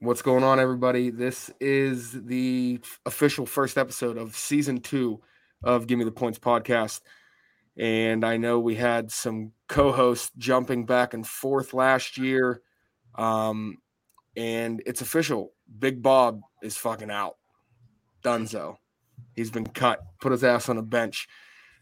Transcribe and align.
What's 0.00 0.22
going 0.22 0.42
on, 0.42 0.58
everybody? 0.58 1.10
This 1.10 1.50
is 1.60 2.12
the 2.12 2.80
official 3.06 3.46
first 3.46 3.78
episode 3.78 4.18
of 4.18 4.36
season 4.36 4.80
two 4.80 5.22
of 5.62 5.86
Give 5.86 5.98
Me 5.98 6.04
the 6.04 6.10
Points 6.10 6.38
podcast. 6.38 7.00
And 7.78 8.24
I 8.24 8.36
know 8.36 8.58
we 8.58 8.74
had 8.74 9.12
some 9.12 9.52
co 9.68 9.92
hosts 9.92 10.32
jumping 10.36 10.84
back 10.84 11.14
and 11.14 11.26
forth 11.26 11.72
last 11.72 12.18
year. 12.18 12.60
Um, 13.14 13.78
and 14.36 14.82
it's 14.84 15.00
official. 15.00 15.52
Big 15.78 16.02
Bob 16.02 16.40
is 16.60 16.76
fucking 16.76 17.10
out. 17.10 17.36
Dunzo. 18.24 18.76
He's 19.34 19.52
been 19.52 19.66
cut, 19.66 20.00
put 20.20 20.32
his 20.32 20.42
ass 20.42 20.68
on 20.68 20.76
a 20.76 20.82
bench. 20.82 21.28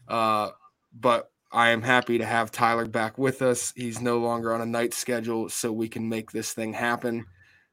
Uh, 0.07 0.51
but 0.93 1.31
I 1.51 1.69
am 1.69 1.81
happy 1.81 2.19
to 2.19 2.25
have 2.25 2.51
Tyler 2.51 2.85
back 2.85 3.17
with 3.17 3.41
us. 3.41 3.73
He's 3.75 3.99
no 3.99 4.19
longer 4.19 4.53
on 4.53 4.61
a 4.61 4.67
night 4.67 4.93
schedule, 4.93 5.49
so 5.49 5.73
we 5.73 5.89
can 5.89 6.07
make 6.07 6.31
this 6.31 6.53
thing 6.53 6.73
happen. 6.73 7.25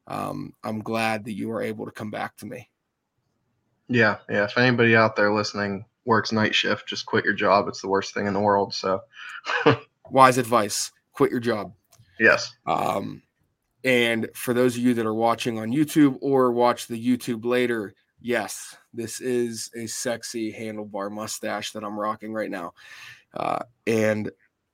Um, 0.07 0.55
I'm 0.65 0.81
glad 0.81 1.25
that 1.25 1.33
you 1.33 1.51
are 1.53 1.63
able 1.63 1.87
to 1.87 1.93
come 1.93 2.11
back 2.11 2.37
to 2.39 2.47
me. 2.47 2.69
Yeah, 3.89 4.19
yeah. 4.29 4.45
If 4.45 4.57
anybody 4.57 4.97
out 4.97 5.17
there 5.17 5.33
listening 5.33 5.85
works 6.05 6.33
night 6.33 6.55
shift, 6.55 6.89
just 6.89 7.07
quit 7.07 7.25
your 7.25 7.35
job. 7.35 7.69
It's 7.69 7.81
the 7.81 7.89
worst 7.89 8.15
thing 8.15 8.27
in 8.27 8.35
the 8.35 8.41
world. 8.41 8.75
So, 8.75 9.01
wise 10.11 10.39
advice: 10.39 10.93
quit 11.13 11.31
your 11.31 11.41
job. 11.41 11.73
Yes. 12.19 12.55
Um, 12.67 13.23
and 13.83 14.29
for 14.35 14.53
those 14.53 14.77
of 14.77 14.83
you 14.83 14.95
that 14.95 15.07
are 15.07 15.15
watching 15.15 15.59
on 15.59 15.73
YouTube 15.73 16.19
or 16.21 16.53
watch 16.53 16.87
the 16.87 17.03
YouTube 17.03 17.45
later, 17.45 17.95
yes, 18.21 18.77
this 18.93 19.21
is 19.21 19.71
a 19.75 19.87
sexy 19.87 20.53
handlebar 20.53 21.11
mustache 21.11 21.73
that 21.73 21.83
I'm 21.83 21.99
rocking 21.99 22.33
right 22.33 22.51
now. 22.51 22.75
Uh, 23.35 23.61
and 23.87 24.31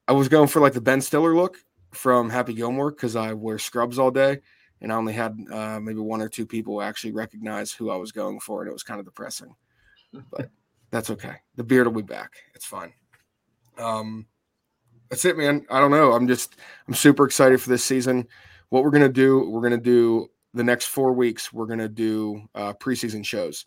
I 0.09 0.13
was 0.13 0.29
going 0.29 0.49
for 0.49 0.61
like 0.61 0.73
the 0.73 0.80
Ben 0.80 1.01
Stiller 1.01 1.35
look 1.35 1.59
from 1.93 2.30
Happy 2.30 2.55
Gilmore 2.55 2.91
because 2.91 3.16
I 3.16 3.33
wear 3.33 3.59
scrubs 3.59 3.99
all 3.99 4.11
day. 4.11 4.41
And 4.80 4.93
I 4.93 4.97
only 4.97 5.12
had 5.12 5.37
uh, 5.51 5.80
maybe 5.80 6.01
one 6.01 6.21
or 6.21 6.29
two 6.29 6.47
people 6.47 6.82
actually 6.82 7.13
recognize 7.13 7.73
who 7.73 7.91
I 7.91 7.96
was 7.96 8.13
going 8.13 8.41
for. 8.41 8.63
And 8.63 8.69
it 8.69 8.73
was 8.73 8.82
kind 8.82 9.01
of 9.01 9.07
depressing. 9.07 9.55
But 10.30 10.51
that's 10.91 11.10
okay. 11.10 11.37
The 11.57 11.65
beard 11.65 11.87
will 11.87 11.95
be 11.95 12.02
back. 12.02 12.32
It's 12.55 12.66
fine. 12.66 12.93
Um, 13.79 14.27
that's 15.09 15.24
it, 15.24 15.37
man. 15.37 15.66
I 15.71 15.80
don't 15.80 15.91
know. 15.91 16.13
I'm 16.13 16.27
just, 16.27 16.57
I'm 16.87 16.95
super 16.95 17.24
excited 17.24 17.60
for 17.60 17.71
this 17.71 17.85
season. 17.85 18.27
What 18.69 18.82
we're 18.82 18.91
going 18.91 19.02
to 19.02 19.09
do, 19.09 19.49
we're 19.49 19.60
going 19.60 19.71
to 19.73 19.79
do 19.79 20.29
the 20.57 20.65
next 20.65 20.87
four 20.87 21.13
weeks, 21.13 21.52
we're 21.52 21.66
going 21.66 21.79
to 21.79 21.88
do 21.88 22.43
uh, 22.54 22.73
preseason 22.73 23.24
shows. 23.24 23.66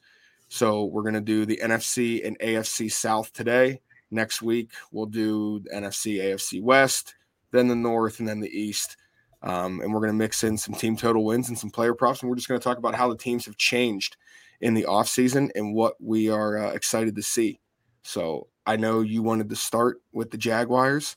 So 0.49 0.85
we're 0.85 1.03
going 1.03 1.13
to 1.13 1.21
do 1.21 1.45
the 1.45 1.59
NFC 1.63 2.25
and 2.25 2.37
AFC 2.39 2.91
South 2.91 3.31
today. 3.31 3.81
Next 4.09 4.41
week, 4.41 4.71
we'll 4.91 5.05
do 5.05 5.59
the 5.59 5.69
NFC, 5.69 6.17
AFC 6.17 6.63
West, 6.63 7.13
then 7.51 7.67
the 7.67 7.75
North, 7.75 8.19
and 8.19 8.27
then 8.27 8.39
the 8.39 8.49
East. 8.49 8.97
Um, 9.41 9.81
and 9.81 9.93
we're 9.93 10.01
going 10.01 10.11
to 10.11 10.17
mix 10.17 10.43
in 10.43 10.57
some 10.57 10.75
team 10.75 10.97
total 10.97 11.23
wins 11.23 11.49
and 11.49 11.57
some 11.57 11.69
player 11.69 11.93
props. 11.93 12.21
And 12.21 12.29
we're 12.29 12.35
just 12.35 12.47
going 12.47 12.59
to 12.59 12.63
talk 12.63 12.77
about 12.77 12.95
how 12.95 13.09
the 13.09 13.17
teams 13.17 13.45
have 13.45 13.57
changed 13.57 14.17
in 14.61 14.73
the 14.73 14.83
offseason 14.83 15.49
and 15.55 15.73
what 15.73 15.95
we 16.01 16.29
are 16.29 16.57
uh, 16.57 16.71
excited 16.71 17.15
to 17.15 17.23
see. 17.23 17.59
So 18.03 18.47
I 18.65 18.75
know 18.75 19.01
you 19.01 19.23
wanted 19.23 19.49
to 19.49 19.55
start 19.55 20.01
with 20.11 20.31
the 20.31 20.37
Jaguars. 20.37 21.15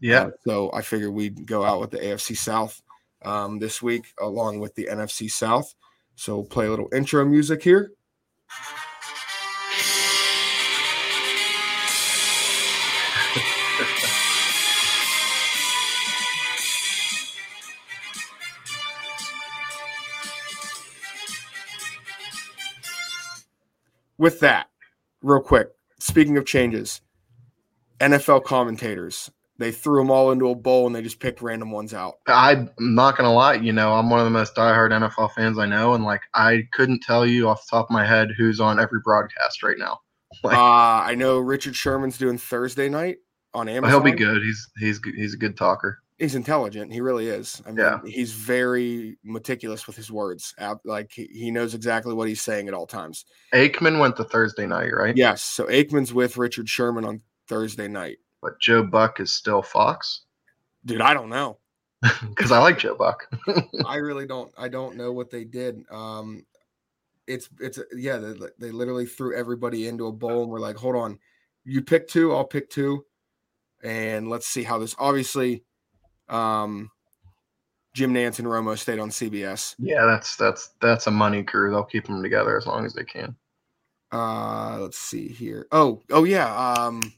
Yeah. 0.00 0.22
Uh, 0.22 0.30
so 0.46 0.70
I 0.72 0.82
figured 0.82 1.12
we'd 1.12 1.46
go 1.46 1.64
out 1.64 1.80
with 1.80 1.90
the 1.90 1.98
AFC 1.98 2.36
South 2.36 2.80
um, 3.24 3.58
this 3.58 3.82
week 3.82 4.12
along 4.20 4.60
with 4.60 4.74
the 4.74 4.88
NFC 4.90 5.30
South. 5.30 5.74
So 6.14 6.44
play 6.44 6.66
a 6.66 6.70
little 6.70 6.88
intro 6.92 7.24
music 7.24 7.62
here. 7.62 7.92
with 24.18 24.40
that, 24.40 24.68
real 25.22 25.40
quick, 25.40 25.68
speaking 25.98 26.36
of 26.36 26.44
changes, 26.44 27.00
NFL 28.00 28.44
commentators, 28.44 29.30
they 29.58 29.72
threw 29.72 30.00
them 30.00 30.10
all 30.10 30.30
into 30.30 30.48
a 30.48 30.54
bowl 30.54 30.86
and 30.86 30.94
they 30.94 31.02
just 31.02 31.18
picked 31.18 31.42
random 31.42 31.70
ones 31.70 31.92
out. 31.92 32.14
I'm 32.26 32.70
not 32.78 33.16
gonna 33.16 33.32
lie, 33.32 33.54
you 33.54 33.72
know, 33.72 33.92
I'm 33.94 34.08
one 34.10 34.20
of 34.20 34.24
the 34.24 34.30
most 34.30 34.54
diehard 34.54 34.90
NFL 34.90 35.32
fans 35.32 35.58
I 35.58 35.66
know, 35.66 35.94
and 35.94 36.04
like 36.04 36.22
I 36.34 36.62
couldn't 36.72 37.02
tell 37.02 37.26
you 37.26 37.48
off 37.48 37.64
the 37.64 37.76
top 37.76 37.86
of 37.86 37.90
my 37.90 38.06
head 38.06 38.30
who's 38.36 38.60
on 38.60 38.78
every 38.78 39.00
broadcast 39.02 39.62
right 39.62 39.78
now. 39.78 40.00
Like, 40.44 40.58
uh, 40.58 40.60
I 40.60 41.14
know 41.14 41.38
Richard 41.38 41.74
Sherman's 41.74 42.18
doing 42.18 42.36
Thursday 42.36 42.90
night 42.90 43.16
on 43.54 43.66
Amazon. 43.66 43.90
He'll 43.90 44.12
be 44.12 44.16
good. 44.16 44.42
He's 44.42 44.68
he's 44.78 45.00
he's 45.16 45.32
a 45.32 45.38
good 45.38 45.56
talker. 45.56 46.00
He's 46.18 46.34
intelligent. 46.34 46.92
He 46.92 47.00
really 47.00 47.28
is. 47.28 47.62
I 47.64 47.68
mean, 47.70 47.78
Yeah. 47.78 48.00
he's 48.04 48.32
very 48.32 49.18
meticulous 49.22 49.86
with 49.86 49.94
his 49.94 50.10
words. 50.10 50.52
Like 50.84 51.12
he, 51.12 51.50
knows 51.50 51.74
exactly 51.74 52.12
what 52.12 52.26
he's 52.28 52.42
saying 52.42 52.66
at 52.66 52.74
all 52.74 52.86
times. 52.86 53.24
Aikman 53.54 54.00
went 54.00 54.16
to 54.16 54.24
Thursday 54.24 54.66
night, 54.66 54.90
right? 54.92 55.16
Yes. 55.16 55.42
So 55.42 55.66
Aikman's 55.66 56.12
with 56.12 56.36
Richard 56.36 56.68
Sherman 56.68 57.04
on 57.04 57.22
Thursday 57.46 57.86
night. 57.86 58.18
But 58.42 58.60
Joe 58.60 58.82
Buck 58.82 59.20
is 59.20 59.32
still 59.32 59.62
Fox 59.62 60.22
Dude, 60.84 61.00
I 61.00 61.12
don't 61.12 61.28
know. 61.28 61.58
because 62.28 62.52
I 62.52 62.58
like 62.60 62.78
Joe 62.78 62.94
Buck. 62.94 63.28
I 63.86 63.96
really 63.96 64.26
don't. 64.26 64.52
I 64.56 64.68
don't 64.68 64.96
know 64.96 65.12
what 65.12 65.30
they 65.30 65.44
did. 65.44 65.84
Um, 65.90 66.46
it's 67.26 67.48
it's 67.60 67.78
yeah. 67.94 68.16
They, 68.18 68.34
they 68.58 68.70
literally 68.70 69.04
threw 69.06 69.36
everybody 69.36 69.88
into 69.88 70.06
a 70.06 70.12
bowl 70.12 70.42
and 70.42 70.50
we're 70.50 70.60
like, 70.60 70.76
hold 70.76 70.94
on, 70.94 71.18
you 71.64 71.82
pick 71.82 72.06
two, 72.08 72.32
I'll 72.32 72.44
pick 72.44 72.70
two, 72.70 73.04
and 73.82 74.30
let's 74.30 74.46
see 74.46 74.62
how 74.62 74.78
this. 74.78 74.94
Obviously, 74.98 75.64
um, 76.28 76.90
Jim 77.94 78.14
Nantz 78.14 78.38
and 78.38 78.48
Romo 78.48 78.78
stayed 78.78 78.98
on 78.98 79.10
CBS. 79.10 79.74
yeah, 79.78 80.04
that's 80.04 80.36
that's 80.36 80.70
that's 80.80 81.06
a 81.06 81.10
money 81.10 81.42
crew. 81.42 81.70
They'll 81.70 81.84
keep 81.84 82.06
them 82.06 82.22
together 82.22 82.56
as 82.56 82.66
long 82.66 82.84
as 82.84 82.94
they 82.94 83.04
can. 83.04 83.34
Uh, 84.12 84.78
let's 84.80 84.98
see 84.98 85.28
here. 85.28 85.66
Oh, 85.72 86.02
oh 86.10 86.24
yeah. 86.24 86.54
Um, 86.56 87.12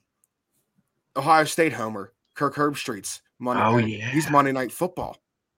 Ohio 1.16 1.44
State 1.44 1.72
homer 1.72 2.12
Kirk 2.34 2.54
Herbstreit's 2.54 3.20
Monday. 3.38 3.62
Oh, 3.62 3.78
night- 3.78 3.88
yeah. 3.88 4.10
he's 4.10 4.30
Monday 4.30 4.52
Night 4.52 4.72
Football 4.72 5.16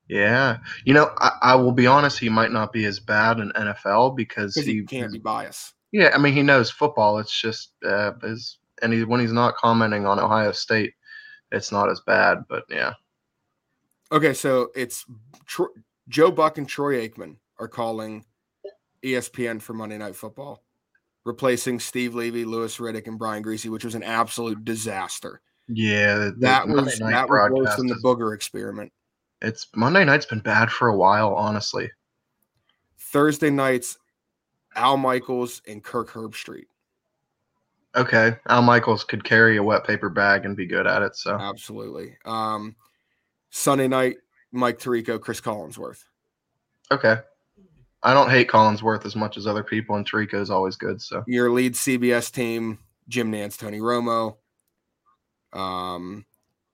Yeah, 0.09 0.59
you 0.85 0.95
know, 0.95 1.11
I, 1.19 1.31
I 1.43 1.55
will 1.55 1.73
be 1.73 1.87
honest. 1.87 2.19
He 2.19 2.29
might 2.29 2.53
not 2.53 2.73
be 2.73 2.85
as 2.85 3.01
bad 3.01 3.39
in 3.39 3.51
NFL 3.53 4.17
because 4.17 4.55
he, 4.55 4.63
he 4.63 4.83
can't 4.83 5.13
be 5.13 5.19
biased. 5.19 5.75
Yeah, 5.93 6.11
I 6.15 6.19
mean, 6.19 6.33
he 6.33 6.43
knows 6.43 6.71
football. 6.71 7.19
It's 7.19 7.39
just 7.39 7.73
uh, 7.87 8.13
his, 8.23 8.59
and 8.83 8.93
he 8.93 9.05
when 9.05 9.21
he's 9.21 9.33
not 9.33 9.57
commenting 9.57 10.07
on 10.07 10.19
Ohio 10.19 10.53
State, 10.53 10.95
it's 11.51 11.71
not 11.71 11.91
as 11.91 12.01
bad. 12.07 12.39
But 12.49 12.65
yeah, 12.69 12.95
Okay, 14.13 14.35
so 14.35 14.71
it's 14.75 15.07
Joe 16.09 16.31
Buck 16.31 16.59
and 16.59 16.69
Troy 16.69 17.09
Aikman 17.09 17.37
are 17.59 17.67
calling 17.69 18.25
ESPN 19.03 19.61
for 19.61 19.73
Monday 19.73 19.97
Night 19.97 20.15
Football, 20.15 20.63
replacing 21.25 21.81
Steve 21.81 22.15
Levy, 22.15 22.45
Louis 22.45 22.77
Riddick, 22.77 23.07
and 23.07 23.19
Brian 23.19 23.43
Griese, 23.43 23.71
which 23.71 23.85
was 23.85 23.95
an 23.95 24.03
absolute 24.03 24.65
disaster. 24.65 25.41
yeah, 25.69 26.17
the- 26.19 26.35
That 26.39 26.69
was 26.69 26.99
that 26.99 27.29
was 27.29 27.51
worse 27.53 27.77
than 27.77 27.87
the 27.87 27.95
booger 28.05 28.35
experiment. 28.35 28.93
It's 29.41 29.67
Monday 29.75 30.05
night's 30.05 30.27
been 30.27 30.41
bad 30.41 30.71
for 30.71 30.89
a 30.89 30.97
while, 30.97 31.35
honestly. 31.35 31.91
Thursday 32.99 33.51
nights, 33.51 33.97
Al 34.77 34.97
Michaels 34.99 35.63
and 35.67 35.83
Kirk 35.83 36.11
Herbstreit. 36.11 36.67
Okay, 37.95 38.37
Al 38.49 38.63
Michaels 38.63 39.05
could 39.05 39.25
carry 39.25 39.57
a 39.57 39.63
wet 39.63 39.85
paper 39.87 40.09
bag 40.11 40.45
and 40.45 40.57
be 40.57 40.67
good 40.67 40.87
at 40.87 41.03
it. 41.03 41.17
So 41.17 41.37
Absolutely. 41.39 42.17
Um, 42.25 42.75
Sunday 43.53 43.87
night, 43.87 44.17
Mike 44.51 44.79
Tirico, 44.79 45.21
Cris 45.21 45.41
Collinsworth. 45.41 46.05
okay, 46.91 47.19
I 48.03 48.15
don't 48.15 48.31
hate 48.31 48.49
Collinsworth 48.49 49.05
as 49.07 49.15
much 49.15 49.37
as 49.37 49.47
other 49.47 49.63
people, 49.63 49.95
and 49.95 50.09
Tirico 50.11 50.41
is 50.41 50.51
always 50.51 50.75
good. 50.75 51.01
So 51.01 51.23
Your 51.27 51.51
lead 51.53 51.75
CBS 51.75 52.33
team, 52.33 52.79
Jim 53.09 53.31
Nantz, 53.31 53.57
Tony 53.59 53.79
Romo. 53.79 54.37
Um, 55.53 56.25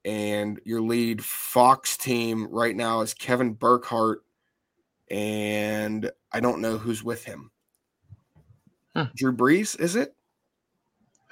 and 0.04 0.60
your 0.64 0.80
lead 0.80 1.22
Fox 1.24 1.96
team 1.96 2.46
right 2.48 2.74
now 2.76 3.00
is 3.00 3.12
Kevin 3.12 3.52
Burkhardt, 3.54 4.22
and 5.10 6.10
I 6.32 6.38
don't 6.40 6.60
know 6.60 6.78
who's 6.78 7.02
with 7.02 7.24
him. 7.24 7.50
Hmm. 8.94 9.02
Drew 9.16 9.36
Brees, 9.36 9.78
is 9.78 9.96
it? 9.96 10.14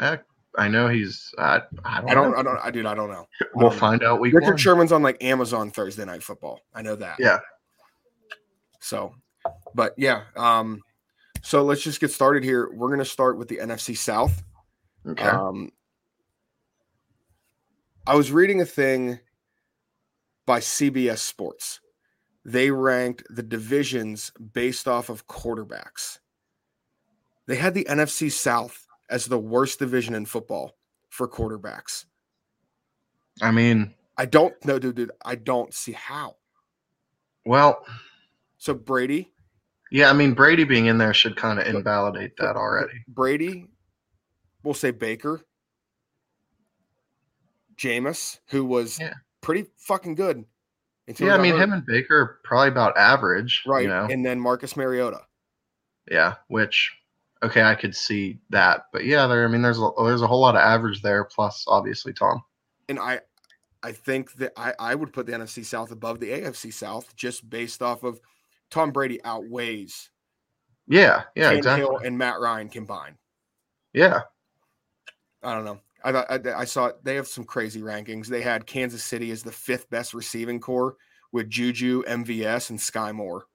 eh, 0.01 0.17
I 0.57 0.69
know 0.69 0.89
he's. 0.89 1.35
I, 1.39 1.61
I 1.85 2.01
don't. 2.01 2.11
I 2.11 2.15
don't. 2.15 2.31
know. 2.33 2.37
I 2.39 2.43
don't. 2.43 2.59
I 2.65 2.71
dude. 2.71 2.87
I 2.87 2.95
don't 2.95 3.11
know. 3.11 3.27
We'll 3.55 3.71
Um, 3.71 3.79
find 3.79 4.03
out 4.03 4.21
week 4.21 4.35
Richard 4.35 4.49
one. 4.51 4.57
Sherman's 4.57 4.93
on 4.93 5.03
like 5.03 5.23
Amazon 5.23 5.71
Thursday 5.71 6.05
Night 6.05 6.23
Football. 6.23 6.61
I 6.75 6.83
know 6.83 6.97
that. 6.97 7.17
Yeah. 7.19 7.39
So, 8.81 9.15
but 9.75 9.95
yeah. 9.97 10.23
Um, 10.37 10.83
so 11.43 11.63
let's 11.65 11.83
just 11.83 12.01
get 12.01 12.11
started 12.11 12.43
here. 12.45 12.71
We're 12.73 12.91
gonna 12.91 13.05
start 13.05 13.39
with 13.39 13.49
the 13.49 13.59
NFC 13.59 13.97
South. 13.97 14.43
Okay. 15.07 15.25
Um, 15.25 15.71
I 18.07 18.15
was 18.15 18.31
reading 18.33 18.61
a 18.61 18.67
thing 18.67 19.19
by 20.47 20.61
CBS 20.61 21.19
Sports. 21.19 21.81
They 22.45 22.71
ranked 22.71 23.25
the 23.29 23.43
divisions 23.43 24.33
based 24.53 24.87
off 24.87 25.09
of 25.09 25.27
quarterbacks. 25.27 26.19
They 27.47 27.57
had 27.57 27.75
the 27.75 27.85
NFC 27.85 28.31
South 28.31 28.86
as 29.09 29.27
the 29.27 29.39
worst 29.39 29.79
division 29.79 30.15
in 30.15 30.27
football 30.27 30.77
for 31.09 31.29
quarterbacks. 31.29 32.05
I 33.43 33.51
mean, 33.51 33.95
I 34.17 34.27
don't 34.27 34.55
know, 34.65 34.79
dude, 34.79 34.97
dude. 34.97 35.11
I 35.25 35.35
don't 35.35 35.73
see 35.75 35.93
how. 35.93 36.37
Well, 37.45 37.85
So 38.59 38.75
Brady, 38.75 39.31
Yeah, 39.93 40.11
I 40.11 40.13
mean 40.15 40.33
Brady 40.35 40.65
being 40.65 40.87
in 40.87 40.99
there 40.99 41.15
should 41.15 41.37
kind 41.37 41.59
of 41.61 41.67
invalidate 41.67 42.37
that 42.39 42.57
already. 42.57 43.05
Brady, 43.07 43.69
we'll 44.65 44.75
say 44.75 44.91
Baker, 44.91 45.43
Jameis, 47.77 48.39
who 48.49 48.65
was 48.65 48.99
Yeah. 48.99 49.15
pretty 49.41 49.67
fucking 49.79 50.15
good. 50.15 50.45
until 51.09 51.29
Yeah, 51.29 51.35
I 51.37 51.39
mean 51.43 51.53
hurt, 51.53 51.63
him 51.63 51.73
and 51.73 51.87
Baker 51.87 52.19
are 52.21 52.41
probably 52.43 52.69
about 52.69 52.97
average, 52.99 53.63
right? 53.65 53.83
You 53.83 53.89
know, 53.89 54.09
And 54.11 54.27
then 54.27 54.41
Marcus 54.41 54.77
Mariota. 54.77 55.21
yeah. 56.11 56.37
Which, 56.49 56.97
okay, 57.43 57.63
I 57.63 57.75
could 57.75 57.95
see 57.95 58.39
that, 58.51 58.87
but 58.93 59.05
yeah, 59.05 59.27
there. 59.27 59.45
I 59.45 59.49
mean, 59.49 59.63
there's 59.63 59.79
a, 59.79 59.91
there's 59.99 60.23
a 60.23 60.27
whole 60.27 60.41
lot 60.41 60.57
of 60.57 60.61
average 60.63 61.03
there. 61.03 61.25
Plus, 61.25 61.65
obviously, 61.69 62.13
Tom. 62.13 62.43
and 62.89 62.99
I 62.99 63.21
I 63.83 63.93
think 63.93 64.33
that 64.35 64.53
I, 64.57 64.75
I 64.79 64.95
would 64.95 65.13
put 65.13 65.27
the 65.27 65.33
NFC 65.33 65.65
South 65.65 65.91
above 65.93 66.19
the 66.21 66.31
AFC 66.31 66.73
South 66.73 67.15
just 67.17 67.49
based 67.49 67.83
off 67.83 68.03
of 68.03 68.21
Tom 68.71 68.91
Brady 68.91 69.23
outweighs 69.25 70.11
Yeah, 70.89 71.25
yeah, 71.37 71.51
exactly. 71.51 71.95
and 72.05 72.17
Matt 72.19 72.41
Ryan 72.41 72.69
combined. 72.69 73.17
Yeah, 73.93 74.23
I 75.43 75.55
don't 75.55 75.65
know. 75.65 75.79
I 76.05 76.13
thought 76.13 76.31
I, 76.31 76.61
I 76.61 76.65
saw 76.65 76.91
they 77.03 77.15
have 77.17 77.29
some 77.29 77.45
crazy 77.45 77.81
rankings. 77.81 78.27
They 78.27 78.43
had 78.43 78.67
Kansas 78.67 79.05
City 79.05 79.31
as 79.31 79.43
the 79.43 79.53
fifth 79.53 79.89
best 79.91 80.15
receiving 80.15 80.61
corps 80.61 80.97
with 81.33 81.49
Juju, 81.51 82.03
MVS, 82.05 82.71
and 82.71 82.79
Skyy 82.79 83.15
Moore. 83.15 83.47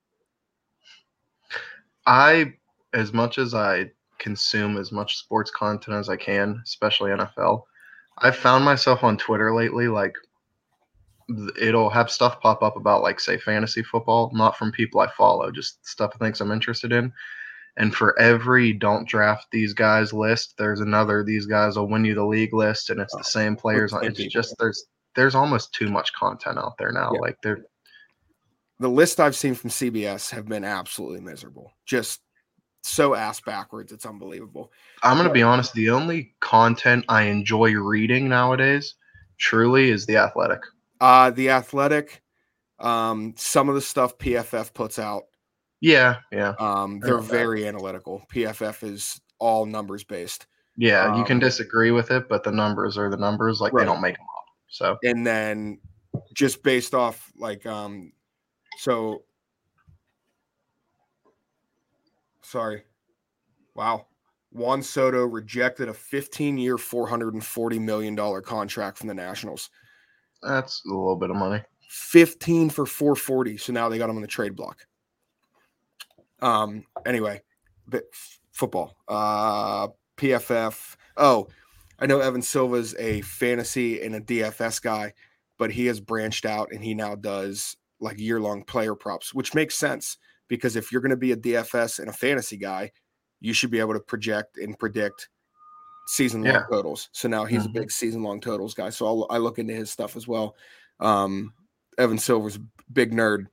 I, 2.05 2.53
as 2.93 3.13
much 3.13 3.37
as 3.37 3.53
I 3.53 3.91
consume 4.19 4.77
as 4.77 4.91
much 4.91 5.17
sports 5.17 5.51
content 5.51 5.97
as 5.97 6.09
I 6.09 6.15
can, 6.15 6.61
especially 6.63 7.11
NFL, 7.11 7.63
I've 8.19 8.35
found 8.35 8.63
myself 8.63 9.03
on 9.03 9.17
Twitter 9.17 9.53
lately, 9.53 9.87
like 9.87 10.13
it'll 11.59 11.89
have 11.89 12.11
stuff 12.11 12.39
pop 12.41 12.61
up 12.61 12.75
about 12.75 13.01
like 13.01 13.19
say 13.19 13.37
fantasy 13.37 13.83
football, 13.83 14.31
not 14.33 14.57
from 14.57 14.71
people 14.71 15.01
I 15.01 15.09
follow, 15.11 15.51
just 15.51 15.85
stuff 15.87 16.11
I 16.15 16.17
think 16.17 16.39
I'm 16.39 16.51
interested 16.51 16.91
in. 16.91 17.11
And 17.77 17.95
for 17.95 18.19
every 18.19 18.73
don't 18.73 19.07
draft 19.07 19.47
these 19.51 19.73
guys 19.73 20.11
list, 20.11 20.55
there's 20.57 20.81
another 20.81 21.23
these 21.23 21.45
guys 21.45 21.77
will 21.77 21.87
win 21.87 22.03
you 22.03 22.13
the 22.13 22.25
league 22.25 22.53
list, 22.53 22.89
and 22.89 22.99
it's 22.99 23.15
the 23.15 23.23
same 23.23 23.55
players. 23.55 23.93
on 23.93 24.03
It's 24.03 24.17
people. 24.17 24.29
just 24.29 24.55
there's 24.59 24.85
there's 25.15 25.35
almost 25.35 25.73
too 25.73 25.89
much 25.89 26.13
content 26.13 26.57
out 26.57 26.77
there 26.77 26.91
now. 26.91 27.11
Yeah. 27.13 27.21
Like 27.21 27.37
they're 27.41 27.63
The 28.79 28.89
list 28.89 29.19
I've 29.19 29.37
seen 29.37 29.55
from 29.55 29.69
CBS 29.69 30.31
have 30.31 30.47
been 30.47 30.65
absolutely 30.65 31.21
miserable. 31.21 31.71
Just 31.85 32.19
so 32.81 33.13
ass 33.15 33.39
backwards. 33.39 33.91
It's 33.91 34.05
unbelievable. 34.05 34.71
I'm 35.03 35.17
gonna 35.17 35.31
be 35.31 35.43
honest. 35.43 35.73
The 35.73 35.89
only 35.89 36.33
content 36.39 37.05
I 37.09 37.23
enjoy 37.23 37.73
reading 37.73 38.27
nowadays, 38.29 38.95
truly, 39.37 39.89
is 39.91 40.05
the 40.05 40.17
Athletic. 40.17 40.61
Uh 40.99 41.31
the 41.31 41.49
athletic, 41.49 42.21
um, 42.79 43.33
some 43.35 43.69
of 43.69 43.75
the 43.75 43.81
stuff 43.81 44.17
PFF 44.19 44.71
puts 44.73 44.99
out, 44.99 45.23
Yeah, 45.79 46.17
yeah, 46.31 46.53
um, 46.59 46.99
they're 46.99 47.15
know 47.15 47.21
that. 47.21 47.29
very 47.31 47.67
analytical. 47.67 48.23
PFF 48.31 48.83
is 48.83 49.19
all 49.39 49.65
numbers 49.65 50.03
based. 50.03 50.45
yeah. 50.77 51.17
you 51.17 51.23
can 51.23 51.37
Um, 51.37 51.39
disagree 51.41 51.89
with 51.91 52.11
it, 52.11 52.29
but 52.29 52.43
the 52.43 52.51
numbers 52.51 52.97
are 52.99 53.09
the 53.09 53.17
numbers. 53.17 53.59
Like 53.61 53.73
Right. 53.73 53.81
they 53.81 53.85
don't 53.85 54.01
make 54.01 54.15
them 54.15 54.25
up. 54.37 54.45
So 54.69 54.97
and 55.03 55.25
then 55.25 55.79
just 56.33 56.61
based 56.63 56.93
off 56.93 57.31
like 57.35 57.65
um 57.65 58.13
so 58.77 59.23
sorry. 62.51 62.83
Wow. 63.75 64.07
Juan 64.51 64.83
soto 64.83 65.23
rejected 65.23 65.87
a 65.87 65.93
15 65.93 66.57
year 66.57 66.77
440 66.77 67.79
million 67.79 68.15
dollar 68.15 68.41
contract 68.41 68.97
from 68.97 69.07
the 69.07 69.13
nationals. 69.13 69.69
That's 70.43 70.83
a 70.85 70.89
little 70.89 71.15
bit 71.15 71.29
of 71.29 71.37
money. 71.37 71.63
15 71.89 72.69
for 72.69 72.85
440 72.85 73.57
so 73.57 73.73
now 73.73 73.89
they 73.89 73.97
got 73.97 74.09
him 74.09 74.15
on 74.15 74.21
the 74.21 74.27
trade 74.27 74.55
block. 74.55 74.85
Um 76.41 76.85
anyway 77.05 77.41
but 77.87 78.03
f- 78.13 78.39
football 78.51 78.95
uh 79.07 79.87
pff 80.17 80.95
oh 81.17 81.47
i 81.99 82.05
know 82.05 82.19
evan 82.19 82.41
silva's 82.41 82.95
a 82.99 83.21
fantasy 83.21 84.01
and 84.01 84.15
a 84.15 84.21
dfs 84.21 84.81
guy 84.81 85.13
but 85.57 85.71
he 85.71 85.87
has 85.87 85.99
branched 85.99 86.45
out 86.45 86.71
and 86.71 86.83
he 86.83 86.93
now 86.93 87.15
does 87.15 87.75
like 87.99 88.19
year-long 88.19 88.63
player 88.63 88.95
props 88.95 89.33
which 89.33 89.53
makes 89.53 89.75
sense 89.75 90.17
because 90.51 90.75
if 90.75 90.91
you're 90.91 91.01
going 91.01 91.09
to 91.09 91.15
be 91.17 91.31
a 91.31 91.37
dfs 91.37 91.97
and 91.99 92.09
a 92.09 92.13
fantasy 92.13 92.57
guy 92.57 92.91
you 93.39 93.53
should 93.53 93.71
be 93.71 93.79
able 93.79 93.93
to 93.93 93.99
project 94.01 94.57
and 94.57 94.77
predict 94.77 95.29
season 96.07 96.41
long 96.43 96.53
Yeah. 96.53 96.63
totals 96.69 97.09
so 97.13 97.27
now 97.29 97.45
he's 97.45 97.63
Mhm. 97.63 97.67
a 97.67 97.69
big 97.79 97.91
season 97.91 98.21
long 98.21 98.39
totals 98.41 98.73
guy 98.73 98.89
so 98.89 99.05
I'll, 99.07 99.27
i 99.29 99.37
look 99.37 99.57
into 99.59 99.73
his 99.73 99.89
stuff 99.89 100.15
as 100.15 100.27
well 100.27 100.55
um 100.99 101.53
Evan 101.97 102.17
Silva's 102.17 102.55
a 102.55 102.61
big 102.93 103.11
nerd, 103.11 103.47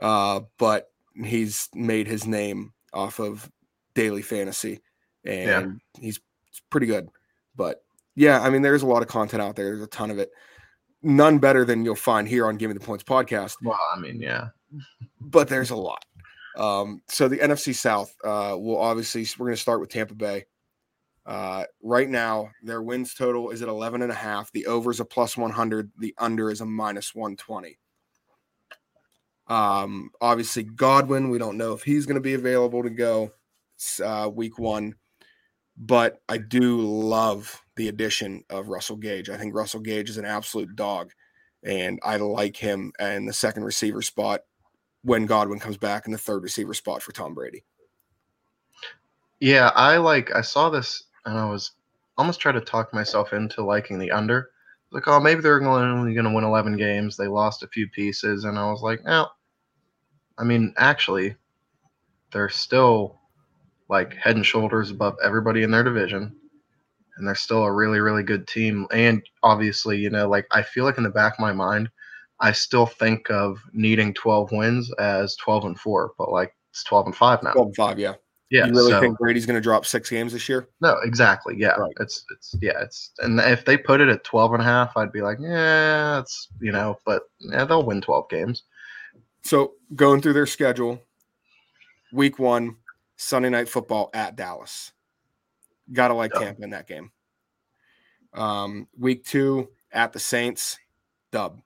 uh, 0.00 0.40
but 0.58 0.90
he's 1.22 1.68
made 1.74 2.06
his 2.08 2.26
name 2.26 2.72
off 2.94 3.20
of 3.20 3.48
daily 3.94 4.22
fantasy, 4.22 4.80
and 5.24 5.80
he's 6.00 6.18
pretty 6.70 6.86
good. 6.86 7.08
But 7.54 7.84
yeah, 8.16 8.40
I 8.40 8.48
mean, 8.48 8.62
there's 8.62 8.82
a 8.82 8.86
lot 8.86 9.02
of 9.02 9.08
content 9.08 9.42
out 9.42 9.54
there. 9.54 9.66
There's 9.66 9.82
a 9.82 9.86
ton 9.86 10.10
of 10.10 10.18
it. 10.18 10.30
None 11.02 11.38
better 11.38 11.64
than 11.66 11.84
you'll 11.84 11.94
find 11.94 12.26
here 12.26 12.46
on 12.46 12.56
Give 12.56 12.70
Me 12.70 12.74
the 12.74 12.84
Points 12.84 13.04
podcast, 13.04 13.56
Well, 13.62 13.78
I 13.94 14.00
mean, 14.00 14.18
yeah, 14.18 14.48
but 15.20 15.48
there's 15.48 15.70
a 15.70 15.76
lot. 15.76 16.04
Um, 16.56 17.02
so 17.08 17.28
the 17.28 17.38
NFC 17.38 17.74
South, 17.74 18.14
uh, 18.24 18.56
will 18.58 18.78
obviously 18.78 19.26
we're 19.38 19.46
going 19.46 19.56
to 19.56 19.62
start 19.62 19.80
with 19.80 19.90
Tampa 19.90 20.14
Bay. 20.14 20.44
Uh, 21.26 21.64
right 21.82 22.08
now, 22.08 22.50
their 22.62 22.82
wins 22.82 23.14
total 23.14 23.50
is 23.50 23.62
at 23.62 23.68
11 23.68 24.02
and 24.02 24.12
a 24.12 24.14
half. 24.14 24.52
The 24.52 24.66
over 24.66 24.90
is 24.90 25.00
a 25.00 25.04
plus 25.04 25.36
100. 25.36 25.90
The 25.98 26.14
under 26.18 26.50
is 26.50 26.60
a 26.60 26.66
minus 26.66 27.14
120. 27.14 27.78
Um, 29.46 30.10
obviously, 30.20 30.64
Godwin, 30.64 31.30
we 31.30 31.38
don't 31.38 31.56
know 31.56 31.72
if 31.72 31.82
he's 31.82 32.06
going 32.06 32.16
to 32.16 32.20
be 32.20 32.34
available 32.34 32.82
to 32.82 32.90
go 32.90 33.32
uh, 34.02 34.30
week 34.32 34.58
one, 34.58 34.94
but 35.76 36.20
I 36.28 36.38
do 36.38 36.80
love 36.80 37.62
the 37.76 37.88
addition 37.88 38.44
of 38.50 38.68
Russell 38.68 38.96
Gage. 38.96 39.28
I 39.28 39.36
think 39.36 39.54
Russell 39.54 39.80
Gage 39.80 40.10
is 40.10 40.18
an 40.18 40.24
absolute 40.24 40.76
dog, 40.76 41.12
and 41.62 41.98
I 42.02 42.16
like 42.16 42.56
him 42.56 42.92
in 42.98 43.26
the 43.26 43.32
second 43.32 43.64
receiver 43.64 44.02
spot 44.02 44.40
when 45.04 45.26
Godwin 45.26 45.60
comes 45.60 45.76
back 45.76 46.06
in 46.06 46.12
the 46.12 46.18
third 46.18 46.42
receiver 46.42 46.74
spot 46.74 47.02
for 47.02 47.12
Tom 47.12 47.34
Brady. 47.34 47.62
yeah. 49.40 49.70
I 49.74 49.98
like. 49.98 50.34
I 50.34 50.40
saw 50.40 50.70
this, 50.70 51.04
and 51.24 51.38
I 51.38 51.48
was 51.48 51.72
almost 52.16 52.40
trying 52.40 52.54
to 52.54 52.60
talk 52.60 52.92
myself 52.92 53.32
into 53.32 53.64
liking 53.64 53.98
the 53.98 54.10
under. 54.10 54.50
Like, 54.90 55.08
oh, 55.08 55.20
maybe 55.20 55.40
they're 55.40 55.62
only 55.62 56.14
going 56.14 56.24
to 56.24 56.32
win 56.32 56.44
11 56.44 56.76
games. 56.76 57.16
They 57.16 57.26
lost 57.26 57.62
a 57.62 57.68
few 57.68 57.88
pieces, 57.88 58.44
and 58.44 58.58
I 58.58 58.70
was 58.70 58.82
like, 58.82 59.04
no. 59.04 59.28
I 60.38 60.44
mean, 60.44 60.72
actually, 60.76 61.36
they're 62.32 62.48
still 62.48 63.20
like 63.88 64.14
head 64.14 64.36
and 64.36 64.46
shoulders 64.46 64.90
above 64.90 65.16
everybody 65.22 65.62
in 65.62 65.70
their 65.70 65.82
division, 65.84 66.34
and 67.16 67.26
they're 67.26 67.34
still 67.34 67.64
a 67.64 67.72
really, 67.72 68.00
really 68.00 68.22
good 68.22 68.46
team. 68.46 68.86
And 68.92 69.22
obviously, 69.42 69.98
you 69.98 70.10
know, 70.10 70.28
like 70.28 70.46
I 70.50 70.62
feel 70.62 70.84
like 70.84 70.96
in 70.98 71.04
the 71.04 71.10
back 71.10 71.34
of 71.34 71.40
my 71.40 71.52
mind, 71.52 71.88
I 72.44 72.52
still 72.52 72.84
think 72.84 73.30
of 73.30 73.58
needing 73.72 74.12
12 74.12 74.52
wins 74.52 74.92
as 74.98 75.34
12 75.36 75.64
and 75.64 75.80
four, 75.80 76.12
but 76.18 76.30
like 76.30 76.54
it's 76.70 76.84
12 76.84 77.06
and 77.06 77.16
five 77.16 77.42
now. 77.42 77.52
12 77.52 77.68
and 77.68 77.76
5, 77.76 77.98
yeah. 77.98 78.14
Yeah, 78.50 78.66
you 78.66 78.72
really 78.72 78.92
so- 78.92 79.00
think 79.00 79.18
Brady's 79.18 79.46
going 79.46 79.56
to 79.56 79.62
drop 79.62 79.86
six 79.86 80.10
games 80.10 80.34
this 80.34 80.46
year? 80.46 80.68
no, 80.82 80.96
exactly. 81.02 81.54
Yeah. 81.56 81.70
Right. 81.70 81.94
It's 82.00 82.26
it's 82.30 82.54
yeah, 82.60 82.82
it's 82.82 83.12
and 83.20 83.40
if 83.40 83.64
they 83.64 83.78
put 83.78 84.02
it 84.02 84.10
at 84.10 84.24
12 84.24 84.52
and 84.52 84.62
a 84.62 84.64
half, 84.64 84.94
I'd 84.94 85.10
be 85.10 85.22
like, 85.22 85.38
yeah, 85.40 86.20
it's 86.20 86.48
you 86.60 86.70
know, 86.70 86.98
but 87.06 87.22
yeah, 87.40 87.64
they'll 87.64 87.82
win 87.82 88.02
12 88.02 88.28
games. 88.28 88.64
So 89.42 89.72
going 89.94 90.20
through 90.20 90.34
their 90.34 90.46
schedule, 90.46 91.00
week 92.12 92.38
one, 92.38 92.76
Sunday 93.16 93.48
night 93.48 93.70
football 93.70 94.10
at 94.12 94.36
Dallas. 94.36 94.92
Gotta 95.90 96.12
like 96.12 96.32
Dub. 96.32 96.42
Tampa 96.42 96.62
in 96.62 96.70
that 96.70 96.86
game. 96.86 97.10
Um, 98.34 98.86
week 98.98 99.24
two 99.24 99.70
at 99.90 100.12
the 100.12 100.20
Saints, 100.20 100.78
dub. 101.32 101.62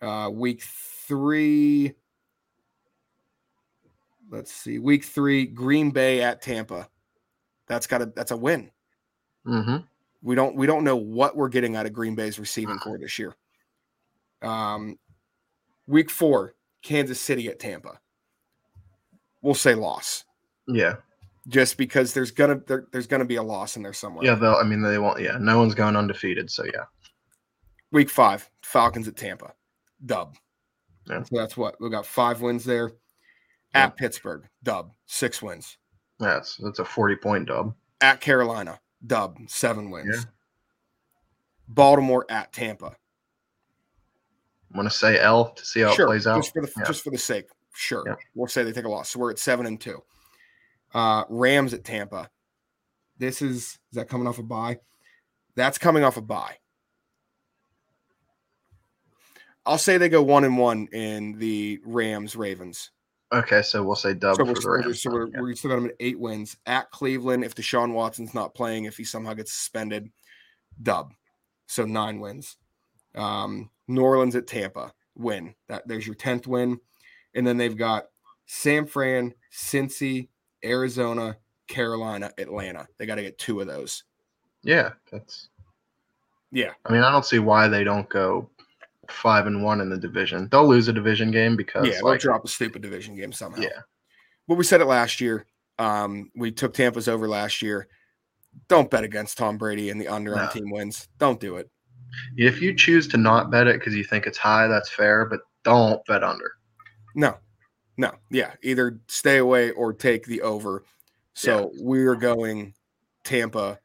Uh, 0.00 0.30
week 0.32 0.62
three, 0.62 1.92
let's 4.30 4.52
see, 4.52 4.78
week 4.78 5.04
three, 5.04 5.46
Green 5.46 5.90
Bay 5.90 6.22
at 6.22 6.40
Tampa. 6.40 6.88
That's 7.68 7.86
got 7.86 8.02
a 8.02 8.06
that's 8.06 8.30
a 8.30 8.36
win. 8.36 8.70
Mm-hmm. 9.46 9.76
We 10.22 10.34
don't 10.34 10.56
we 10.56 10.66
don't 10.66 10.84
know 10.84 10.96
what 10.96 11.36
we're 11.36 11.48
getting 11.48 11.76
out 11.76 11.86
of 11.86 11.92
Green 11.92 12.14
Bay's 12.14 12.38
receiving 12.38 12.78
corps 12.78 12.98
this 12.98 13.18
year. 13.18 13.34
Um, 14.42 14.98
week 15.86 16.10
four, 16.10 16.54
Kansas 16.82 17.20
City 17.20 17.48
at 17.48 17.58
Tampa. 17.58 17.98
We'll 19.42 19.54
say 19.54 19.74
loss, 19.74 20.24
Yeah. 20.68 20.96
just 21.48 21.76
because 21.78 22.12
there's 22.12 22.30
gonna 22.30 22.60
there, 22.66 22.86
there's 22.92 23.06
gonna 23.06 23.24
be 23.24 23.36
a 23.36 23.42
loss 23.42 23.76
in 23.76 23.82
there 23.82 23.92
somewhere. 23.94 24.24
Yeah, 24.24 24.34
they'll 24.34 24.56
I 24.56 24.62
mean 24.64 24.82
they 24.82 24.98
won't 24.98 25.20
yeah, 25.20 25.36
no 25.38 25.58
one's 25.58 25.74
going 25.74 25.96
undefeated, 25.96 26.50
so 26.50 26.64
yeah. 26.64 26.84
Week 27.92 28.10
five, 28.10 28.48
Falcons 28.62 29.08
at 29.08 29.16
Tampa, 29.16 29.52
dub. 30.04 30.36
Yeah. 31.08 31.22
So 31.22 31.36
that's 31.36 31.56
what 31.56 31.80
we 31.80 31.90
got 31.90 32.06
five 32.06 32.40
wins 32.40 32.64
there. 32.64 32.92
Yeah. 33.74 33.84
At 33.84 33.96
Pittsburgh, 33.96 34.48
dub, 34.62 34.92
six 35.06 35.40
wins. 35.42 35.76
That's 36.18 36.56
that's 36.56 36.78
a 36.78 36.84
40 36.84 37.16
point 37.16 37.48
dub. 37.48 37.74
At 38.00 38.20
Carolina, 38.20 38.80
dub, 39.06 39.38
seven 39.46 39.90
wins. 39.90 40.16
Yeah. 40.16 40.30
Baltimore 41.68 42.26
at 42.28 42.52
Tampa. 42.52 42.96
I'm 44.70 44.76
gonna 44.76 44.90
say 44.90 45.18
L 45.18 45.50
to 45.50 45.64
see 45.64 45.80
how 45.80 45.94
sure, 45.94 46.06
it 46.06 46.08
plays 46.08 46.26
out? 46.26 46.36
just 46.42 46.52
for 46.52 46.62
the 46.62 46.72
just 46.86 47.02
for 47.02 47.10
the 47.10 47.18
sake. 47.18 47.46
Sure, 47.74 48.18
we'll 48.34 48.48
say 48.48 48.62
they 48.62 48.72
take 48.72 48.84
a 48.84 48.88
loss. 48.88 49.10
So 49.10 49.20
we're 49.20 49.30
at 49.30 49.38
seven 49.38 49.66
and 49.66 49.80
two. 49.80 50.02
Uh, 50.92 51.24
Rams 51.28 51.72
at 51.74 51.84
Tampa. 51.84 52.28
This 53.18 53.42
is 53.42 53.56
is 53.56 53.78
that 53.92 54.08
coming 54.08 54.26
off 54.26 54.38
a 54.38 54.42
bye? 54.42 54.78
That's 55.56 55.78
coming 55.78 56.04
off 56.04 56.16
a 56.16 56.20
bye. 56.20 56.56
I'll 59.66 59.78
say 59.78 59.98
they 59.98 60.08
go 60.08 60.22
one 60.22 60.44
and 60.44 60.56
one 60.58 60.88
in 60.92 61.38
the 61.38 61.80
Rams 61.84 62.34
Ravens. 62.36 62.90
Okay, 63.32 63.62
so 63.62 63.82
we'll 63.84 63.94
say 63.94 64.14
dub 64.14 64.36
So, 64.36 64.44
for 64.44 64.52
we're, 64.52 64.60
the 64.60 64.70
Rams. 64.88 65.02
so 65.02 65.10
we're, 65.10 65.28
Yeah. 65.28 65.40
we 65.42 65.54
still 65.54 65.70
got 65.70 65.76
them 65.76 65.86
at 65.86 65.94
eight 66.00 66.18
wins 66.18 66.56
at 66.66 66.90
Cleveland. 66.90 67.44
If 67.44 67.54
Deshaun 67.54 67.92
Watson's 67.92 68.34
not 68.34 68.54
playing, 68.54 68.86
if 68.86 68.96
he 68.96 69.04
somehow 69.04 69.34
gets 69.34 69.52
suspended, 69.52 70.10
dub. 70.82 71.12
So 71.66 71.84
nine 71.84 72.18
wins. 72.18 72.56
Um, 73.14 73.70
New 73.86 74.02
Orleans 74.02 74.34
at 74.34 74.46
Tampa, 74.48 74.92
win. 75.16 75.54
That 75.68 75.86
there's 75.86 76.06
your 76.06 76.16
tenth 76.16 76.46
win, 76.48 76.80
and 77.34 77.46
then 77.46 77.56
they've 77.56 77.76
got 77.76 78.06
San 78.46 78.86
Fran, 78.86 79.34
Cincy, 79.52 80.28
Arizona, 80.64 81.36
Carolina, 81.68 82.32
Atlanta. 82.38 82.88
They 82.98 83.06
got 83.06 83.16
to 83.16 83.22
get 83.22 83.38
two 83.38 83.60
of 83.60 83.66
those. 83.68 84.02
yeah, 84.62 84.90
that's. 85.12 85.48
Yeah, 86.52 86.72
I 86.84 86.92
mean, 86.92 87.02
I 87.02 87.12
don't 87.12 87.24
see 87.24 87.38
why 87.38 87.68
they 87.68 87.84
don't 87.84 88.08
go 88.08 88.50
five 89.12 89.46
and 89.46 89.62
one 89.62 89.80
in 89.80 89.88
the 89.90 89.96
division. 89.98 90.48
They'll 90.50 90.68
lose 90.68 90.88
a 90.88 90.92
division 90.92 91.30
game 91.30 91.56
because 91.56 91.86
yeah. 91.86 92.00
They'll 92.02 92.16
drop 92.18 92.44
a 92.44 92.48
stupid 92.48 92.82
division 92.82 93.14
game 93.14 93.32
somehow. 93.32 93.62
yeah, 93.62 93.80
But 94.48 94.56
we 94.56 94.64
said 94.64 94.80
it 94.80 94.86
last 94.86 95.20
year. 95.20 95.46
Um, 95.78 96.30
we 96.36 96.50
took 96.52 96.74
Tampa's 96.74 97.08
over 97.08 97.28
last 97.28 97.62
year. 97.62 97.88
Don't 98.68 98.90
bet 98.90 99.04
against 99.04 99.38
Tom 99.38 99.56
Brady 99.58 99.90
and 99.90 100.00
the 100.00 100.08
under 100.08 100.34
on 100.36 100.44
No. 100.46 100.50
team 100.50 100.70
wins. 100.70 101.08
Don't 101.18 101.40
do 101.40 101.56
it. 101.56 101.70
if 102.36 102.60
you 102.60 102.74
choose 102.74 103.06
to 103.08 103.16
not 103.16 103.50
bet 103.50 103.66
it 103.68 103.78
because 103.78 103.94
you 103.94 104.02
think 104.04 104.26
it's 104.26 104.38
high, 104.38 104.66
that's 104.66 104.90
fair, 104.90 105.24
but 105.24 105.40
don't 105.62 106.04
bet 106.06 106.24
under. 106.24 106.52
No, 107.14 107.36
no, 107.96 108.12
yeah. 108.30 108.54
Either 108.62 109.00
stay 109.08 109.38
away 109.38 109.70
or 109.70 109.92
take 109.92 110.26
the 110.26 110.42
over. 110.42 110.84
So 111.34 111.70
we're 111.78 112.16
going 112.16 112.74
Tampa 113.24 113.78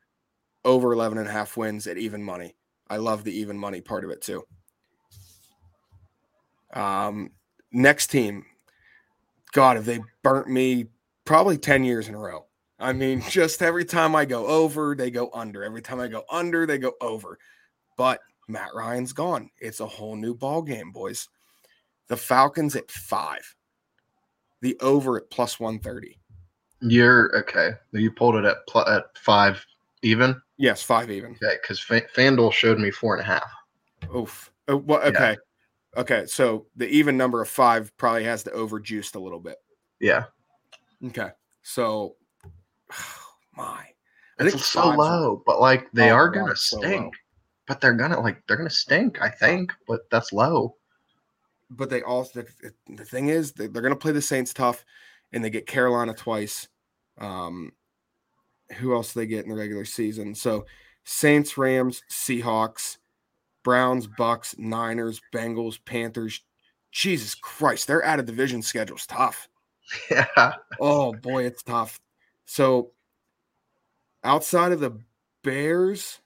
over 0.66 0.92
11 0.94 1.20
and 1.20 1.28
a 1.28 1.32
half 1.32 1.56
wins 1.56 1.86
at 1.88 1.98
even 1.98 2.24
money. 2.24 2.56
I 2.90 2.98
love 2.98 3.24
the 3.24 3.38
even 3.40 3.58
money 3.58 3.82
part 3.82 4.04
of 4.04 4.10
it 4.10 4.22
too. 4.22 4.44
Um, 6.76 7.32
next 7.72 8.08
team, 8.08 8.46
God, 9.54 9.78
have 9.78 9.86
they 9.86 10.00
burnt 10.24 10.50
me 10.50 10.88
probably 11.24 11.58
10 11.58 11.84
years 11.84 12.08
in 12.08 12.16
a 12.16 12.20
row? 12.20 12.46
I 12.80 12.94
mean, 12.94 13.22
just 13.30 13.62
every 13.62 13.86
time 13.86 14.16
I 14.16 14.26
go 14.26 14.46
over, 14.46 14.96
they 14.96 15.10
go 15.10 15.30
under. 15.34 15.64
Every 15.64 15.82
time 15.82 16.00
I 16.00 16.08
go 16.08 16.24
under, 16.30 16.66
they 16.66 16.78
go 16.78 16.94
over. 17.02 17.40
But 17.98 18.20
Matt 18.48 18.76
Ryan's 18.76 19.14
gone. 19.14 19.50
It's 19.60 19.80
a 19.80 19.88
whole 19.88 20.16
new 20.16 20.36
ball 20.36 20.62
game, 20.62 20.92
boys. 20.92 21.30
The 22.08 22.18
Falcons 22.18 22.76
at 22.76 22.92
five. 22.92 23.56
The 24.62 24.78
over 24.82 25.18
at 25.18 25.30
plus 25.30 25.60
130. 25.60 26.20
You're 26.82 27.36
okay. 27.38 27.72
You 27.94 28.12
pulled 28.12 28.36
it 28.36 28.46
at 28.46 28.58
pl- 28.68 28.88
at 28.88 29.06
five 29.18 29.66
even. 30.02 30.40
Yes, 30.58 30.82
five 30.84 31.10
even. 31.10 31.32
Okay, 31.32 31.58
because 31.62 31.80
Fa- 31.80 32.06
FanDuel 32.16 32.52
showed 32.54 32.80
me 32.80 32.92
four 32.92 33.16
and 33.16 33.22
a 33.22 33.26
half. 33.26 33.50
Oof. 34.16 34.52
Oh, 34.68 34.78
well, 34.78 35.02
Yeah. 35.12 35.36
Okay. 35.98 36.26
So 36.28 36.66
the 36.76 36.88
even 36.88 37.18
number 37.18 37.42
of 37.42 37.50
five 37.50 37.96
probably 37.98 38.24
has 38.26 38.44
to 38.44 38.52
over 38.52 38.80
juiced 38.80 39.16
a 39.16 39.20
little 39.20 39.40
bit. 39.40 39.58
Yeah, 40.00 40.26
Okay. 41.06 41.30
So, 41.64 42.16
my. 43.56 43.86
I 44.40 44.44
it's 44.48 44.66
so 44.66 44.90
low, 44.90 45.42
but 45.46 45.62
like 45.62 45.90
they 45.94 46.12
Oh, 46.12 46.16
are 46.16 46.30
gonna 46.30 46.56
so 46.56 46.78
stink. 46.80 47.06
low. 47.06 47.12
but 47.68 47.80
they're 47.80 47.94
gonna 47.94 48.20
like 48.20 48.42
they're 48.48 48.58
gonna 48.58 48.70
stink. 48.70 49.22
I 49.22 49.30
think, 49.30 49.72
but 49.88 50.02
that's 50.12 50.34
low. 50.34 50.76
But 51.70 51.90
they 51.90 52.04
also, 52.04 52.44
the, 52.62 52.74
the 52.96 53.06
thing 53.06 53.30
is, 53.30 53.54
they, 53.54 53.66
they're 53.68 53.82
going 53.82 53.94
to 53.94 54.00
play 54.00 54.12
the 54.12 54.22
Saints 54.22 54.54
tough 54.54 54.86
and 55.34 55.44
they 55.44 55.50
get 55.50 55.66
Carolina 55.66 56.14
twice. 56.14 56.68
Um, 57.18 57.72
who 58.78 58.94
else 58.94 59.14
do 59.14 59.20
they 59.22 59.26
get 59.26 59.46
in 59.46 59.50
the 59.50 59.56
regular 59.58 59.84
season? 59.84 60.36
So, 60.36 60.68
Saints, 61.06 61.58
Rams, 61.58 62.04
Seahawks, 62.08 62.98
Browns, 63.66 64.08
Bucks, 64.08 64.56
Niners, 64.58 65.20
Bengals, 65.34 65.78
Panthers. 65.84 66.42
Jesus 66.92 67.36
Christ, 67.36 67.88
their 67.88 68.06
out 68.06 68.20
of 68.20 68.26
division 68.26 68.62
schedule's 68.62 69.06
tough. 69.06 69.50
Yeah, 70.10 70.54
Oh 70.80 71.14
boy, 71.14 71.44
it's 71.46 71.62
tough. 71.62 72.00
So 72.46 72.92
outside 74.24 74.72
of 74.72 74.80
the 74.80 75.00
Bears 75.44 76.22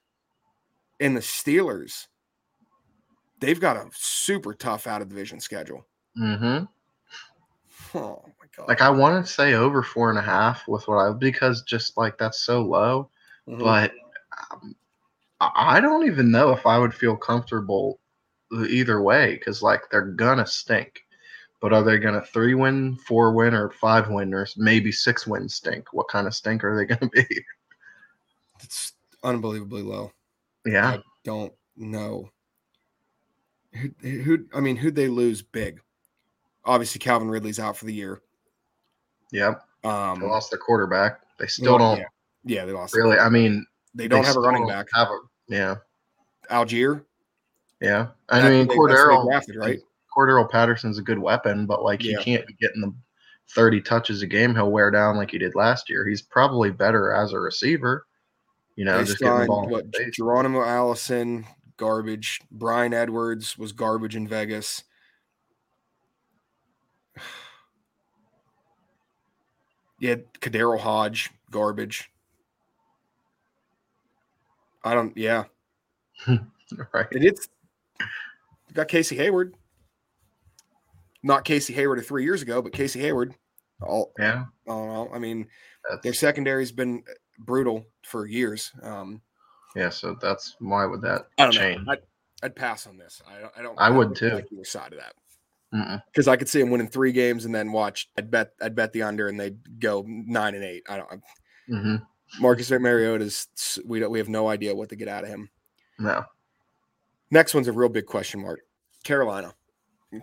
and 0.99 1.17
the 1.17 1.21
Steelers, 1.21 2.07
they've 3.39 3.59
got 3.59 3.75
a 3.75 3.89
super 3.93 4.53
tough 4.53 4.87
out 4.87 5.01
of 5.01 5.09
division 5.09 5.39
schedule. 5.41 5.85
Mm-hmm. 6.17 6.65
Oh 7.97 8.23
my 8.39 8.45
god. 8.55 8.67
like 8.67 8.81
I 8.81 8.89
want 8.89 9.25
to 9.25 9.31
say 9.31 9.55
over 9.55 9.81
four 9.83 10.09
and 10.09 10.19
a 10.19 10.21
half 10.21 10.67
with 10.67 10.87
what 10.87 10.97
I 10.97 11.11
because 11.11 11.63
just 11.63 11.97
like 11.97 12.17
that's 12.17 12.41
so 12.41 12.61
low. 12.61 13.09
Mhm. 13.47 13.59
but 13.59 13.91
um, 14.51 14.75
I 15.41 15.79
don't 15.79 16.05
even 16.05 16.31
know 16.31 16.51
if 16.51 16.65
I 16.65 16.77
would 16.77 16.93
feel 16.93 17.15
comfortable 17.15 17.99
either 18.51 19.01
way 19.01 19.35
because 19.35 19.61
like 19.61 19.81
they're 19.91 20.01
gonna 20.05 20.45
stink. 20.45 21.01
But 21.61 21.73
are 21.73 21.83
they 21.83 21.97
gonna 21.97 22.23
three 22.25 22.55
win, 22.55 22.95
four 22.95 23.33
win, 23.33 23.53
or 23.53 23.69
five 23.71 24.09
win, 24.09 24.33
or 24.33 24.47
maybe 24.57 24.91
six 24.91 25.27
win 25.27 25.49
stink? 25.49 25.93
What 25.93 26.07
kind 26.07 26.27
of 26.27 26.33
stink 26.35 26.63
are 26.63 26.75
they 26.75 26.85
gonna 26.85 27.09
be? 27.09 27.25
it's 28.61 28.93
unbelievably 29.23 29.83
low. 29.83 30.11
yeah, 30.65 30.89
I 30.89 30.99
don't 31.23 31.53
know. 31.75 32.29
Who, 33.73 33.89
who 34.01 34.45
I 34.53 34.59
mean, 34.59 34.75
who'd 34.75 34.95
they 34.95 35.07
lose 35.07 35.41
big? 35.41 35.81
Obviously, 36.65 36.99
Calvin 36.99 37.29
Ridley's 37.29 37.59
out 37.59 37.77
for 37.77 37.85
the 37.85 37.93
year. 37.93 38.21
yep. 39.31 39.63
Um, 39.83 40.19
They 40.19 40.27
lost 40.27 40.51
their 40.51 40.59
quarterback. 40.59 41.21
They 41.39 41.47
still 41.47 41.77
well, 41.77 41.95
don't 41.95 41.99
Yeah, 41.99 42.05
yeah 42.43 42.65
they 42.65 42.73
lost. 42.73 42.93
really. 42.93 43.17
I 43.17 43.29
mean, 43.29 43.65
They 43.95 44.07
don't 44.07 44.25
have 44.25 44.35
a 44.35 44.41
running 44.41 44.67
back. 44.67 44.87
Have 44.93 45.07
a, 45.07 45.19
yeah, 45.49 45.75
Allgeier. 46.49 47.03
yeah. 47.81 48.07
I 48.29 48.39
That's 48.39 48.49
mean, 48.49 48.51
they- 48.51 48.57
that's 48.65 48.75
who 48.75 48.87
they 48.87 48.93
Cordero, 48.95 49.25
drafted, 49.25 49.55
right? 49.57 49.79
Cordero 50.15 50.49
Patterson's 50.49 50.97
a 50.97 51.01
good 51.01 51.19
weapon, 51.19 51.65
but 51.65 51.83
like 51.83 52.03
Yeah. 52.03 52.17
he 52.19 52.23
can't 52.23 52.47
be 52.47 52.53
getting 52.53 52.81
the 52.81 52.93
30 53.55 53.81
touches 53.81 54.21
a 54.21 54.27
game 54.27 54.53
he'll 54.55 54.71
wear 54.71 54.91
down 54.91 55.17
like 55.17 55.31
he 55.31 55.37
did 55.37 55.55
last 55.55 55.89
year. 55.89 56.07
He's 56.07 56.21
probably 56.21 56.69
better 56.71 57.11
as 57.11 57.33
a 57.33 57.39
receiver. 57.39 58.05
You 58.75 58.85
know, 58.85 58.97
they 58.99 59.03
just 59.05 59.19
getting 59.19 59.39
the 59.41 59.45
ball. 59.47 59.67
what 59.67 59.91
the. 59.91 60.11
Geronimo 60.11 60.63
Allison, 60.63 61.45
garbage. 61.77 62.41
Bryan 62.51 62.93
Edwards 62.93 63.57
was 63.57 63.71
garbage 63.71 64.15
in 64.15 64.27
Vegas. 64.27 64.83
Yeah, 70.01 70.11
had 70.11 70.33
KhaDarel 70.35 70.79
Hodge, 70.79 71.29
garbage. 71.51 72.09
I 74.83 74.93
don't. 74.93 75.15
Yeah, 75.17 75.45
Right. 76.27 77.07
and 77.11 77.23
it's 77.23 77.49
got 78.73 78.87
Casey 78.87 79.15
Hayward. 79.17 79.55
Not 81.23 81.43
Casey 81.43 81.73
Hayward 81.73 81.99
of 81.99 82.07
three 82.07 82.23
years 82.23 82.41
ago, 82.41 82.61
but 82.61 82.71
Casey 82.71 82.99
Hayward. 83.01 83.35
All 83.81 84.11
Yeah. 84.19 84.45
I 84.67 84.71
don't 84.71 84.87
know. 84.87 85.09
I 85.13 85.19
mean, 85.19 85.47
That's, 85.89 86.01
their 86.03 86.13
secondary's 86.13 86.71
been 86.71 87.03
brutal 87.39 87.85
for 88.03 88.25
years. 88.25 88.71
Um, 88.83 89.21
yeah. 89.75 89.89
So 89.89 90.15
that's 90.21 90.55
why 90.59 90.85
would 90.85 91.01
that 91.01 91.27
I 91.37 91.43
don't 91.43 91.51
change? 91.51 91.81
I'd, 91.89 91.99
I'd 92.43 92.55
pass 92.55 92.87
on 92.87 92.97
this. 92.97 93.21
I 93.27 93.39
don't. 93.41 93.51
I 93.57 93.61
don't. 93.61 93.75
I 93.79 93.89
would 93.89 94.15
too. 94.15 94.29
Like 94.29 94.47
side 94.63 94.93
of 94.93 94.99
that 94.99 95.13
because 96.07 96.27
I 96.27 96.35
could 96.35 96.49
see 96.49 96.61
him 96.61 96.71
winning 96.71 96.87
three 96.87 97.11
games 97.11 97.45
and 97.45 97.53
then 97.53 97.71
watch. 97.71 98.09
I'd 98.17 98.31
bet. 98.31 98.53
I'd 98.61 98.75
bet 98.75 98.93
the 98.93 99.03
under 99.03 99.27
and 99.27 99.39
they'd 99.39 99.79
go 99.79 100.03
nine 100.07 100.55
and 100.55 100.63
eight. 100.63 100.83
I 100.89 100.97
don't. 100.97 101.23
hmm 101.67 101.95
Marcus 102.39 102.69
Mariota's. 102.71 103.79
We 103.85 103.99
don't. 103.99 104.11
We 104.11 104.19
have 104.19 104.29
no 104.29 104.47
idea 104.49 104.75
what 104.75 104.89
to 104.89 104.95
get 104.95 105.07
out 105.07 105.23
of 105.23 105.29
him. 105.29 105.49
No. 105.97 106.23
Next 107.31 107.53
one's 107.53 107.67
a 107.67 107.71
real 107.71 107.89
big 107.89 108.05
question 108.05 108.41
mark. 108.41 108.61
Carolina. 109.03 109.53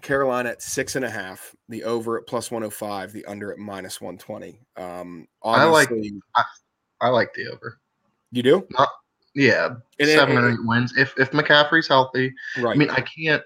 Carolina 0.02 0.50
at 0.50 0.62
six 0.62 0.96
and 0.96 1.04
a 1.04 1.10
half. 1.10 1.54
The 1.68 1.84
over 1.84 2.18
at 2.18 2.26
plus 2.26 2.50
one 2.50 2.62
hundred 2.62 2.72
five. 2.74 3.12
The 3.12 3.24
under 3.26 3.52
at 3.52 3.58
minus 3.58 4.00
one 4.00 4.18
twenty. 4.18 4.60
Um, 4.76 5.28
I 5.42 5.64
like- 5.64 5.90
obviously- 5.90 6.20
I 7.00 7.08
like 7.08 7.32
the 7.34 7.48
over. 7.52 7.78
you 8.32 8.42
do. 8.42 8.66
Yeah, 9.34 9.66
And 9.66 10.08
it- 10.08 10.14
seven 10.16 10.38
or 10.38 10.48
it- 10.48 10.54
eight 10.54 10.58
wins. 10.64 10.96
If 10.96 11.14
if 11.18 11.30
McCaffrey's 11.30 11.86
healthy, 11.86 12.34
Right. 12.58 12.74
I 12.74 12.78
mean, 12.78 12.90
I 12.90 13.00
can't. 13.02 13.42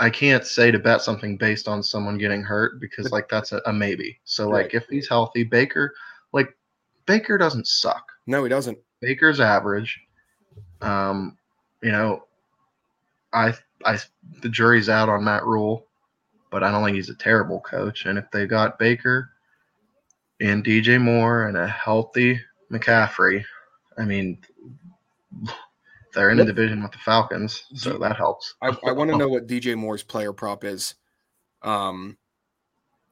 I 0.00 0.10
can't 0.10 0.46
say 0.46 0.70
to 0.70 0.78
bet 0.78 1.02
something 1.02 1.36
based 1.36 1.66
on 1.68 1.82
someone 1.82 2.18
getting 2.18 2.42
hurt 2.42 2.80
because 2.80 3.10
like 3.12 3.28
that's 3.28 3.52
a, 3.52 3.60
a 3.66 3.72
maybe. 3.72 4.18
So 4.24 4.48
like 4.48 4.66
Right. 4.66 4.74
if 4.74 4.86
he's 4.88 5.08
healthy, 5.08 5.44
Baker, 5.44 5.94
like 6.32 6.56
Baker 7.08 7.36
doesn't 7.38 7.66
suck. 7.66 8.06
no, 8.28 8.44
he 8.44 8.48
doesn't. 8.48 8.78
Baker's 9.00 9.40
average. 9.40 9.98
Um, 10.80 11.36
you 11.82 11.90
know, 11.90 12.24
I 13.32 13.54
I 13.84 13.98
the 14.42 14.48
jury's 14.48 14.88
out 14.88 15.08
on 15.08 15.24
Matt 15.24 15.44
Rhule, 15.44 15.86
but 16.50 16.62
I 16.62 16.70
don't 16.70 16.84
think 16.84 16.94
he's 16.96 17.10
a 17.10 17.14
terrible 17.16 17.60
coach. 17.60 18.06
And 18.06 18.18
if 18.18 18.30
they 18.32 18.46
got 18.46 18.78
Baker 18.78 19.30
and 20.40 20.64
DJ 20.64 21.00
Moore 21.00 21.46
and 21.48 21.56
a 21.56 21.66
healthy 21.66 22.40
McCaffrey, 22.70 23.44
I 23.96 24.04
mean, 24.04 24.38
They're 26.14 26.30
in 26.30 26.38
Yep. 26.38 26.46
the 26.46 26.52
division 26.52 26.82
with 26.82 26.92
the 26.92 26.98
Falcons, 26.98 27.64
so 27.74 27.98
that 27.98 28.16
helps. 28.16 28.54
I, 28.62 28.68
I 28.86 28.92
want 28.92 29.10
to 29.10 29.16
know 29.16 29.28
what 29.28 29.46
DJ 29.46 29.76
Moore's 29.76 30.02
player 30.02 30.32
prop 30.32 30.64
is. 30.64 30.94
Um, 31.62 32.16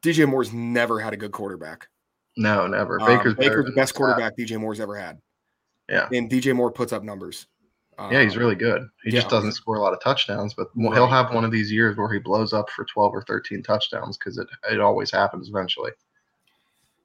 DJ 0.03 0.29
Moore's 0.29 0.53
never 0.53 0.99
had 1.01 1.13
a 1.13 1.17
good 1.17 1.31
quarterback. 1.33 1.89
No, 2.37 2.67
never. 2.67 3.01
Um, 3.01 3.07
Baker's 3.07 3.35
better 3.35 3.51
Baker's 3.51 3.65
the 3.67 3.73
best 3.73 3.95
quarterback 3.95 4.37
DJ 4.37 4.61
Moore's 4.61 4.81
ever 4.81 4.97
had. 4.97 5.19
Yeah. 5.89 6.09
And 6.13 6.31
DJ 6.31 6.55
Moore 6.55 6.71
puts 6.71 6.93
up 6.93 7.03
numbers. 7.03 7.47
Yeah, 7.99 8.23
he's 8.23 8.35
Um, 8.35 8.41
really 8.41 8.55
good. 8.57 8.87
He 9.05 9.11
just 9.11 9.31
doesn't 9.31 9.53
score 9.53 9.77
a 9.77 9.81
lot 9.81 9.95
of 9.95 10.03
touchdowns, 10.03 10.53
but 10.53 10.69
he'll 10.77 11.07
have 11.07 11.33
one 11.33 11.47
of 11.47 11.51
these 11.51 11.73
years 11.73 11.97
where 11.97 12.13
he 12.13 12.19
blows 12.19 12.53
up 12.53 12.69
for 12.71 12.85
12 12.85 13.15
or 13.15 13.23
13 13.23 13.63
touchdowns 13.63 14.19
because 14.19 14.37
it, 14.37 14.47
it 14.71 14.81
always 14.81 15.11
happens 15.11 15.49
eventually. 15.49 15.93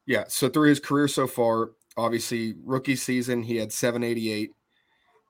Yeah. 0.05 0.25
So 0.27 0.49
through 0.49 0.67
his 0.67 0.81
career 0.81 1.07
so 1.07 1.27
far, 1.27 1.71
obviously 1.95 2.55
rookie 2.65 2.97
season 2.97 3.43
he 3.43 3.55
had 3.55 3.71
788, 3.71 4.51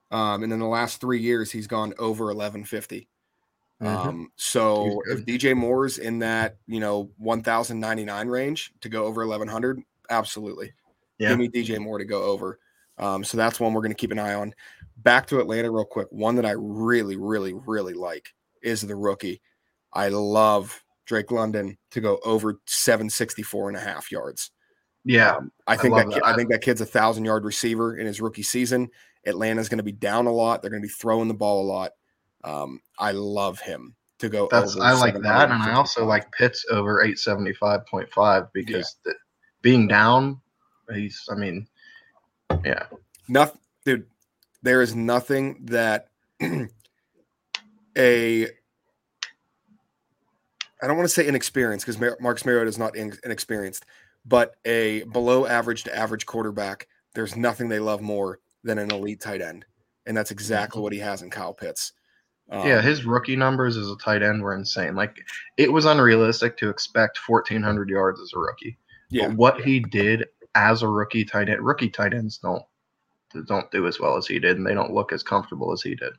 um, 0.10 0.44
and 0.44 0.52
in 0.52 0.58
the 0.60 0.66
last 0.66 1.00
three 1.00 1.20
years 1.20 1.52
he's 1.52 1.68
gone 1.68 1.94
over 2.00 2.26
1150. 2.26 3.08
Um, 3.82 4.32
so 4.36 5.02
Mm-hmm. 5.06 5.12
He's 5.12 5.40
if 5.40 5.42
DJ 5.44 5.56
Moore's 5.56 5.98
in 6.00 6.20
that 6.20 6.58
you 6.66 6.80
know 6.80 7.12
1099 7.18 8.28
range 8.28 8.72
to 8.82 8.90
go 8.90 9.06
over 9.06 9.22
1100, 9.28 9.80
absolutely. 10.12 10.74
Yeah. 11.18 11.30
Give 11.30 11.40
me 11.40 11.50
DJ 11.50 11.80
Moore 11.80 11.98
to 11.98 12.06
go 12.06 12.24
over. 12.24 12.60
Um, 12.98 13.24
so 13.24 13.38
that's 13.38 13.60
one 13.60 13.74
we're 13.74 13.82
going 13.82 13.92
to 13.92 13.98
keep 13.98 14.12
an 14.12 14.20
eye 14.20 14.36
on. 14.36 14.54
Back 14.98 15.26
to 15.28 15.40
Atlanta 15.40 15.72
real 15.72 15.86
quick. 15.86 16.08
One 16.12 16.36
that 16.36 16.46
I 16.46 16.54
really, 16.58 17.16
really, 17.16 17.54
really 17.54 17.94
like 17.94 18.30
is 18.62 18.82
the 18.82 18.96
rookie. 18.96 19.42
I 19.94 20.10
love 20.10 20.84
Drake 21.06 21.32
London 21.32 21.78
to 21.92 22.02
go 22.02 22.20
over 22.24 22.62
764 22.68 23.70
and 23.70 23.78
a 23.78 23.82
half 23.82 24.12
yards. 24.12 24.52
Yeah. 25.04 25.38
Um, 25.38 25.52
I 25.66 25.76
think 25.76 25.96
love 25.96 26.06
that, 26.06 26.14
kid, 26.14 26.24
that. 26.24 26.28
I 26.28 26.36
think 26.36 26.52
that 26.52 26.62
kid's 26.62 26.82
a 26.82 26.86
thousand 26.86 27.26
yard 27.26 27.44
receiver 27.44 27.98
in 27.98 28.06
his 28.06 28.22
rookie 28.22 28.44
season. 28.44 28.90
Atlanta's 29.26 29.70
going 29.70 29.78
to 29.78 29.84
be 29.84 29.92
down 29.92 30.28
a 30.28 30.32
lot. 30.32 30.62
They're 30.62 30.72
going 30.72 30.82
to 30.82 30.88
be 30.88 30.94
throwing 30.94 31.28
the 31.28 31.34
ball 31.34 31.64
a 31.64 31.68
lot. 31.68 31.92
Um, 32.44 32.80
I 32.98 33.12
love 33.12 33.60
him 33.60 33.96
to 34.20 34.30
go. 34.30 34.48
That's 34.50 34.76
over 34.76 34.86
I 34.86 34.94
like 34.94 35.20
that, 35.22 35.52
and 35.52 35.62
I 35.62 35.74
also 35.74 36.06
like 36.06 36.32
Pitts 36.32 36.66
over 36.72 37.04
eight 37.04 37.20
seventy 37.20 37.54
five 37.54 37.86
point 37.86 38.10
five 38.10 38.46
because 38.54 38.96
the, 39.06 39.14
being 39.62 39.88
down, 39.88 40.40
he's. 40.94 41.28
I 41.30 41.36
mean, 41.36 41.68
yeah, 42.64 42.86
nothing, 43.28 43.60
dude. 43.86 44.06
There 44.64 44.82
is 44.82 44.96
nothing 44.96 45.66
that 45.66 46.10
a 47.98 48.48
I 50.82 50.88
don't 50.88 50.98
want 50.98 51.08
to 51.08 51.14
say 51.14 51.28
inexperienced 51.28 51.86
because 51.86 52.00
Mar- 52.00 52.18
Marcus 52.20 52.46
Mariota 52.46 52.68
is 52.68 52.78
not 52.78 52.96
in- 52.96 53.18
inexperienced, 53.24 53.86
but 54.26 54.56
a 54.66 55.04
below 55.04 55.46
average 55.46 55.84
to 55.84 55.96
average 55.96 56.26
quarterback. 56.26 56.88
There's 57.14 57.36
nothing 57.36 57.70
they 57.70 57.80
love 57.80 58.02
more 58.02 58.40
than 58.64 58.80
an 58.80 58.92
elite 58.92 59.22
tight 59.22 59.42
end, 59.42 59.66
and 60.06 60.18
that's 60.18 60.32
exactly 60.32 60.82
what 60.82 60.94
he 60.94 61.00
has 61.00 61.22
in 61.22 61.30
Kyle 61.30 61.54
Pitts. 61.54 61.94
Um, 62.50 62.68
yeah. 62.68 62.82
His 62.82 63.06
rookie 63.06 63.36
numbers 63.36 63.78
as 63.78 63.90
a 63.90 63.96
tight 63.98 64.24
end 64.24 64.42
were 64.42 64.56
insane. 64.56 64.96
Like 64.96 65.16
it 65.58 65.72
was 65.72 65.86
unrealistic 65.86 66.58
to 66.58 66.70
expect 66.70 67.18
fourteen 67.20 67.62
hundred 67.62 67.90
yards 67.90 68.20
as 68.20 68.32
a 68.36 68.40
rookie. 68.40 68.78
Yeah, 69.12 69.28
But 69.28 69.38
what 69.38 69.62
he 69.62 69.80
did 69.80 70.26
as 70.56 70.82
a 70.82 70.88
rookie 70.88 71.26
tight 71.26 71.50
end, 71.50 71.62
rookie 71.62 71.90
tight 71.90 72.14
ends 72.14 72.38
don't 72.38 72.64
don't 73.48 73.70
do 73.72 73.88
as 73.88 74.00
well 74.00 74.18
as 74.18 74.28
he 74.28 74.40
did, 74.40 74.58
and 74.58 74.66
they 74.66 74.74
don't 74.74 74.94
look 74.94 75.14
as 75.14 75.24
comfortable 75.24 75.72
as 75.72 75.82
he 75.82 75.96
did. 75.96 76.14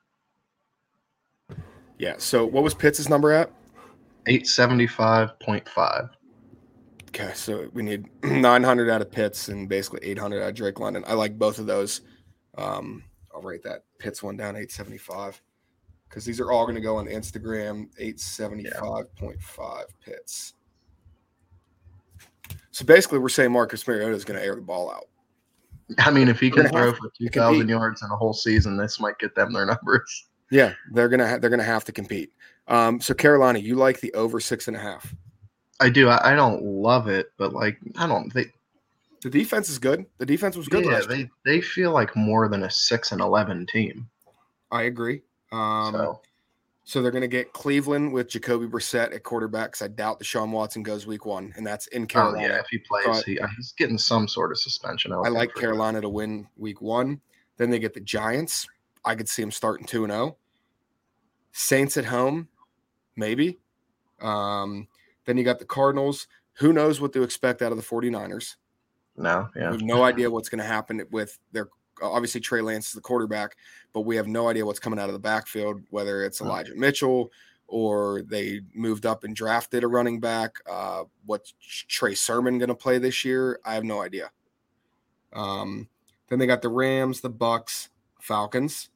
yeah. 1.98 2.14
So 2.18 2.46
what 2.46 2.62
was 2.62 2.74
Pitts' 2.74 3.08
number 3.08 3.32
at? 3.32 3.50
Eight 4.26 4.46
seventy 4.46 4.86
five 4.86 5.38
point 5.40 5.68
five. 5.68 6.08
Okay, 7.08 7.32
so 7.34 7.68
we 7.74 7.82
need 7.82 8.06
900 8.24 8.88
out 8.88 9.02
of 9.02 9.10
Pitts 9.10 9.48
and 9.48 9.68
basically 9.68 10.00
800 10.08 10.42
out 10.42 10.48
of 10.48 10.54
Drake 10.54 10.80
London. 10.80 11.04
I 11.06 11.12
like 11.12 11.38
both 11.38 11.58
of 11.58 11.66
those. 11.66 12.00
Um, 12.56 13.04
I'll 13.34 13.42
write 13.42 13.62
that 13.64 13.84
Pitts 13.98 14.22
one 14.22 14.38
down 14.38 14.56
875 14.56 15.42
because 16.08 16.24
these 16.24 16.40
are 16.40 16.50
all 16.50 16.64
going 16.64 16.74
to 16.74 16.80
go 16.80 16.96
on 16.96 17.06
Instagram. 17.06 17.88
875.5 18.00 19.84
Pitts. 20.02 20.54
So 22.72 22.84
basically, 22.84 23.18
we're 23.18 23.28
saying 23.28 23.52
Marcus 23.52 23.86
Mariota 23.86 24.14
is 24.14 24.24
going 24.24 24.40
to 24.40 24.44
air 24.44 24.54
the 24.54 24.62
ball 24.62 24.90
out. 24.90 25.06
I 25.98 26.10
mean, 26.10 26.28
if 26.28 26.40
he 26.40 26.50
can 26.50 26.68
throw 26.68 26.92
for 26.92 27.10
two 27.18 27.28
thousand 27.28 27.68
yards 27.68 28.02
in 28.02 28.10
a 28.10 28.16
whole 28.16 28.32
season, 28.32 28.76
this 28.76 28.98
might 28.98 29.18
get 29.18 29.34
them 29.34 29.52
their 29.52 29.66
numbers. 29.66 30.28
Yeah, 30.50 30.74
they're 30.92 31.08
gonna 31.08 31.28
ha- 31.28 31.38
they're 31.38 31.50
gonna 31.50 31.62
have 31.62 31.84
to 31.84 31.92
compete. 31.92 32.32
Um, 32.68 33.00
so 33.00 33.14
Carolina, 33.14 33.58
you 33.58 33.74
like 33.74 34.00
the 34.00 34.12
over 34.14 34.40
six 34.40 34.68
and 34.68 34.76
a 34.76 34.80
half? 34.80 35.14
I 35.80 35.90
do. 35.90 36.08
I, 36.08 36.32
I 36.32 36.34
don't 36.34 36.62
love 36.62 37.08
it, 37.08 37.32
but 37.36 37.52
like 37.52 37.78
I 37.98 38.06
don't. 38.06 38.30
think 38.30 38.52
The 39.22 39.30
defense 39.30 39.68
is 39.68 39.78
good. 39.78 40.06
The 40.18 40.26
defense 40.26 40.56
was 40.56 40.68
good 40.68 40.84
yeah, 40.84 40.92
last 40.92 41.10
year. 41.10 41.30
they 41.44 41.52
they 41.56 41.60
feel 41.60 41.92
like 41.92 42.14
more 42.16 42.48
than 42.48 42.62
a 42.62 42.70
six 42.70 43.12
and 43.12 43.20
eleven 43.20 43.66
team. 43.66 44.08
I 44.70 44.82
agree. 44.82 45.22
Um, 45.50 45.92
so 45.92 46.20
So 46.92 47.00
they're 47.00 47.10
going 47.10 47.22
to 47.22 47.26
get 47.28 47.54
Cleveland 47.54 48.12
with 48.12 48.28
Jacoby 48.28 48.66
Brissett 48.66 49.14
at 49.14 49.22
quarterback. 49.22 49.72
'cause 49.72 49.80
I 49.80 49.88
doubt 49.88 50.18
the 50.18 50.26
Deshaun 50.26 50.50
Watson 50.50 50.82
goes 50.82 51.06
week 51.06 51.24
one, 51.24 51.50
and 51.56 51.66
that's 51.66 51.86
in 51.86 52.02
oh 52.02 52.06
Carolina. 52.06 52.46
yeah, 52.48 52.60
if 52.60 52.66
he 52.70 52.76
plays, 52.80 53.06
But- 53.06 53.24
he, 53.24 53.38
he's 53.56 53.72
getting 53.72 53.96
some 53.96 54.28
sort 54.28 54.52
of 54.52 54.58
suspension. 54.58 55.10
I 55.10 55.16
would 55.16 55.32
like 55.32 55.54
Carolina 55.54 56.02
to 56.02 56.10
win 56.10 56.46
week 56.58 56.82
one. 56.82 57.22
Then 57.56 57.70
they 57.70 57.78
get 57.78 57.94
the 57.94 58.00
Giants. 58.00 58.68
I 59.06 59.14
could 59.14 59.26
see 59.26 59.40
them 59.40 59.50
starting 59.50 59.86
2 59.86 60.04
and 60.04 60.12
0. 60.12 60.36
Saints 61.52 61.96
at 61.96 62.04
home, 62.04 62.48
maybe. 63.16 63.58
Um, 64.20 64.86
then 65.24 65.38
you 65.38 65.44
got 65.44 65.60
the 65.60 65.64
Cardinals. 65.64 66.28
Who 66.56 66.74
knows 66.74 67.00
what 67.00 67.14
to 67.14 67.22
expect 67.22 67.62
out 67.62 67.72
of 67.72 67.78
the 67.78 67.84
49ers? 67.84 68.56
No, 69.16 69.48
yeah. 69.56 69.70
We 69.70 69.76
have 69.78 69.82
no 69.82 70.02
idea 70.02 70.30
what's 70.30 70.50
going 70.50 70.58
to 70.58 70.66
happen 70.66 71.02
with 71.10 71.38
their 71.52 71.70
obviously 72.00 72.40
Trey 72.40 72.60
Lance 72.60 72.88
is 72.88 72.94
the 72.94 73.00
quarterback, 73.00 73.56
but 73.92 74.02
we 74.02 74.16
have 74.16 74.28
no 74.28 74.48
idea 74.48 74.64
what's 74.64 74.78
coming 74.78 74.98
out 74.98 75.08
of 75.08 75.12
the 75.12 75.18
backfield, 75.18 75.82
whether 75.90 76.24
it's. 76.24 76.40
Elijah 76.40 76.74
Mitchell 76.74 77.30
or 77.72 78.22
they 78.22 78.60
moved 78.74 79.06
up 79.06 79.24
and 79.24 79.34
drafted 79.34 79.82
a 79.82 79.88
running 79.88 80.20
back. 80.20 80.56
Uh, 80.70 81.04
what's 81.24 81.54
Trey 81.88 82.14
Sermon 82.14 82.58
going 82.58 82.68
to 82.68 82.74
play 82.74 82.98
this 82.98 83.24
year? 83.24 83.58
I 83.64 83.74
have 83.74 83.82
no 83.84 84.02
idea. 84.02 84.30
Um, 85.32 85.88
then 86.28 86.38
they 86.38 86.46
got 86.46 86.60
the 86.60 86.68
Rams, 86.68 87.22
the 87.22 87.30
Bucks, 87.30 87.88
Falcons. 88.20 88.90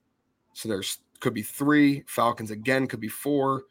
So 0.53 0.69
there's 0.69 0.99
could 1.21 1.33
be 1.33 1.43
three. 1.43 2.05
Falcons 2.07 2.51
again 2.51 2.87
could 2.87 3.01
be 3.01 3.09
four. 3.09 3.65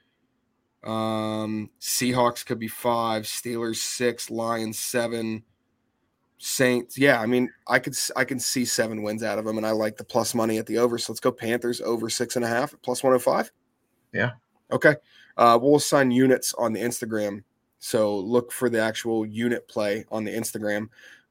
Um, 0.83 1.69
Seahawks 1.79 2.43
could 2.43 2.59
be 2.59 2.67
five. 2.67 3.23
Steelers 3.23 3.77
six. 3.77 4.31
Lions 4.31 4.79
seven. 4.79 5.43
Saints. 6.37 6.97
Yeah, 6.97 7.21
I 7.21 7.25
mean, 7.25 7.49
I 7.67 7.79
could 7.79 7.95
I 8.15 8.25
can 8.25 8.39
see 8.39 8.65
seven 8.65 9.03
wins 9.03 9.23
out 9.23 9.39
of 9.39 9.45
them, 9.45 9.57
and 9.57 9.65
I 9.65 9.71
like 9.71 9.97
the 9.97 10.03
plus 10.03 10.35
money 10.35 10.57
at 10.57 10.65
the 10.65 10.77
over. 10.77 10.97
So 10.97 11.13
let's 11.13 11.19
go 11.19 11.31
Panthers 11.31 11.81
over 11.81 12.09
six 12.09 12.35
and 12.35 12.45
a 12.45 12.47
half 12.47 12.73
at 12.73 12.81
plus 12.81 13.03
one 13.03 13.11
hundred 13.11 13.19
five. 13.19 13.51
Yeah. 14.13 14.31
Okay. 14.71 14.95
Uh, 15.37 15.57
we'll 15.61 15.75
assign 15.75 16.11
units 16.11 16.53
on 16.55 16.73
the 16.73 16.81
Instagram, 16.81 17.43
so 17.79 18.17
look 18.17 18.51
for 18.51 18.69
the 18.69 18.79
actual 18.79 19.25
unit 19.25 19.67
play 19.67 20.05
on 20.11 20.23
the 20.23 20.31
Instagram. 20.31 20.87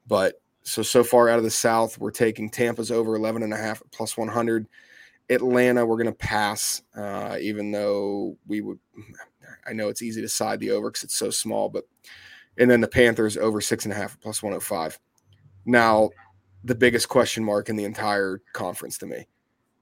But 0.07 0.41
so 0.63 0.83
so 0.83 1.05
far 1.05 1.29
out 1.29 1.39
of 1.39 1.45
the 1.45 1.51
South, 1.51 1.99
we're 1.99 2.11
taking 2.11 2.51
Tampa's 2.51 2.91
over 2.91 3.15
11 3.17 3.43
and 3.43 3.53
a 3.53 3.57
half 3.57 3.83
plus 3.93 4.17
100. 4.17 4.67
Atlanta, 5.31 5.87
we're 5.87 5.97
going 5.97 6.07
to 6.07 6.13
pass, 6.13 6.83
uh, 6.95 7.39
even 7.41 7.71
though 7.71 8.37
we 8.47 8.61
would. 8.61 8.79
I 9.67 9.73
know 9.73 9.89
it's 9.89 10.03
easy 10.03 10.21
to 10.21 10.29
side 10.29 10.61
the 10.61 10.71
over 10.73 10.91
because 10.91 11.05
it's 11.05 11.17
so 11.17 11.31
small, 11.31 11.69
but 11.71 11.85
and 12.59 12.71
then 12.71 12.81
the 12.81 12.89
Panthers 12.89 13.37
over 13.37 13.61
six 13.61 13.85
and 13.85 13.93
a 13.93 13.97
half 13.97 14.19
plus 14.21 14.43
105. 14.43 14.99
Now, 15.67 16.11
the 16.65 16.75
biggest 16.75 17.09
question 17.09 17.45
mark 17.45 17.69
in 17.69 17.77
the 17.77 17.85
entire 17.85 18.41
conference 18.53 18.99
to 18.99 19.07
me, 19.07 19.27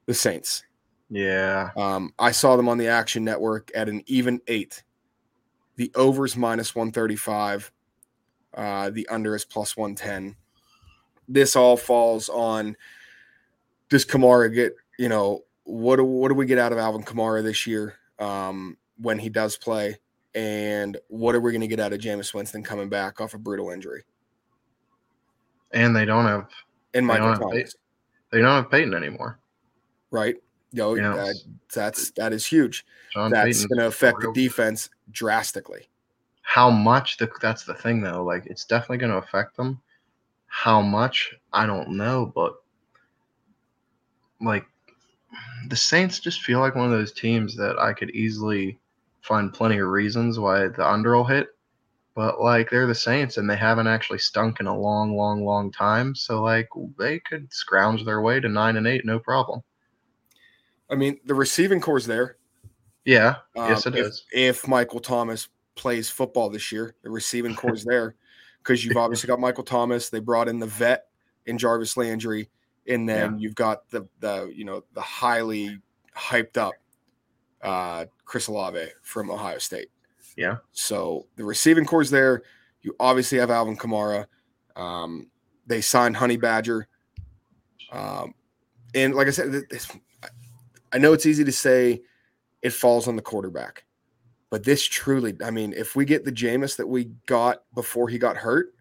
the 0.07 0.15
Saints. 0.15 0.65
yeah. 1.09 1.71
Um, 1.77 2.13
I 2.19 2.33
saw 2.33 2.57
them 2.57 2.69
on 2.69 2.79
the 2.79 2.89
Action 2.89 3.25
Network 3.25 3.71
at 3.75 3.89
an 3.89 4.03
even 4.07 4.41
eight. 4.49 4.83
The 5.77 5.93
overs 5.95 6.37
minus 6.37 6.75
135. 6.75 7.73
Uh, 8.55 8.91
the 8.91 9.09
under 9.09 9.35
is 9.35 9.45
plus 9.45 9.77
110. 9.77 10.37
This 11.29 11.57
all 11.57 11.77
falls 11.77 12.29
on 12.29 12.77
does 13.89 14.05
Kamara 14.05 14.53
get, 14.53 14.75
you 14.99 15.09
know, 15.09 15.45
what 15.65 15.97
do, 15.97 16.05
what 16.05 16.29
do 16.29 16.35
we 16.35 16.47
get 16.47 16.59
out 16.59 16.73
of 16.73 16.79
Alvin 16.79 17.05
Kamara 17.05 17.43
this 17.43 17.67
year 17.67 17.95
um, 18.19 18.77
when 18.99 19.19
he 19.19 19.29
does 19.29 19.57
play? 19.57 19.99
And 20.35 20.97
what 21.09 21.35
are 21.35 21.40
we 21.40 21.53
going 21.53 21.61
to 21.61 21.66
get 21.66 21.81
out 21.81 21.92
of 21.92 22.01
Jameis 22.01 22.33
Winston 22.33 22.62
coming 22.62 22.88
back 22.88 23.21
off 23.21 23.35
a 23.35 23.38
brutal 23.38 23.71
injury? 23.71 24.05
And 25.73 25.95
they 25.95 26.05
don't 26.05 26.27
have 26.27 26.49
And 26.95 27.05
They 27.05 27.18
Michael 27.18 27.35
don't 27.35 27.57
have 27.57 27.68
they 28.31 28.38
don't 28.38 28.62
have 28.62 28.71
Payton 28.71 28.95
anymore. 28.95 29.38
right? 30.11 30.37
Yo, 30.73 30.95
Yeah. 30.95 31.14
that, 31.14 31.35
that's 31.75 32.11
that 32.12 32.33
is 32.33 32.47
huge. 32.47 32.87
John 33.12 33.31
That's 33.31 33.66
going 33.66 33.79
to 33.79 33.87
affect 33.87 34.23
the 34.23 34.33
defense 34.33 34.88
drastically. 35.11 35.88
How 36.40 36.71
much? 36.71 37.18
The, 37.18 37.31
that's 37.40 37.64
the 37.64 37.75
thing, 37.75 38.01
though. 38.01 38.25
Like, 38.25 38.47
it's 38.47 38.64
definitely 38.64 38.99
going 38.99 39.12
to 39.12 39.18
affect 39.18 39.57
them. 39.57 39.81
How 40.47 40.81
much? 40.81 41.35
I 41.53 41.66
don't 41.66 41.90
know, 41.90 42.31
but 42.35 42.55
like 44.40 44.66
the 45.68 45.77
Saints 45.77 46.18
just 46.18 46.42
feel 46.42 46.61
like 46.61 46.75
one 46.75 46.87
of 46.87 46.90
those 46.90 47.12
teams 47.12 47.57
that 47.57 47.79
I 47.79 47.92
could 47.92 48.11
easily 48.11 48.79
find 49.23 49.53
plenty 49.53 49.79
of 49.79 49.89
reasons 49.89 50.39
why 50.39 50.69
the 50.69 50.87
under 50.87 51.17
will 51.17 51.25
hit. 51.25 51.49
But 52.15 52.41
like 52.41 52.69
they're 52.69 52.87
the 52.87 52.95
Saints 52.95 53.39
and 53.39 53.49
they 53.49 53.57
haven't 53.57 53.87
actually 53.87 54.19
stunk 54.19 54.61
in 54.61 54.67
a 54.67 54.79
long, 54.79 55.17
long, 55.17 55.45
long 55.45 55.73
time. 55.73 56.15
So 56.15 56.43
like 56.43 56.69
they 56.99 57.21
could 57.21 57.51
scrounge 57.53 58.05
their 58.05 58.21
way 58.21 58.39
to 58.39 58.49
nine 58.49 58.77
and 58.77 58.87
eight, 58.87 59.07
no 59.07 59.19
problem. 59.19 59.63
I 60.91 60.95
mean, 60.95 61.19
the 61.25 61.35
receiving 61.35 61.81
corps 61.81 61.97
is 61.99 62.07
there. 62.07 62.37
Yeah, 63.05 63.37
Um, 63.57 63.71
yes, 63.71 63.87
it 63.87 63.97
if, 63.97 64.07
is. 64.07 64.25
If 64.33 64.69
Michael 64.69 65.01
Thomas 65.01 65.49
plays 65.75 66.11
football 66.11 66.51
this 66.51 66.71
year, 66.71 66.95
the 67.03 67.11
receiving 67.11 67.55
corps 67.57 67.75
is 67.75 67.85
there 67.85 68.15
because 68.59 68.85
you've 68.85 68.97
obviously 68.97 69.27
got 69.27 69.41
Michael 69.41 69.65
Thomas. 69.65 70.11
They 70.11 70.21
brought 70.21 70.49
in 70.49 70.59
the 70.59 70.67
vet 70.67 71.07
in 71.47 71.57
Jarvis 71.57 71.97
Landry, 71.97 72.51
and 72.87 73.09
then 73.09 73.39
you've 73.39 73.55
got 73.55 73.89
the 73.91 74.07
the 74.21 74.53
you 74.55 74.65
know 74.65 74.85
the 74.93 75.01
highly 75.01 75.79
hyped 76.17 76.59
up 76.59 76.75
uh, 77.62 78.07
Chris 78.25 78.48
Olave 78.48 78.87
from 79.03 79.31
Ohio 79.31 79.59
State. 79.59 79.88
Yeah. 80.37 80.57
So 80.72 81.27
the 81.37 81.44
receiving 81.44 81.85
corps 81.85 82.03
is 82.03 82.11
there. 82.11 82.42
You 82.83 82.94
obviously 82.98 83.38
have 83.38 83.51
Alvin 83.51 83.77
Kamara. 83.77 84.27
Um, 84.77 85.29
they 85.66 85.81
signed 85.81 86.16
Honey 86.16 86.37
Badger. 86.37 86.88
Um, 87.92 88.35
and 88.94 89.14
like 89.14 89.29
I 89.29 89.31
said, 89.31 89.53
this, 89.70 89.88
I 90.92 90.98
know 90.98 91.12
it's 91.12 91.27
easy 91.27 91.44
to 91.44 91.53
say 91.53 92.03
it 92.62 92.72
falls 92.72 93.07
on 93.09 93.16
the 93.16 93.22
quarterback, 93.22 93.85
but 94.51 94.64
this 94.64 94.83
truly, 94.83 95.37
I 95.44 95.51
mean, 95.51 95.72
if 95.75 95.94
we 95.94 96.05
get 96.05 96.25
the 96.25 96.33
Jameis 96.33 96.77
that 96.77 96.87
we 96.87 97.11
got 97.27 97.62
before 97.75 98.09
he 98.09 98.18
got 98.18 98.37
hurt, 98.37 98.75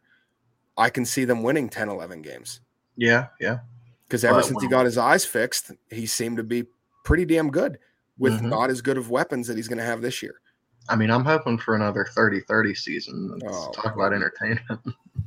I 0.77 0.89
can 0.89 1.05
see 1.05 1.25
them 1.25 1.43
winning 1.43 1.69
10, 1.69 1.89
11 1.89 2.21
games. 2.21 2.61
Yeah, 2.95 3.27
yeah. 3.39 3.59
Because 4.07 4.23
ever 4.25 4.35
But 4.35 4.45
since 4.45 4.61
he 4.61 4.67
got 4.67 4.85
his 4.85 4.97
eyes 4.97 5.25
fixed, 5.25 5.71
he 5.89 6.05
seemed 6.05 6.37
to 6.37 6.43
be 6.43 6.65
pretty 7.03 7.25
damn 7.25 7.49
good 7.49 7.77
with 8.21 8.33
Mhm. 8.39 8.49
not 8.49 8.69
as 8.69 8.81
good 8.83 8.97
of 8.99 9.09
weapons 9.09 9.47
that 9.47 9.57
he's 9.57 9.67
going 9.67 9.79
to 9.79 9.83
have 9.83 10.01
this 10.01 10.21
year. 10.21 10.39
I 10.87 10.95
mean, 10.95 11.09
I'm 11.09 11.25
hoping 11.25 11.57
for 11.57 11.75
another 11.75 12.05
30-30 12.15 12.75
season. 12.75 13.29
Let's 13.29 13.43
Oh, 13.47 13.71
talk 13.71 13.95
about 13.95 14.13
entertainment. 14.13 14.61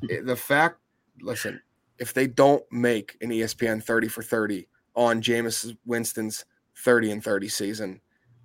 the 0.25 0.37
fact, 0.37 0.79
listen, 1.21 1.61
if 1.99 2.15
they 2.15 2.29
don't 2.29 2.63
make 2.71 3.17
an 3.21 3.31
ESPN 3.31 3.83
30 3.83 4.07
for 4.09 4.23
30 4.23 4.69
on 4.95 5.21
Jameis 5.21 5.77
Winston's 5.85 6.45
30 6.77 7.11
and 7.11 7.25
30 7.25 7.49
season, 7.49 8.01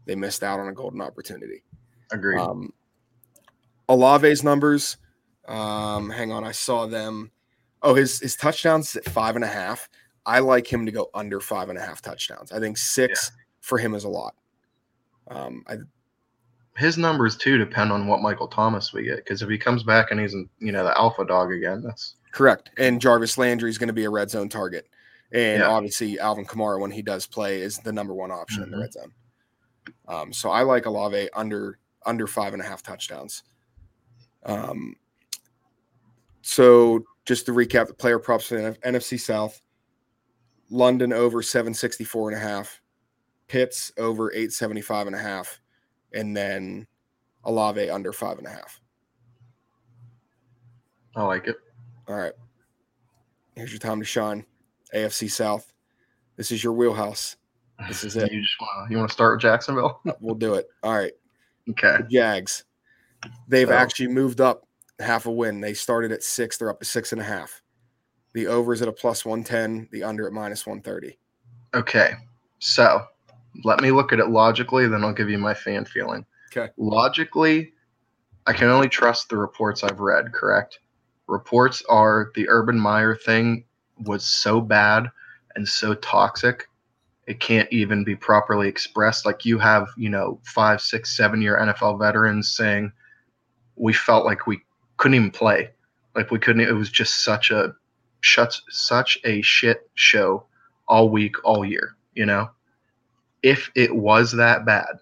they 0.05 0.15
missed 0.15 0.41
out 0.43 0.59
on 0.59 0.67
a 0.67 0.73
golden 0.73 1.01
opportunity. 1.01 1.63
Agreed. 2.11 2.39
Um, 2.39 2.73
Olave's 3.87 4.43
numbers, 4.43 4.97
um, 5.47 6.09
hang 6.09 6.31
on, 6.31 6.43
I 6.43 6.51
saw 6.53 6.87
them. 6.87 7.31
Oh, 7.83 7.93
his 7.93 8.19
his 8.19 8.35
touchdowns 8.35 8.95
at 8.95 9.05
five 9.05 9.35
and 9.35 9.45
a 9.45 9.47
half. 9.47 9.89
I 10.25 10.39
like 10.39 10.71
him 10.71 10.85
to 10.87 10.91
go 10.91 11.09
under 11.13 11.39
five 11.39 11.69
and 11.69 11.77
a 11.77 11.81
half 11.81 12.01
touchdowns. 12.01 12.51
I 12.51 12.59
think 12.59 12.77
six 12.77 13.31
for 13.69 13.77
him 13.77 13.93
is 13.93 14.03
a 14.03 14.09
lot. 14.09 14.35
Um, 15.29 15.63
I, 15.67 15.75
His 16.75 16.97
numbers 16.97 17.37
too 17.37 17.57
depend 17.57 17.91
on 17.91 18.07
what 18.07 18.21
Michael 18.21 18.47
Thomas 18.47 18.91
we 18.91 19.03
get. 19.03 19.17
Because 19.17 19.41
if 19.41 19.49
he 19.49 19.57
comes 19.57 19.83
back 19.83 20.11
and 20.11 20.19
he's 20.19 20.33
you 20.33 20.71
know 20.71 20.83
the 20.83 20.97
alpha 20.97 21.23
dog 21.23 21.51
again, 21.53 21.81
that's 21.81 22.15
Correct. 22.31 22.69
And 22.77 23.01
Jarvis 23.01 23.37
Landry 23.37 23.69
is 23.69 23.77
going 23.77 23.87
to 23.87 23.93
be 23.93 24.03
a 24.03 24.09
red 24.09 24.29
zone 24.29 24.49
target. 24.49 24.87
And 25.31 25.59
Yeah. 25.61 25.69
obviously, 25.69 26.19
Alvin 26.19 26.45
Kamara, 26.45 26.79
when 26.79 26.91
he 26.91 27.01
does 27.01 27.25
play, 27.25 27.61
is 27.61 27.77
the 27.77 27.91
number 27.93 28.13
one 28.13 28.31
option 28.31 28.63
in 28.63 28.71
the 28.71 28.77
Mhm. 28.77 28.81
red 28.81 28.93
zone. 28.93 29.13
Um, 30.07 30.33
so 30.33 30.49
I 30.49 30.63
like 30.63 30.85
Olave 30.85 31.29
under 31.33 31.79
under 32.05 32.27
five 32.27 32.53
and 32.53 32.61
a 32.61 32.65
half 32.65 32.81
touchdowns. 32.81 33.43
Um, 34.43 34.95
so 36.41 37.03
just 37.25 37.45
to 37.45 37.51
recap 37.51 37.87
the 37.87 37.93
player 37.93 38.17
props 38.17 38.47
for 38.47 38.55
the 38.55 38.77
NFC 38.87 39.19
South 39.19 39.61
London 40.71 41.11
over 41.11 41.41
764 41.43 42.29
and 42.31 42.37
a 42.37 42.41
half, 42.41 42.81
Pitts 43.49 43.91
over 43.97 44.31
875 44.31 45.07
and 45.07 45.15
a 45.15 45.19
half, 45.19 45.59
and 46.13 46.37
then 46.37 46.87
Olave 47.43 47.89
under 47.89 48.13
five 48.13 48.37
and 48.37 48.47
a 48.47 48.49
half. 48.51 48.79
I 51.15 51.23
like 51.23 51.47
it. 51.47 51.57
All 52.07 52.15
right. 52.15 52.33
Here's 53.55 53.71
your 53.71 53.79
time 53.79 53.99
to 53.99 54.05
shine. 54.05 54.45
AFC 54.93 55.29
South. 55.29 55.73
This 56.37 56.51
is 56.51 56.63
your 56.63 56.73
wheelhouse. 56.73 57.35
This 57.87 58.03
is 58.03 58.15
it. 58.15 58.31
You 58.31 58.39
just 58.41 58.55
want 58.61 58.87
to 58.87 58.93
you 58.93 58.97
want 58.97 59.09
to 59.09 59.13
start 59.13 59.33
with 59.35 59.41
Jacksonville? 59.41 59.99
We'll 60.21 60.35
do 60.35 60.53
it. 60.53 60.67
All 60.83 60.95
right. 60.95 61.13
okay. 61.71 61.97
The 62.03 62.07
Jags. 62.09 62.63
They've 63.47 63.67
So- 63.67 63.73
actually 63.73 64.07
moved 64.09 64.39
up 64.41 64.65
half 64.99 65.25
a 65.25 65.31
win. 65.31 65.59
They 65.59 65.73
started 65.73 66.11
at 66.11 66.23
six. 66.23 66.57
They're 66.57 66.69
up 66.69 66.79
to 66.79 66.85
six 66.85 67.11
and 67.11 67.19
a 67.19 67.23
half. 67.25 67.61
The 68.33 68.45
over 68.47 68.73
is 68.73 68.81
at 68.83 68.87
a 68.87 68.91
plus 68.93 69.25
110, 69.25 69.89
the 69.91 70.03
under 70.03 70.27
at 70.27 70.33
minus 70.33 70.67
130. 70.67 71.17
Okay. 71.73 72.11
So 72.59 73.01
let 73.63 73.81
me 73.81 73.91
look 73.91 74.13
at 74.13 74.19
it 74.19 74.29
logically, 74.29 74.87
then 74.87 75.03
I'll 75.03 75.13
give 75.13 75.29
you 75.29 75.37
my 75.37 75.53
fan 75.53 75.85
feeling. 75.85 76.25
Okay. 76.51 76.71
Logically, 76.77 77.73
I 78.47 78.53
can 78.53 78.69
only 78.69 78.89
trust 78.89 79.29
the 79.29 79.37
reports 79.37 79.83
I've 79.83 79.99
read, 79.99 80.33
correct? 80.33 80.79
Reports 81.27 81.83
are 81.89 82.31
the 82.35 82.49
Urban 82.49 82.79
Meyer 82.79 83.15
thing 83.15 83.65
was 83.99 84.25
so 84.25 84.61
bad 84.61 85.09
and 85.55 85.67
so 85.67 85.93
toxic, 85.95 86.67
it 87.27 87.39
can't 87.39 87.71
even 87.71 88.03
be 88.03 88.15
properly 88.15 88.67
expressed. 88.67 89.25
Like 89.25 89.45
you 89.45 89.59
have, 89.59 89.89
you 89.97 90.09
know, 90.09 90.39
five, 90.43 90.81
six, 90.81 91.15
seven 91.15 91.41
year 91.41 91.59
NFL 91.61 91.99
veterans 91.99 92.55
saying 92.55 92.91
we 93.75 93.93
felt 93.93 94.25
like 94.25 94.47
we 94.47 94.61
couldn't 94.97 95.15
even 95.15 95.31
play. 95.31 95.69
Like 96.15 96.31
we 96.31 96.39
couldn't, 96.39 96.67
it 96.67 96.73
was 96.73 96.89
just 96.89 97.23
such 97.23 97.51
a 97.51 97.75
shuts 98.21 98.61
such 98.69 99.19
a 99.23 99.41
shit 99.41 99.89
show 99.93 100.45
all 100.87 101.09
week, 101.09 101.35
all 101.43 101.63
year, 101.63 101.95
you 102.13 102.25
know? 102.25 102.49
If 103.43 103.71
it 103.75 103.95
was 103.95 104.31
that 104.33 104.65
bad, 104.65 104.99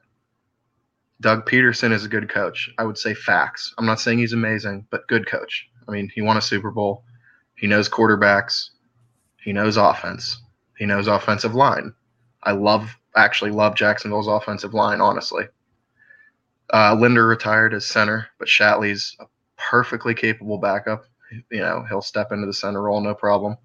Doug 1.22 1.48
Pederson 1.50 1.92
is 1.92 2.06
a 2.06 2.10
good 2.10 2.30
coach. 2.30 2.70
I 2.78 2.84
would 2.84 2.98
say 2.98 3.14
facts. 3.14 3.74
I'm 3.78 3.86
not 3.86 4.00
saying 4.00 4.20
he's 4.20 4.34
amazing, 4.34 4.86
but 4.92 5.08
good 5.08 5.28
coach. 5.28 5.68
I 5.88 5.92
mean, 5.92 6.12
he 6.14 6.22
won 6.22 6.38
a 6.38 6.42
Super 6.42 6.70
Bowl. 6.70 7.04
He 7.56 7.66
knows 7.66 7.90
quarterbacks. 7.90 8.70
He 9.42 9.52
knows 9.52 9.78
offense. 9.78 10.42
He 10.78 10.86
knows 10.86 11.08
offensive 11.08 11.56
line. 11.56 11.94
I 12.44 12.52
love, 12.52 12.96
actually 13.16 13.52
love 13.52 13.76
Jacksonville's 13.76 14.28
offensive 14.28 14.74
line, 14.74 15.02
honestly. 15.02 15.46
Uh, 16.74 16.96
Linder 17.00 17.26
retired 17.26 17.74
as 17.74 17.86
center, 17.86 18.28
but 18.38 18.48
Shatley's 18.48 19.16
a 19.20 19.26
perfectly 19.58 20.14
capable 20.14 20.58
backup. 20.60 21.06
You 21.50 21.62
know, 21.62 21.86
he'll 21.90 22.02
step 22.02 22.32
into 22.32 22.46
the 22.46 22.54
center 22.54 22.84
role, 22.84 23.02
no 23.02 23.16
problem. 23.16 23.58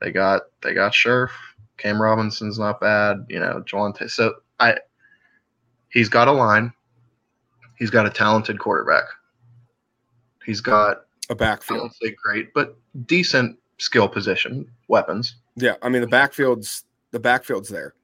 They 0.00 0.10
got 0.10 0.42
they 0.62 0.74
got 0.74 0.92
Scherff. 0.92 1.30
Cam 1.82 2.00
Robinson's 2.00 2.58
not 2.58 2.80
bad. 2.80 3.26
You 3.28 3.40
know, 3.40 3.62
Jelante. 3.66 4.08
So 4.08 4.34
I, 4.60 4.76
he's 5.90 6.08
got 6.08 6.28
a 6.28 6.32
line. 6.32 6.72
He's 7.78 7.90
got 7.90 8.06
a 8.06 8.10
talented 8.10 8.60
quarterback. 8.60 9.04
He's 10.46 10.60
got 10.60 11.02
a 11.28 11.34
backfield. 11.34 11.80
won't 11.80 11.94
say 12.00 12.14
great, 12.22 12.54
but 12.54 12.76
decent 13.06 13.58
skill 13.78 14.08
position 14.08 14.70
weapons. 14.86 15.36
Yeah. 15.56 15.74
I 15.82 15.88
mean, 15.88 16.02
the 16.02 16.08
backfield's 16.08 16.84
the 17.10 17.20
backfield's 17.20 17.68
there. 17.68 17.94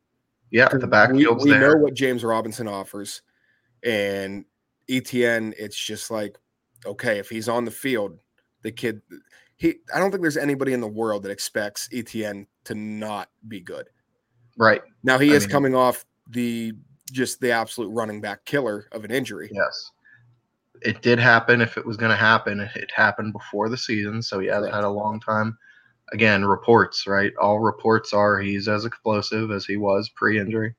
Yeah, 0.50 0.68
the 0.68 0.86
backfield's 0.86 1.44
we, 1.44 1.52
we 1.52 1.58
there. 1.58 1.76
know 1.76 1.82
what 1.82 1.94
James 1.94 2.24
Robinson 2.24 2.66
offers, 2.66 3.22
and 3.84 4.44
ETN. 4.88 5.54
It's 5.58 5.76
just 5.76 6.10
like, 6.10 6.38
okay, 6.86 7.18
if 7.18 7.28
he's 7.28 7.48
on 7.48 7.64
the 7.64 7.70
field, 7.70 8.18
the 8.62 8.72
kid. 8.72 9.02
He, 9.58 9.74
I 9.94 9.98
don't 9.98 10.10
think 10.10 10.22
there's 10.22 10.36
anybody 10.36 10.72
in 10.72 10.80
the 10.80 10.86
world 10.88 11.22
that 11.24 11.30
expects 11.30 11.88
ETN 11.92 12.46
to 12.64 12.74
not 12.74 13.28
be 13.48 13.60
good. 13.60 13.88
right. 14.56 14.82
Now 15.02 15.18
he 15.18 15.32
I 15.32 15.34
is 15.34 15.44
mean- 15.44 15.50
coming 15.50 15.74
off 15.74 16.04
the 16.30 16.72
just 17.12 17.40
the 17.40 17.50
absolute 17.50 17.88
running 17.90 18.20
back 18.20 18.44
killer 18.44 18.86
of 18.92 19.04
an 19.04 19.10
injury. 19.10 19.50
Yes. 19.52 19.90
It 20.82 21.02
did 21.02 21.18
happen. 21.18 21.60
If 21.60 21.76
it 21.78 21.84
was 21.86 21.96
going 21.96 22.10
to 22.10 22.16
happen, 22.16 22.60
it, 22.60 22.90
happened 22.94 23.32
before 23.32 23.68
the 23.68 23.76
season, 23.76 24.22
so 24.22 24.38
he 24.38 24.46
hasn't 24.46 24.64
Correct. 24.72 24.74
had 24.76 24.84
a 24.84 24.90
long 24.90 25.18
time. 25.18 25.56
Again, 26.12 26.44
reports, 26.44 27.06
right? 27.06 27.32
All 27.40 27.58
reports 27.58 28.12
are 28.12 28.38
he's 28.38 28.68
as 28.68 28.84
explosive 28.84 29.50
as 29.50 29.64
he 29.66 29.76
was 29.76 30.08
pre-injury. 30.10 30.74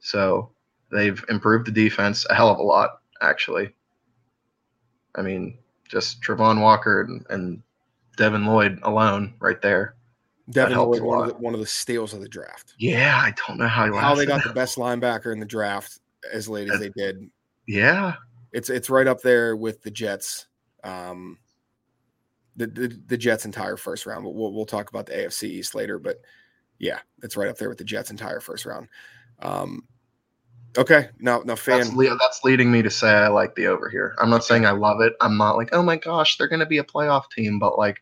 So 0.00 0.52
they've 0.92 1.22
improved 1.28 1.66
the 1.66 1.72
defense 1.72 2.24
a 2.30 2.34
hell 2.34 2.48
of 2.50 2.58
a 2.58 2.62
lot, 2.62 3.00
actually. 3.22 3.74
I 5.16 5.22
mean, 5.22 5.58
just 5.88 6.22
Travon 6.22 6.60
Walker 6.60 7.00
and, 7.02 7.24
and 7.30 7.62
Devin 8.16 8.46
Lloyd 8.46 8.78
alone, 8.82 9.34
right 9.40 9.60
there. 9.60 9.96
Devin 10.50 10.76
Lloyd, 10.76 11.02
one 11.02 11.22
of, 11.22 11.28
the, 11.28 11.34
one 11.42 11.54
of 11.54 11.60
the 11.60 11.66
steals 11.66 12.12
of 12.12 12.20
the 12.20 12.28
draft. 12.28 12.74
Yeah, 12.78 13.16
I 13.16 13.32
don't 13.46 13.58
know 13.58 13.68
how 13.68 13.86
he 13.86 13.96
How 13.96 14.14
they 14.14 14.26
got 14.26 14.42
that 14.42 14.48
the 14.48 14.54
best 14.54 14.76
linebacker 14.76 15.32
in 15.32 15.40
the 15.40 15.46
draft 15.46 16.00
as 16.32 16.48
late 16.48 16.70
as 16.70 16.80
they 16.80 16.90
did. 16.90 17.30
Yeah, 17.66 18.14
It's 18.52 18.68
it's 18.68 18.90
right 18.90 19.06
up 19.06 19.22
there 19.22 19.56
with 19.56 19.82
the 19.82 19.90
Jets. 19.90 20.46
Um, 20.82 21.38
the, 22.56 22.66
the 22.66 23.00
the 23.06 23.16
Jets 23.16 23.46
entire 23.46 23.76
first 23.76 24.06
round, 24.06 24.24
but 24.24 24.34
we'll 24.34 24.52
we'll 24.52 24.66
talk 24.66 24.90
about 24.90 25.06
the 25.06 25.14
AFC 25.14 25.44
East 25.44 25.74
later. 25.74 25.98
But 25.98 26.20
yeah, 26.78 26.98
it's 27.22 27.36
right 27.36 27.48
up 27.48 27.56
there 27.56 27.70
with 27.70 27.78
the 27.78 27.84
Jets 27.84 28.10
entire 28.10 28.40
first 28.40 28.66
round. 28.66 28.88
Um, 29.40 29.84
okay, 30.78 31.08
now 31.18 31.42
now 31.44 31.54
fan 31.54 31.78
that's, 31.78 31.92
le- 31.92 32.16
that's 32.18 32.44
leading 32.44 32.70
me 32.70 32.82
to 32.82 32.90
say 32.90 33.08
I 33.08 33.28
like 33.28 33.54
the 33.54 33.66
over 33.66 33.88
here. 33.88 34.14
I'm 34.20 34.30
not 34.30 34.44
saying 34.44 34.66
I 34.66 34.72
love 34.72 35.00
it. 35.00 35.14
I'm 35.20 35.36
not 35.36 35.56
like, 35.56 35.70
oh 35.72 35.82
my 35.82 35.96
gosh, 35.96 36.36
they're 36.36 36.48
going 36.48 36.60
to 36.60 36.66
be 36.66 36.78
a 36.78 36.84
playoff 36.84 37.30
team, 37.30 37.58
but 37.58 37.78
like 37.78 38.00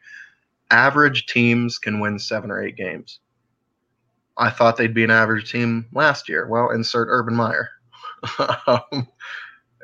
average 0.71 1.27
teams 1.27 1.79
can 1.79 2.01
win 2.01 2.19
seven 2.19 2.51
or 2.51 2.63
eight 2.63 2.77
games. 2.77 3.21
I 4.39 4.51
thought 4.51 4.77
they'd 4.77 4.95
be 4.95 5.05
an 5.05 5.11
average 5.11 5.51
team 5.53 5.87
last 5.93 6.29
year. 6.29 6.47
Well, 6.49 6.71
insert 6.71 7.09
Urban 7.11 7.35
Meyer. 7.35 7.69
um, 8.67 9.07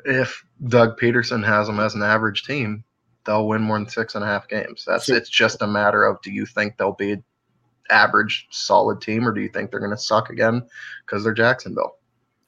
if 0.05 0.43
Doug 0.67 0.99
Pederson 0.99 1.45
has 1.45 1.67
them 1.67 1.79
as 1.79 1.93
an 1.93 2.01
average 2.01 2.43
team, 2.43 2.83
they'll 3.25 3.47
win 3.47 3.61
more 3.61 3.77
than 3.77 3.87
six 3.87 4.15
and 4.15 4.23
a 4.23 4.27
half 4.27 4.47
games. 4.47 4.83
That's 4.87 5.05
So- 5.05 5.15
it's 5.15 5.29
just 5.29 5.61
a 5.61 5.67
matter 5.67 6.03
of 6.03 6.21
do 6.21 6.31
you 6.31 6.45
think 6.45 6.77
they'll 6.77 6.93
be 6.93 7.11
an 7.11 7.23
average, 7.91 8.47
solid 8.49 9.01
team, 9.01 9.27
or 9.27 9.31
do 9.31 9.41
you 9.41 9.49
think 9.49 9.69
they're 9.69 9.79
going 9.79 9.91
to 9.91 9.97
suck 9.97 10.29
again 10.29 10.63
because 11.05 11.23
they're 11.23 11.33
Jacksonville? 11.33 11.98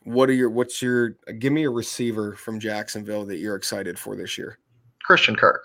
What 0.03 0.29
are 0.29 0.33
your 0.33 0.49
what's 0.49 0.81
your 0.81 1.17
give 1.39 1.53
me 1.53 1.63
a 1.63 1.69
receiver 1.69 2.35
from 2.35 2.59
Jacksonville 2.59 3.25
that 3.25 3.37
you're 3.37 3.55
excited 3.55 3.99
for 3.99 4.15
this 4.15 4.37
year? 4.37 4.57
Christian 5.03 5.35
Kirk. 5.35 5.61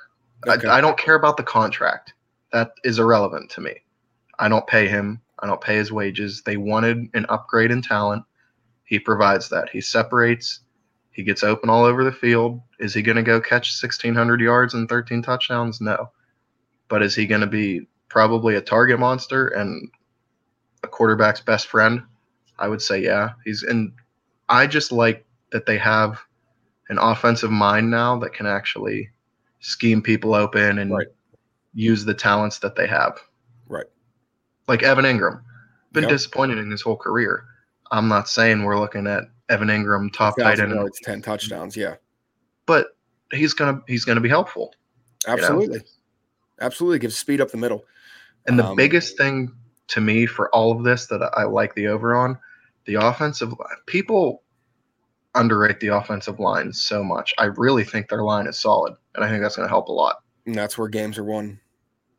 Okay. 0.47 0.69
I, 0.69 0.79
I 0.79 0.81
don't 0.81 0.99
care 0.99 1.15
about 1.15 1.37
the 1.37 1.43
contract. 1.43 2.13
That 2.53 2.73
is 2.85 2.99
irrelevant 2.99 3.51
to 3.53 3.61
me. 3.61 3.75
I 4.39 4.49
don't 4.49 4.67
pay 4.67 4.87
him. 4.87 5.21
I 5.41 5.47
don't 5.47 5.61
pay 5.61 5.77
his 5.77 5.93
wages. 5.93 6.43
They 6.43 6.57
wanted 6.57 7.09
an 7.15 7.27
upgrade 7.29 7.71
in 7.71 7.83
talent. 7.83 8.25
He 8.85 8.99
provides 8.99 9.49
that. 9.49 9.69
He 9.71 9.81
separates. 9.81 10.61
He 11.11 11.23
gets 11.23 11.43
open 11.43 11.71
all 11.71 11.85
over 11.85 12.05
the 12.05 12.13
field. 12.13 12.61
Is 12.79 12.95
he 12.95 13.03
going 13.03 13.17
to 13.17 13.23
go 13.23 13.41
catch 13.41 13.83
1,600 13.83 14.41
yards 14.41 14.75
and 14.75 14.89
13 14.89 15.23
touchdowns? 15.23 15.81
No. 15.81 16.11
But 16.89 17.03
is 17.03 17.15
he 17.15 17.27
going 17.27 17.41
to 17.41 17.47
be 17.47 17.87
probably 18.09 18.55
a 18.57 18.61
target 18.61 18.99
monster 18.99 19.49
and 19.49 19.91
a 20.83 20.89
quarterback's 20.89 21.41
best 21.41 21.69
friend? 21.69 22.03
I 22.59 22.69
would 22.69 22.83
say, 22.83 23.03
yeah. 23.03 23.31
He's 23.45 23.63
and 23.63 23.93
I 24.49 24.67
just 24.67 24.93
like 24.93 25.25
that 25.53 25.67
they 25.67 25.79
have 25.79 26.21
an 26.89 26.99
offensive 26.99 27.51
mind 27.51 27.91
now 27.91 28.19
that 28.19 28.33
can 28.33 28.47
actually 28.47 29.11
scheme 29.61 30.01
people 30.03 30.35
open 30.35 30.79
and 30.79 30.93
Right. 30.93 31.07
use 31.75 32.05
the 32.05 32.15
talents 32.15 32.59
that 32.61 32.77
they 32.77 32.87
have. 32.87 33.19
Right. 33.69 33.87
Like 34.69 34.83
Evan 34.83 35.05
Engram, 35.05 35.43
been 35.93 36.05
Yep. 36.05 36.11
disappointed 36.11 36.59
in 36.59 36.71
his 36.71 36.83
whole 36.83 36.97
career. 36.97 37.45
I'm 37.91 38.09
not 38.09 38.29
saying 38.29 38.63
we're 38.65 38.79
looking 38.79 39.07
at 39.07 39.25
Evan 39.49 39.69
Engram 39.69 40.13
top 40.13 40.37
tight 40.37 40.59
1,000 40.59 40.65
end, 40.71 40.75
yards, 40.75 41.01
ten 41.01 41.23
touchdowns. 41.23 41.77
Yeah, 41.77 41.97
but 42.67 42.97
he's 43.33 43.55
gonna 43.55 43.81
he's 43.87 44.05
gonna 44.05 44.21
be 44.21 44.29
helpful. 44.29 44.75
you 45.27 45.33
know? 45.37 45.39
absolutely, 45.39 45.81
absolutely. 46.61 46.99
Gives 47.01 47.17
speed 47.17 47.41
up 47.41 47.51
the 47.51 47.57
middle. 47.57 47.85
And 48.47 48.59
the 48.59 48.65
Um, 48.65 48.77
biggest 48.77 49.17
thing 49.17 49.53
to 49.89 50.01
me 50.01 50.27
for 50.27 50.53
all 50.55 50.71
of 50.73 50.85
this 50.85 51.07
that 51.07 51.21
I 51.37 51.45
like 51.45 51.75
the 51.75 51.89
over 51.89 52.15
on, 52.15 52.39
the 52.87 52.95
offensive 52.95 53.53
people 53.87 54.43
underrate 55.35 55.81
the 55.81 55.89
offensive 55.89 56.41
line 56.41 56.73
so 56.73 57.05
much. 57.05 57.35
I 57.39 57.45
really 57.45 57.85
think 57.85 58.09
their 58.09 58.23
line 58.23 58.47
is 58.47 58.59
solid, 58.59 58.95
and 59.15 59.25
I 59.25 59.29
think 59.29 59.43
that's 59.43 59.57
going 59.57 59.67
to 59.67 59.71
help 59.71 59.89
a 59.89 59.93
lot. 59.93 60.17
And 60.47 60.55
that's 60.55 60.79
where 60.79 60.89
games 60.89 61.19
are 61.19 61.25
won. 61.25 61.61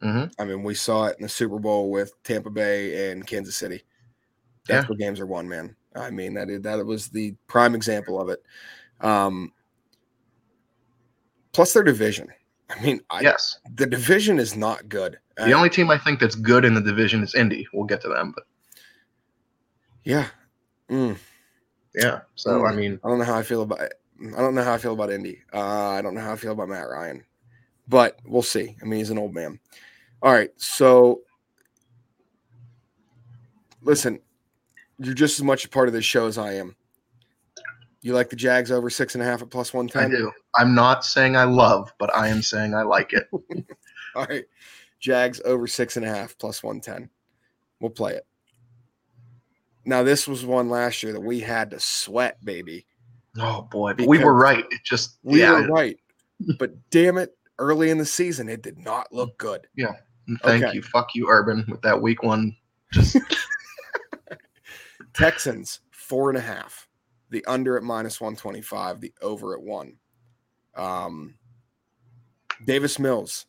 hmm 0.02 0.26
I 0.38 0.46
mean, 0.46 0.62
we 0.64 0.76
saw 0.76 1.06
it 1.06 1.18
in 1.18 1.24
the 1.24 1.30
Super 1.30 1.58
Bowl 1.60 1.90
with 1.90 2.12
Tampa 2.24 2.50
Bay 2.52 3.12
and 3.12 3.26
Kansas 3.26 3.56
City. 3.56 3.84
That's 4.68 4.84
Yeah. 4.84 4.90
where 4.90 4.98
games 4.98 5.20
are 5.20 5.26
won, 5.26 5.48
man. 5.50 5.76
I 5.96 6.12
mean, 6.12 6.36
that 6.36 6.50
is, 6.50 6.62
that 6.62 6.86
was 6.86 7.08
the 7.10 7.34
prime 7.48 7.74
example 7.74 8.22
of 8.22 8.30
it. 8.30 8.44
Um, 9.02 9.52
plus 11.54 11.74
their 11.74 11.84
division. 11.84 12.28
I 12.70 12.80
mean, 12.82 13.00
I, 13.10 13.22
Yes, 13.22 13.60
the 13.76 13.86
division 13.88 14.38
is 14.38 14.56
not 14.56 14.90
good. 14.90 15.18
the 15.38 15.54
only 15.54 15.70
team 15.70 15.90
I 15.90 15.98
think 15.98 16.20
that's 16.20 16.36
good 16.36 16.66
in 16.66 16.74
the 16.74 16.82
division 16.82 17.24
is 17.24 17.34
Indy. 17.34 17.66
We'll 17.74 17.86
get 17.86 18.02
to 18.02 18.10
them, 18.10 18.34
but 18.36 18.44
yeah. 20.04 20.28
Mm. 20.90 21.18
yeah. 21.96 22.22
So 22.36 22.66
I 22.66 22.72
Mm. 22.72 22.76
mean, 22.76 23.00
I 23.04 23.10
don't 23.10 23.20
know 23.20 23.26
how 23.26 23.38
I 23.38 23.44
feel 23.44 23.62
about 23.64 23.82
it. 23.82 23.94
I 24.36 24.38
don't 24.42 24.56
know 24.56 24.64
how 24.64 24.74
I 24.74 24.78
feel 24.78 24.94
about 24.94 25.12
Indy. 25.12 25.44
Uh, 25.54 25.90
I 25.90 26.02
don't 26.02 26.16
know 26.16 26.22
how 26.22 26.34
I 26.34 26.38
feel 26.38 26.52
about 26.54 26.70
Matt 26.70 26.90
Ryan, 26.90 27.24
but 27.88 28.18
we'll 28.26 28.42
see. 28.42 28.76
I 28.82 28.86
mean, 28.86 29.00
he's 29.00 29.12
an 29.12 29.18
old 29.20 29.34
man. 29.34 29.60
All 30.22 30.32
right, 30.32 30.50
so 30.58 31.22
listen, 33.82 34.20
you're 34.98 35.14
just 35.14 35.40
as 35.40 35.44
much 35.44 35.66
a 35.66 35.70
part 35.70 35.88
of 35.88 35.94
this 35.94 36.06
show 36.06 36.26
as 36.28 36.38
I 36.38 36.54
am. 36.54 36.76
You 38.02 38.14
like 38.14 38.30
the 38.30 38.36
Jags 38.36 38.72
over 38.72 38.90
six 38.90 39.16
and 39.16 39.22
a 39.22 39.26
half 39.26 39.42
at 39.42 39.50
plus 39.50 39.74
one 39.74 39.90
I 39.96 40.08
do. 40.08 40.32
I'm 40.56 40.74
not 40.74 41.04
saying 41.06 41.36
I 41.36 41.44
love, 41.44 41.94
but 42.00 42.14
I 42.16 42.30
am 42.30 42.42
saying 42.42 42.74
I 42.74 42.84
like 42.84 43.14
it. 43.14 43.28
All 44.16 44.26
right, 44.26 44.46
Jags 45.00 45.42
over 45.46 45.68
six 45.68 45.98
and 45.98 46.06
a 46.06 46.10
half 46.10 46.38
plus 46.38 46.64
one 46.64 46.80
ten. 46.80 47.10
We'll 47.80 47.92
play 47.92 48.14
it. 48.14 48.26
Now, 49.88 50.04
this 50.04 50.28
was 50.28 50.46
one 50.46 50.70
last 50.70 51.02
year 51.02 51.14
that 51.14 51.22
we 51.22 51.40
had 51.40 51.72
to 51.72 51.80
sweat, 51.80 52.44
baby. 52.44 52.86
Oh 53.40 53.62
boy, 53.64 53.94
but 53.94 54.06
we 54.08 54.18
were 54.24 54.34
right. 54.36 54.66
It 54.70 54.82
just 54.84 55.18
We 55.24 55.40
yeah. 55.40 55.54
were 55.54 55.68
right, 55.68 55.98
but 56.60 56.72
damn 56.90 57.18
it, 57.18 57.38
early 57.58 57.90
in 57.90 57.98
the 57.98 58.06
season, 58.06 58.50
it 58.50 58.62
did 58.62 58.78
not 58.78 59.12
look 59.14 59.38
good. 59.38 59.68
Yeah. 59.76 59.94
Thank 60.44 60.64
Okay. 60.66 60.74
you. 60.76 60.82
Fuck 60.82 61.16
you, 61.16 61.28
Urban, 61.30 61.64
with 61.70 61.82
that 61.84 62.02
week 62.02 62.22
one. 62.22 62.54
Just 62.92 63.18
Texans 65.14 65.80
four 65.92 66.30
and 66.30 66.38
a 66.38 66.42
half, 66.42 66.88
the 67.30 67.44
under 67.46 67.78
at 67.78 67.84
minus 67.84 68.20
one 68.20 68.36
twenty 68.36 68.62
five, 68.62 69.00
the 69.02 69.14
over 69.22 69.54
at 69.56 69.62
one. 69.62 69.94
Um, 70.76 71.36
Davis 72.66 73.00
Mills, 73.00 73.46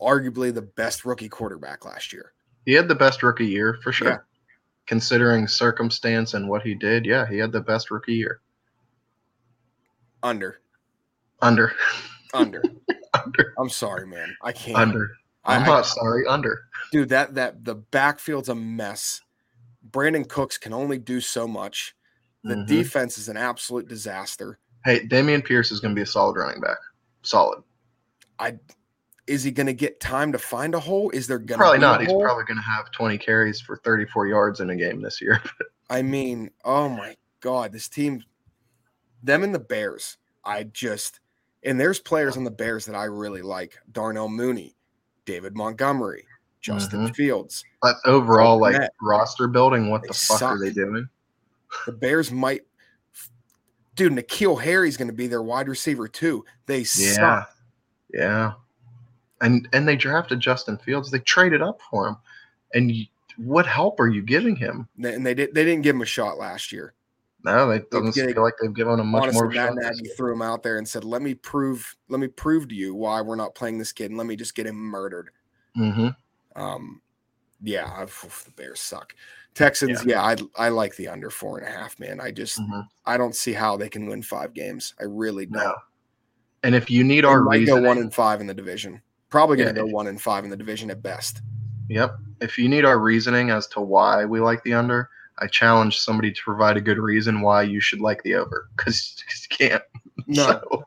arguably 0.00 0.52
the 0.52 0.62
best 0.62 1.04
rookie 1.04 1.28
quarterback 1.28 1.84
last 1.84 2.12
year. 2.12 2.32
he 2.64 2.72
had 2.72 2.88
the 2.88 2.94
best 2.94 3.22
rookie 3.22 3.46
year 3.46 3.78
for 3.82 3.92
sure. 3.92 4.26
Considering 4.86 5.48
circumstance 5.48 6.34
and 6.34 6.48
what 6.48 6.62
he 6.62 6.74
did, 6.74 7.04
yeah, 7.04 7.26
he 7.28 7.38
had 7.38 7.50
the 7.52 7.60
best 7.60 7.90
rookie 7.90 8.14
year. 8.14 8.40
Under, 10.22 10.60
Under, 11.42 11.72
under. 12.32 12.62
under, 13.14 13.54
I'm 13.58 13.68
sorry, 13.68 14.06
man. 14.06 14.34
I 14.42 14.52
can't. 14.52 14.76
under. 14.78 15.10
I, 15.44 15.56
I'm 15.56 15.62
I- 15.62 15.66
not 15.66 15.86
sorry. 15.86 16.26
Under. 16.26 16.62
dude. 16.92 17.08
That 17.10 17.34
that 17.34 17.64
the 17.64 17.74
backfield's 17.74 18.48
a 18.48 18.54
mess. 18.54 19.20
Brandin 19.88 20.28
Cooks 20.28 20.58
can 20.58 20.72
only 20.72 20.98
do 20.98 21.20
so 21.20 21.46
much. 21.46 21.94
The 22.42 22.54
Mhm. 22.54 22.66
defense 22.66 23.18
is 23.18 23.28
an 23.28 23.36
absolute 23.36 23.88
disaster. 23.88 24.58
Hey, 24.84 25.06
Dameon 25.06 25.44
Pierce 25.44 25.70
is 25.72 25.80
going 25.80 25.94
to 25.94 25.96
be 25.96 26.02
a 26.02 26.06
solid 26.06 26.36
running 26.36 26.60
back. 26.60 26.78
Solid. 27.22 27.62
I 28.38 28.58
is 29.26 29.42
he 29.42 29.50
going 29.50 29.66
to 29.66 29.72
get 29.72 30.00
time 30.00 30.32
to 30.32 30.38
find 30.38 30.74
a 30.74 30.80
hole? 30.80 31.10
Is 31.10 31.26
there 31.26 31.38
going 31.38 31.48
to 31.48 31.56
Probably 31.56 31.78
be 31.78 31.84
a 31.84 31.88
not. 31.88 32.00
He's 32.00 32.10
hole? 32.10 32.22
probably 32.22 32.44
going 32.44 32.58
to 32.58 32.62
have 32.62 32.90
20 32.92 33.18
carries 33.18 33.60
for 33.60 33.76
34 33.78 34.26
yards 34.26 34.60
in 34.60 34.70
a 34.70 34.76
game 34.76 35.02
this 35.02 35.20
year. 35.20 35.42
I 35.90 36.02
mean, 36.02 36.50
oh 36.64 36.88
my 36.88 37.16
god, 37.40 37.72
this 37.72 37.88
team, 37.88 38.22
them 39.22 39.42
and 39.42 39.54
the 39.54 39.60
Bears. 39.60 40.18
I 40.44 40.64
just 40.64 41.20
and 41.64 41.78
there's 41.78 41.98
players 41.98 42.36
on 42.36 42.44
the 42.44 42.50
Bears 42.50 42.86
that 42.86 42.94
I 42.94 43.04
really 43.04 43.42
like: 43.42 43.78
Darnell 43.92 44.28
Mooney, 44.28 44.76
David 45.24 45.56
Montgomery, 45.56 46.24
Justin 46.60 47.04
mm-hmm. 47.04 47.12
Fields. 47.12 47.64
But 47.82 47.96
overall, 48.04 48.60
like 48.60 48.80
roster 49.00 49.48
building, 49.48 49.90
what 49.90 50.02
the 50.06 50.14
fuck 50.14 50.42
are 50.42 50.58
they 50.58 50.70
doing? 50.70 51.08
The 51.86 51.92
Bears 51.92 52.30
might, 52.30 52.62
dude. 53.94 54.12
N'Keal 54.12 54.60
Harry's 54.60 54.96
going 54.96 55.08
to 55.08 55.14
be 55.14 55.26
their 55.26 55.42
wide 55.42 55.68
receiver 55.68 56.08
too. 56.08 56.44
They 56.66 56.78
Yeah. 56.96 57.12
suck. 57.14 57.56
Yeah. 58.12 58.52
And 59.40 59.68
and 59.72 59.86
they 59.86 59.96
drafted 59.96 60.40
Justin 60.40 60.78
Fields. 60.78 61.10
They 61.10 61.18
traded 61.20 61.62
up 61.62 61.80
for 61.90 62.08
him. 62.08 62.16
And 62.74 62.90
you, 62.90 63.06
what 63.36 63.66
help 63.66 64.00
are 64.00 64.08
you 64.08 64.22
giving 64.22 64.56
him? 64.56 64.88
and 65.02 65.24
they 65.26 65.34
did. 65.34 65.54
They 65.54 65.64
didn't 65.64 65.82
give 65.82 65.94
him 65.96 66.02
a 66.02 66.06
shot 66.06 66.38
last 66.38 66.72
year. 66.72 66.94
No, 67.44 67.68
they 67.68 67.80
doesn't 67.90 68.14
getting- 68.14 68.34
feel 68.34 68.42
like 68.42 68.54
they've 68.60 68.72
given 68.74 68.98
him 68.98 69.06
much 69.08 69.32
more 69.34 69.44
Honestly, 69.44 69.58
a 69.58 69.74
Matt 69.74 69.94
Nagy 69.94 70.08
threw 70.16 70.32
him 70.32 70.42
out 70.42 70.62
there 70.62 70.78
and 70.78 70.88
said, 70.88 71.04
"Let 71.04 71.22
me 71.22 71.34
prove, 71.34 71.94
let 72.08 72.18
me 72.18 72.26
prove 72.26 72.66
to 72.68 72.74
you 72.74 72.94
why 72.94 73.20
we're 73.20 73.36
not 73.36 73.54
playing 73.54 73.78
this 73.78 73.92
kid, 73.92 74.10
and 74.10 74.18
let 74.18 74.26
me 74.26 74.34
just 74.36 74.54
get 74.56 74.66
him 74.66 74.74
murdered." 74.76 75.30
Mhm. 75.78 76.16
Um, 76.56 77.00
yeah, 77.62 77.92
I've, 77.96 78.42
the 78.46 78.50
Bears 78.52 78.80
suck. 78.80 79.14
Texans, 79.54 80.04
yeah, 80.04 80.22
I 80.22 80.36
I 80.56 80.68
like 80.70 80.96
the 80.96 81.08
under 81.08 81.30
four 81.30 81.58
and 81.58 81.66
a 81.68 81.70
half. 81.70 81.98
Man, 82.00 82.20
I 82.20 82.30
just 82.30 82.58
Mhm. 82.58 82.86
I 83.04 83.16
don't 83.16 83.34
see 83.36 83.52
how 83.52 83.76
they 83.76 83.88
can 83.90 84.06
win 84.06 84.22
five 84.22 84.52
games. 84.52 84.94
I 85.00 85.04
really 85.04 85.46
don't. 85.46 85.62
No. 85.62 85.74
And 86.62 86.74
if 86.74 86.90
you 86.90 87.04
need 87.04 87.22
They 87.24 87.28
our 87.28 87.42
might 87.42 87.64
go 87.66 87.80
one 87.80 87.98
and 87.98 88.12
five 88.12 88.40
in 88.40 88.46
the 88.48 88.54
division. 88.54 89.00
Probably 89.30 89.56
going 89.56 89.74
to 89.74 89.80
Yeah. 89.80 89.86
go 89.86 89.92
one 89.92 90.06
and 90.06 90.20
five 90.20 90.44
in 90.44 90.50
the 90.50 90.56
division 90.56 90.90
at 90.90 91.02
best. 91.02 91.42
Yep. 91.88 92.16
If 92.40 92.58
you 92.58 92.68
need 92.68 92.84
our 92.84 92.98
reasoning 92.98 93.50
as 93.50 93.66
to 93.68 93.80
why 93.80 94.24
we 94.24 94.40
like 94.40 94.62
the 94.64 94.74
under, 94.74 95.08
I 95.38 95.46
challenge 95.46 95.98
somebody 95.98 96.32
to 96.32 96.40
provide 96.44 96.76
a 96.76 96.80
good 96.80 96.98
reason 96.98 97.40
why 97.42 97.62
you 97.62 97.80
should 97.80 98.00
like 98.00 98.22
the 98.22 98.34
over 98.34 98.68
because 98.76 99.16
you 99.50 99.56
can't. 99.68 99.82
No, 100.26 100.44
So, 100.44 100.84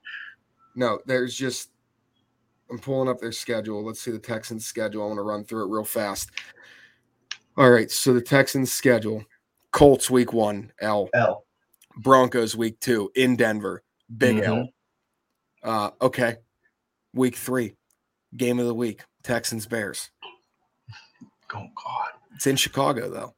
no, 0.75 0.99
there's 1.06 1.36
just. 1.36 1.69
I'm 2.71 2.78
pulling 2.78 3.10
up 3.10 3.19
their 3.19 3.32
schedule. 3.32 3.84
Let's 3.84 3.99
see 3.99 4.12
the 4.12 4.19
Texans' 4.19 4.65
schedule. 4.65 5.02
I 5.04 5.08
want 5.08 5.17
to 5.17 5.23
run 5.23 5.43
through 5.43 5.63
it 5.65 5.73
real 5.73 5.84
fast. 5.84 6.30
All 7.58 7.69
right, 7.71 7.89
so 7.89 8.13
the 8.13 8.21
Texans' 8.21 8.71
schedule: 8.71 9.23
Colts 9.71 10.10
week 10.10 10.34
one, 10.34 10.71
L. 10.82 11.10
L. 11.15 11.45
Broncos 11.97 12.56
week 12.56 12.80
two 12.80 13.12
in 13.15 13.36
Denver, 13.36 13.84
big 14.17 14.38
Mhm. 14.38 14.43
L. 14.43 14.69
Uh, 15.63 15.91
okay, 16.06 16.36
week 17.13 17.36
three, 17.36 17.75
game 18.35 18.59
of 18.59 18.65
the 18.65 18.73
week, 18.73 19.03
Texans 19.23 19.65
Bears. 19.65 20.09
Oh 21.53 21.67
God. 21.75 22.09
It's 22.35 22.47
in 22.47 22.55
Chicago 22.55 23.09
though. 23.09 23.35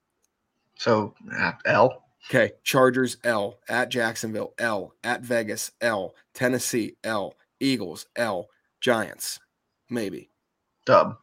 So 0.75 1.13
uh, 1.37 1.53
L. 1.65 2.03
Okay, 2.29 2.51
Chargers 2.63 3.17
L 3.23 3.59
at 3.67 3.89
Jacksonville 3.89 4.53
L 4.57 4.93
at 5.03 5.21
Vegas 5.21 5.71
L 5.81 6.15
Tennessee 6.33 6.95
L 7.03 7.35
Eagles 7.59 8.05
L 8.15 8.47
Giants 8.79 9.39
maybe 9.89 10.29
Dub. 10.85 11.17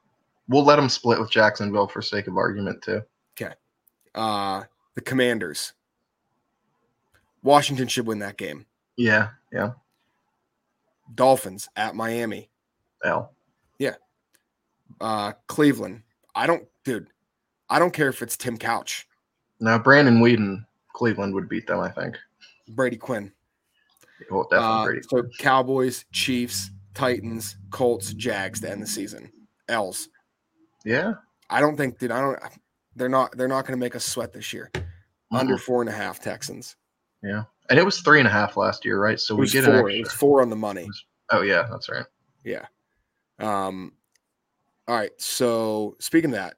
We'll 0.49 0.65
let 0.65 0.77
them 0.77 0.89
split 0.89 1.21
with 1.21 1.31
Jacksonville 1.31 1.89
for 1.89 2.03
sake 2.03 2.27
of 2.27 2.37
argument 2.37 2.83
too. 2.83 3.03
Okay. 3.41 3.55
Uh 4.15 4.65
the 4.95 5.01
Commanders. 5.01 5.73
Washington 7.43 7.87
should 7.89 8.07
win 8.07 8.19
that 8.19 8.37
game. 8.37 8.67
Yeah. 8.97 9.29
Yeah. 9.53 9.73
Dolphins 11.15 11.69
at 11.77 11.95
Miami. 11.95 12.51
L. 13.05 13.33
Uh 15.01 15.33
Cleveland. 15.47 16.03
I 16.35 16.47
don't 16.47 16.65
dude. 16.85 17.09
I 17.69 17.79
don't 17.79 17.93
care 17.93 18.09
if 18.09 18.23
it's 18.23 18.37
Tim 18.37 18.57
Couch, 18.57 19.07
Now 19.61 19.79
Brandon 19.79 20.21
Weeden, 20.21 20.65
Cleveland 20.95 21.35
would 21.35 21.49
beat 21.49 21.67
them. 21.67 21.79
I 21.81 21.91
think. 21.91 22.17
Brady 22.71 22.97
Quinn. 22.97 23.31
Well, 24.31 24.49
definitely 24.51 24.75
Uh, 24.75 24.85
Brady. 24.85 25.03
so 25.09 25.23
Cowboys, 25.39 26.05
Chiefs, 26.13 26.71
Titans, 26.95 27.57
Colts, 27.71 28.13
Jags 28.15 28.61
to 28.63 28.71
end 28.71 28.83
the 28.83 28.87
season. 28.87 29.31
L's. 29.69 30.09
yeah. 30.85 31.15
I 31.51 31.61
don't 31.61 31.77
think 31.77 31.99
dude, 31.99 32.11
I 32.11 32.21
don't 32.21 32.39
they're 32.97 33.09
not 33.09 33.37
they're 33.37 33.47
not 33.49 33.67
gonna 33.67 33.77
make 33.77 33.95
us 33.95 34.05
sweat 34.05 34.33
this 34.33 34.53
year. 34.53 34.71
Under 35.31 35.57
Mhm. 35.57 35.61
four 35.61 35.83
and 35.83 35.89
a 35.91 35.93
half 35.93 36.19
Texans. 36.21 36.77
Yeah. 37.23 37.45
And 37.71 37.79
it 37.79 37.85
was 37.85 38.01
three 38.01 38.19
and 38.19 38.27
a 38.27 38.31
half 38.31 38.57
last 38.57 38.85
year, 38.87 38.99
right? 39.01 39.21
So 39.21 39.35
we 39.37 39.47
get 39.49 39.65
four. 39.65 39.89
an 39.89 39.95
It 39.97 40.05
was 40.05 40.13
four 40.13 40.41
on 40.43 40.49
the 40.51 40.57
money. 40.57 40.89
Oh 41.31 41.43
yeah, 41.43 41.69
that's 41.71 41.89
right. 41.91 42.07
Um, 43.39 43.93
all 44.87 44.97
right. 44.97 45.13
So 45.19 45.97
speaking 46.01 46.31
of 46.31 46.37
that, 46.37 46.55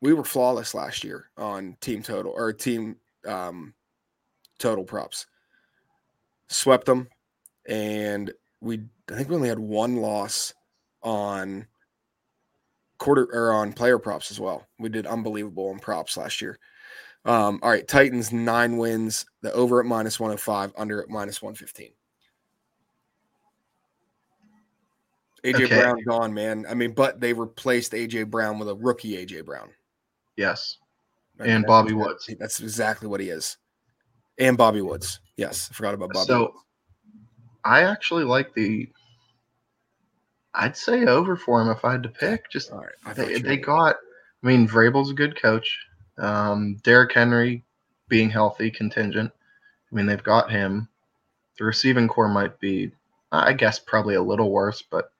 we 0.00 0.12
were 0.12 0.24
flawless 0.24 0.74
last 0.74 1.02
year 1.02 1.30
on 1.36 1.76
team 1.80 2.02
total 2.02 2.32
or 2.32 2.52
team 2.52 2.96
um, 3.26 3.74
total 4.58 4.84
props. 4.84 5.26
Swept 6.48 6.86
them, 6.86 7.08
and 7.68 8.32
we 8.60 8.80
I 9.10 9.14
think 9.14 9.28
we 9.28 9.34
only 9.34 9.48
had 9.48 9.58
one 9.58 9.96
loss 9.96 10.54
on 11.02 11.66
quarter 12.98 13.28
or 13.32 13.52
on 13.52 13.72
player 13.72 13.98
props 13.98 14.30
as 14.30 14.38
well. 14.38 14.66
We 14.78 14.88
did 14.88 15.06
unbelievable 15.06 15.70
on 15.70 15.78
props 15.78 16.16
last 16.16 16.40
year. 16.40 16.58
Um, 17.24 17.58
all 17.62 17.70
right, 17.70 17.86
Titans 17.86 18.32
nine 18.32 18.76
wins, 18.76 19.26
the 19.42 19.52
over 19.52 19.80
at 19.80 19.86
minus 19.86 20.20
105, 20.20 20.72
under 20.76 21.02
at 21.02 21.08
minus 21.08 21.42
115. 21.42 21.90
AJ 25.46 25.64
Okay. 25.64 25.80
Brown 25.80 26.02
gone, 26.02 26.34
man. 26.34 26.66
I 26.68 26.74
mean, 26.74 26.92
but 26.92 27.20
they 27.20 27.32
replaced 27.32 27.92
AJ 27.92 28.30
Brown 28.30 28.58
with 28.58 28.68
a 28.68 28.74
rookie 28.74 29.16
AJ 29.24 29.44
Brown. 29.44 29.70
Yes. 30.36 30.78
Mean, 31.38 31.50
And 31.50 31.64
that's 31.64 31.68
Bobby 31.68 31.92
Woods. 31.92 32.28
That's 32.38 32.60
exactly 32.60 33.08
what 33.08 33.20
he 33.20 33.28
is. 33.28 33.56
And 34.38 34.56
Bobby 34.56 34.80
Woods. 34.80 35.20
Yes, 35.36 35.68
I 35.70 35.74
forgot 35.74 35.94
about 35.94 36.12
Bobby. 36.12 36.26
So 36.26 36.40
Woods. 36.40 36.64
I 37.64 37.82
actually 37.82 38.24
like 38.24 38.54
the. 38.54 38.88
I'd 40.54 40.76
say 40.76 41.04
over 41.04 41.36
for 41.36 41.60
him 41.60 41.68
if 41.68 41.84
I 41.84 41.92
had 41.92 42.02
to 42.02 42.08
pick. 42.08 42.50
Just 42.50 42.72
All 42.72 42.78
right, 42.78 42.94
I 43.04 43.12
they, 43.12 43.38
they 43.38 43.56
got. 43.56 43.96
I 44.42 44.46
mean, 44.46 44.66
Vrabel's 44.66 45.10
a 45.10 45.14
good 45.14 45.40
coach. 45.40 45.78
Um, 46.18 46.76
Derrick 46.82 47.12
Henry 47.12 47.62
being 48.08 48.30
healthy, 48.30 48.70
contingent. 48.70 49.30
I 49.90 49.94
mean, 49.94 50.06
they've 50.06 50.22
got 50.22 50.50
him. 50.50 50.88
The 51.58 51.64
receiving 51.64 52.08
corps 52.08 52.28
might 52.28 52.58
be, 52.60 52.90
I 53.32 53.52
guess, 53.52 53.78
probably 53.78 54.14
a 54.14 54.22
little 54.22 54.50
worse, 54.50 54.82
but 54.82 55.12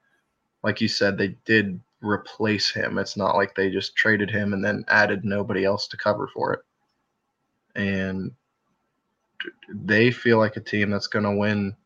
like 0.67 0.81
you 0.81 0.89
said, 0.89 1.17
they 1.17 1.37
did 1.45 1.81
replace 2.03 2.73
him. 2.73 2.99
It's 2.99 3.17
not 3.17 3.37
like 3.37 3.55
they 3.55 3.71
just 3.71 3.95
traded 3.95 4.29
him 4.29 4.53
and 4.53 4.65
then 4.65 4.85
added 4.89 5.25
nobody 5.25 5.65
else 5.65 5.87
to 5.87 5.97
cover 5.97 6.29
for 6.35 6.55
it. 6.55 6.61
And 7.77 8.33
they 9.73 10.11
feel 10.11 10.39
like 10.39 10.57
a 10.57 10.61
team 10.61 10.91
that's 10.91 11.07
going 11.07 11.25
to 11.25 11.37
win 11.37 11.77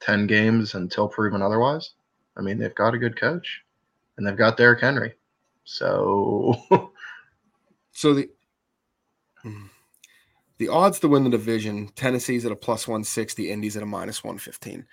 10 0.00 0.26
games 0.26 0.74
until 0.74 1.08
proven 1.08 1.40
otherwise. 1.40 1.92
I 2.36 2.42
mean, 2.42 2.58
they've 2.58 2.74
got 2.74 2.92
a 2.92 2.98
good 2.98 3.18
coach 3.18 3.64
and 4.18 4.26
they've 4.26 4.36
got 4.36 4.58
Derrick 4.58 4.82
Henry. 4.82 5.14
So, 5.64 6.54
So 7.92 8.12
the 8.12 8.28
hmm, 9.40 9.68
the 10.58 10.68
odds 10.68 11.00
to 11.00 11.08
win 11.08 11.24
the 11.24 11.30
division, 11.30 11.88
Tennessee's 11.96 12.44
at 12.44 12.52
a 12.52 12.56
plus 12.56 12.86
160, 12.86 13.50
Indy's 13.50 13.78
at 13.78 13.82
a 13.82 13.86
minus 13.86 14.22
115. 14.22 14.84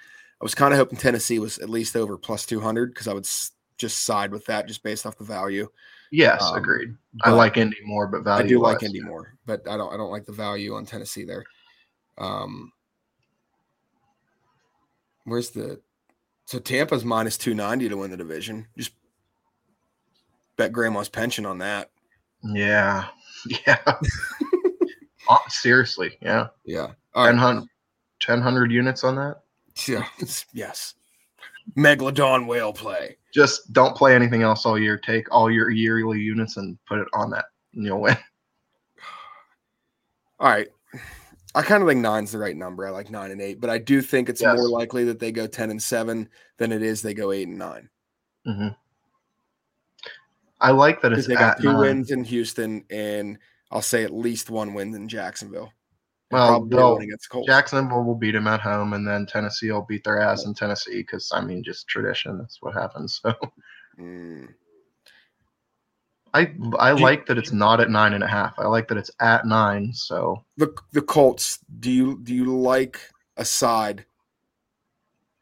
I 0.43 0.45
was 0.45 0.55
kind 0.55 0.73
of 0.73 0.77
hoping 0.77 0.97
Tennessee 0.99 1.39
was 1.39 1.57
at 1.59 1.69
least 1.69 1.95
over 1.95 2.17
plus 2.17 2.45
200 2.45 2.93
because 2.93 3.07
I 3.07 3.13
would 3.13 3.23
s- 3.23 3.51
just 3.77 4.03
side 4.03 4.29
with 4.29 4.45
that 4.47 4.67
just 4.67 4.83
based 4.83 5.05
off 5.05 5.17
the 5.17 5.23
value. 5.23 5.69
yes, 6.11 6.43
Um, 6.43 6.57
agreed. 6.57 6.89
I 7.21 7.31
like 7.31 7.55
Indy 7.55 7.77
more, 7.85 8.07
but 8.07 8.23
value. 8.25 8.43
I 8.43 8.47
do 8.49 8.59
like 8.59 8.83
Indy 8.83 8.99
more, 8.99 9.37
but 9.45 9.65
I 9.69 9.77
don't 9.77 9.93
I 9.93 9.95
don't 9.95 10.11
like 10.11 10.25
the 10.25 10.33
value 10.33 10.75
on 10.75 10.85
Tennessee 10.85 11.23
there. 11.23 11.45
Um 12.17 12.73
Where's 15.23 15.51
the 15.51 15.79
so 16.43 16.59
Tampa's 16.59 17.05
minus 17.05 17.37
290 17.37 17.87
to 17.87 17.95
win 17.95 18.11
the 18.11 18.17
division. 18.17 18.67
Just 18.77 18.91
bet 20.57 20.73
grandma's 20.73 21.07
pension 21.07 21.45
on 21.45 21.59
that. 21.59 21.89
Yeah. 22.43 23.05
Yeah. 23.65 23.77
Seriously. 25.47 26.17
Yeah. 26.21 26.47
Yeah. 26.65 26.87
All 27.13 27.25
right. 27.25 27.33
100, 27.33 27.67
1,000 28.27 28.71
units 28.71 29.05
on 29.05 29.15
that. 29.15 29.42
Yeah, 29.87 30.05
yes. 30.53 30.95
Megalodon 31.77 32.45
whale 32.47 32.73
play. 32.73 33.17
Just 33.33 33.71
don't 33.73 33.95
play 33.95 34.15
anything 34.15 34.43
else 34.43 34.65
all 34.65 34.77
year. 34.77 34.97
Take 34.97 35.31
all 35.33 35.49
your 35.49 35.69
yearly 35.71 36.19
units 36.19 36.57
and 36.57 36.77
put 36.85 36.99
it 36.99 37.07
on 37.13 37.29
that, 37.31 37.45
and 37.73 37.85
you'll 37.85 38.01
win. 38.01 38.17
All 40.39 40.49
right. 40.49 40.67
I 41.55 41.61
kind 41.61 41.81
of 41.83 41.87
think 41.87 42.01
nine's 42.01 42.31
the 42.31 42.39
right 42.39 42.55
number. 42.55 42.85
I 42.85 42.89
like 42.89 43.09
nine 43.11 43.31
and 43.31 43.41
eight, 43.41 43.61
but 43.61 43.69
I 43.69 43.77
do 43.77 44.01
think 44.01 44.27
it's 44.27 44.41
Yes. 44.41 44.55
more 44.57 44.67
likely 44.69 45.05
that 45.05 45.19
they 45.19 45.31
go 45.31 45.47
10 45.47 45.69
and 45.71 45.81
seven 45.81 46.27
than 46.57 46.71
it 46.71 46.81
is 46.81 47.01
they 47.01 47.13
go 47.13 47.31
eight 47.31 47.47
and 47.47 47.57
nine. 47.59 47.89
hmm 48.45 48.69
I 50.59 50.71
like 50.71 51.01
that 51.01 51.09
Because 51.09 51.25
it's 51.25 51.27
they 51.27 51.35
got 51.35 51.57
at 51.57 51.61
two 51.61 51.71
nine. 51.71 51.79
wins 51.79 52.11
in 52.11 52.23
Houston 52.23 52.83
and 52.89 53.37
I'll 53.71 53.81
say 53.81 54.03
at 54.03 54.13
least 54.13 54.49
one 54.49 54.73
win 54.73 54.93
in 54.95 55.07
Jacksonville. 55.07 55.71
And 56.33 56.41
Well, 56.41 56.47
probably 56.49 56.77
they'll- 56.77 56.93
one 56.93 57.01
against 57.03 57.29
Colts. 57.29 57.47
Jacksonville 57.47 58.03
will 58.03 58.15
beat 58.15 58.31
them 58.31 58.47
at 58.47 58.59
home, 58.59 58.93
and 58.93 59.07
then 59.07 59.25
Tennessee 59.27 59.71
will 59.71 59.83
beat 59.83 60.03
their 60.03 60.19
ass 60.19 60.45
in 60.45 60.53
Tennessee 60.53 60.97
because 61.01 61.31
I 61.33 61.41
mean, 61.41 61.63
just 61.63 61.87
tradition. 61.87 62.37
That's 62.39 62.61
what 62.61 62.73
happens. 62.73 63.19
So 63.23 63.33
Mm. 63.99 64.47
I 66.33 66.39
I 66.79 66.93
Do 66.93 66.97
you- 66.99 67.03
like 67.03 67.27
that 67.27 67.37
it's 67.37 67.51
not 67.51 67.79
at 67.79 67.91
nine 67.91 68.13
and 68.13 68.23
a 68.23 68.27
half. 68.27 68.57
I 68.57 68.65
like 68.65 68.87
that 68.87 68.97
it's 68.97 69.11
at 69.19 69.45
nine. 69.45 69.93
So 69.93 70.43
The 70.57 70.73
the 70.91 71.01
Colts, 71.03 71.59
do 71.79 71.91
you 71.91 72.19
do 72.23 72.33
you 72.33 72.57
like 72.57 72.99
a 73.37 73.45
side? 73.45 74.05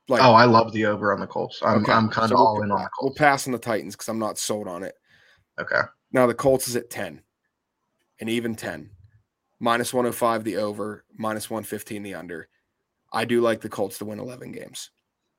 Like 0.09 0.21
oh, 0.21 0.33
I 0.33 0.43
love 0.43 0.73
the 0.73 0.85
over 0.87 1.13
on 1.13 1.21
the 1.21 1.27
Colts. 1.27 1.61
I'm 1.63 1.83
okay, 1.83 1.93
I'm 1.93 2.09
kind 2.09 2.27
so 2.27 2.35
of 2.35 2.39
we'll- 2.39 2.47
all 2.47 2.61
in 2.63 2.71
on 2.71 2.81
the 2.81 2.89
We'll 3.01 3.13
pass 3.13 3.47
on 3.47 3.53
the 3.53 3.59
Titans 3.59 3.95
because 3.95 4.09
I'm 4.09 4.19
not 4.19 4.37
sold 4.37 4.67
on 4.67 4.83
it. 4.83 4.95
Okay. 5.57 5.79
Now 6.11 6.27
the 6.27 6.33
Colts 6.33 6.67
is 6.67 6.75
at 6.75 6.89
10, 6.89 7.21
an 8.19 8.27
even 8.27 8.55
10, 8.55 8.89
minus 9.61 9.93
105 9.93 10.43
the 10.43 10.57
over, 10.57 11.05
minus 11.15 11.49
115 11.49 12.03
the 12.03 12.15
under. 12.15 12.49
I 13.13 13.25
do 13.25 13.41
like 13.41 13.61
the 13.61 13.69
Colts 13.69 13.99
to 13.99 14.05
win 14.05 14.19
11 14.19 14.51
games. 14.51 14.89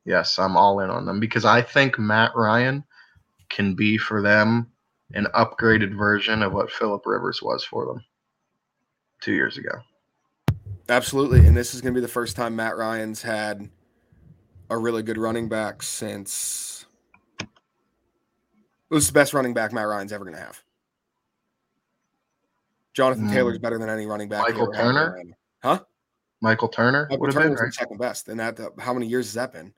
Yes, 0.05 0.39
I'm 0.39 0.57
all 0.57 0.81
in 0.81 0.91
on 0.91 1.05
them 1.05 1.21
because 1.21 1.45
I 1.45 1.61
think 1.61 1.99
Matt 1.99 2.31
Ryan 2.35 2.85
can 3.51 3.75
be 3.75 3.99
for 3.99 4.23
them 4.23 4.71
an 5.15 5.27
upgraded 5.35 5.97
version 5.97 6.43
of 6.43 6.53
what 6.53 6.71
Philip 6.71 7.03
Rivers 7.05 7.43
was 7.43 7.65
for 7.65 7.85
them 7.85 8.03
two 9.21 9.33
years 9.33 9.59
ago. 9.59 9.73
Absolutely. 10.89 11.47
And 11.47 11.57
this 11.57 11.75
is 11.75 11.81
going 11.81 11.93
to 11.93 11.99
be 11.99 12.03
the 12.03 12.09
first 12.09 12.37
time 12.37 12.57
Matt 12.57 12.77
Ryan's 12.77 13.23
had 13.23 13.69
a 14.71 14.79
really 14.79 15.03
good 15.03 15.19
running 15.19 15.49
back 15.49 15.83
since 15.83 16.87
it 17.41 17.49
was 18.95 19.09
the 19.09 19.13
best 19.13 19.35
running 19.35 19.55
back 19.55 19.73
Matt 19.73 19.87
Ryan's 19.87 20.13
ever 20.13 20.25
going 20.25 20.37
to 20.37 20.43
have. 20.43 20.63
Jonathan 22.95 23.27
Hmm. 23.27 23.33
Taylor's 23.33 23.59
better 23.59 23.79
than 23.79 23.89
any 23.89 24.07
running 24.07 24.29
back. 24.29 24.43
Michael 24.43 24.63
ever 24.65 24.75
had 24.75 24.87
in 24.87 24.95
Turner? 24.95 25.23
huh? 25.63 25.81
Michael 26.41 26.69
Turner 26.69 27.07
Michael 27.09 27.21
would 27.21 27.33
have 27.33 27.35
been 27.35 27.43
Turner's 27.45 27.59
the 27.59 27.65
right? 27.65 27.75
second 27.75 27.99
best. 27.99 28.29
And 28.29 28.41
that, 28.41 28.59
how 28.81 28.93
many 28.93 29.07
years 29.07 29.27
has 29.27 29.35
that 29.35 29.53
been? 29.53 29.73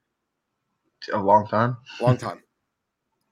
a 1.13 1.19
long 1.19 1.47
time. 1.47 1.77
Long 2.01 2.17
time. 2.17 2.41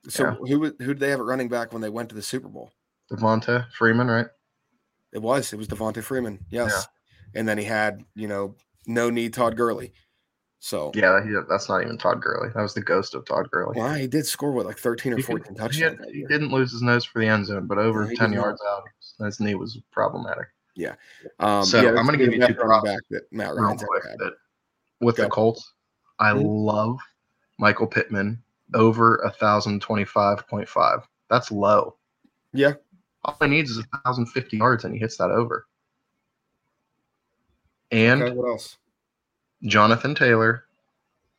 So 0.08 0.24
Yeah. 0.24 0.34
who 0.34 0.64
who 0.80 0.86
did 0.94 0.98
they 0.98 1.10
have 1.10 1.20
at 1.20 1.26
running 1.26 1.48
back 1.48 1.72
when 1.72 1.80
they 1.80 1.88
went 1.88 2.08
to 2.08 2.14
the 2.16 2.22
Super 2.22 2.48
Bowl? 2.48 2.72
Devonta 3.10 3.70
Freeman, 3.72 4.08
right? 4.08 4.26
It 5.12 5.22
was. 5.22 5.52
It 5.52 5.56
was 5.58 5.68
Devonta 5.68 6.02
Freeman. 6.02 6.44
Yes. 6.50 6.88
And 7.36 7.48
then 7.48 7.56
he 7.56 7.62
had, 7.64 8.04
you 8.16 8.26
know, 8.26 8.56
no 8.86 9.10
need 9.10 9.32
Todd 9.32 9.56
Gurley. 9.56 9.92
So 10.58 10.90
Yeah, 10.94 11.20
that's 11.48 11.68
not 11.68 11.82
even 11.82 11.98
Todd 11.98 12.20
Gurley. 12.20 12.48
That 12.52 12.62
was 12.62 12.74
the 12.74 12.80
ghost 12.82 13.14
of 13.14 13.24
Todd 13.24 13.48
Gurley. 13.52 13.78
well, 13.80 13.94
he 13.94 14.08
did 14.08 14.26
score 14.26 14.50
with 14.52 14.66
like 14.66 14.78
13 14.78 15.12
or 15.12 15.16
He, 15.18 15.22
14 15.22 15.54
he 15.54 15.58
touchdowns. 15.58 15.98
had- 16.00 16.08
he 16.12 16.24
didn't 16.26 16.50
lose 16.50 16.72
his 16.72 16.82
nose 16.82 17.04
for 17.04 17.20
the 17.20 17.28
end 17.28 17.46
zone, 17.46 17.66
but 17.68 17.78
over 17.78 18.02
No, 18.02 18.08
he 18.08 18.16
10 18.16 18.30
did 18.30 18.36
not. 18.36 18.42
yards 18.42 18.62
out, 18.68 18.82
his 19.24 19.40
knee 19.40 19.54
was 19.54 19.78
problematic. 19.90 20.48
Yeah. 20.74 20.94
Um, 21.38 21.64
So, 21.64 21.80
yeah, 21.82 21.90
I'm 21.90 22.06
gonna 22.06 22.18
give 22.18 22.32
you 22.32 22.46
two 22.46 22.54
props 22.54 22.88
back 22.88 23.00
that 23.10 23.32
Matt 23.32 23.54
Ryan's 23.54 23.82
quick, 23.82 24.02
that 24.18 24.34
with 25.00 25.16
Go. 25.16 25.24
the 25.24 25.28
Colts, 25.28 25.72
I 26.18 26.32
Mhm. 26.32 26.44
love 26.64 26.98
Michael 27.58 27.86
Pittman 27.86 28.42
over 28.74 29.16
a 29.16 29.30
thousand 29.30 29.82
twenty 29.82 30.04
five 30.04 30.46
point 30.48 30.68
five. 30.68 31.06
That's 31.28 31.50
low. 31.52 31.96
Yeah. 32.52 32.74
All 33.24 33.36
he 33.40 33.46
needs 33.48 33.70
is 33.70 33.78
a 33.78 33.98
thousand 33.98 34.26
fifty 34.26 34.56
yards, 34.56 34.84
and 34.84 34.94
he 34.94 35.00
hits 35.00 35.16
that 35.18 35.30
over. 35.30 35.66
And 37.90 38.22
Okay, 38.22 38.34
what 38.34 38.48
else? 38.48 38.78
Jonathan 39.64 40.14
Taylor. 40.14 40.64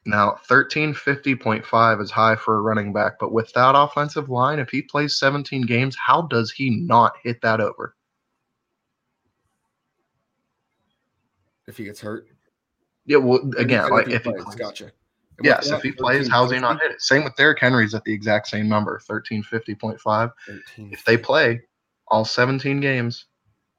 Now, 0.05 0.37
1350.5 0.49 2.01
is 2.01 2.11
high 2.11 2.35
for 2.35 2.57
a 2.57 2.61
running 2.61 2.91
back, 2.91 3.13
but 3.19 3.31
with 3.31 3.51
that 3.53 3.73
offensive 3.75 4.29
line, 4.29 4.59
if 4.59 4.69
he 4.69 4.81
plays 4.81 5.17
17 5.17 5.61
games, 5.61 5.95
how 5.95 6.23
does 6.23 6.51
he 6.51 6.69
not 6.69 7.13
hit 7.23 7.41
that 7.41 7.61
over? 7.61 7.95
If 11.67 11.77
he 11.77 11.85
gets 11.85 12.01
hurt. 12.01 12.27
Yeah, 13.05 13.17
well, 13.17 13.39
again, 13.57 13.85
And 13.85 13.91
like 13.91 14.07
if 14.07 14.23
he 14.25 14.31
plays, 14.31 14.43
plays, 14.43 14.55
gotcha. 14.55 14.91
And 15.37 15.45
yes, 15.45 15.71
if 15.71 15.81
he 15.81 15.91
plays, 15.91 16.27
how's 16.27 16.51
he 16.51 16.59
not 16.59 16.81
hit 16.81 16.91
it? 16.91 17.01
Same 17.01 17.23
with 17.23 17.35
Derrick 17.37 17.59
Henry's 17.59 17.93
at 17.93 18.03
the 18.03 18.13
exact 18.13 18.47
same 18.47 18.67
number, 18.67 19.01
1350.5. 19.09 20.31
13. 20.45 20.89
If 20.91 21.05
they 21.05 21.17
play, 21.17 21.61
all 22.09 22.25
17 22.25 22.81
games. 22.81 23.25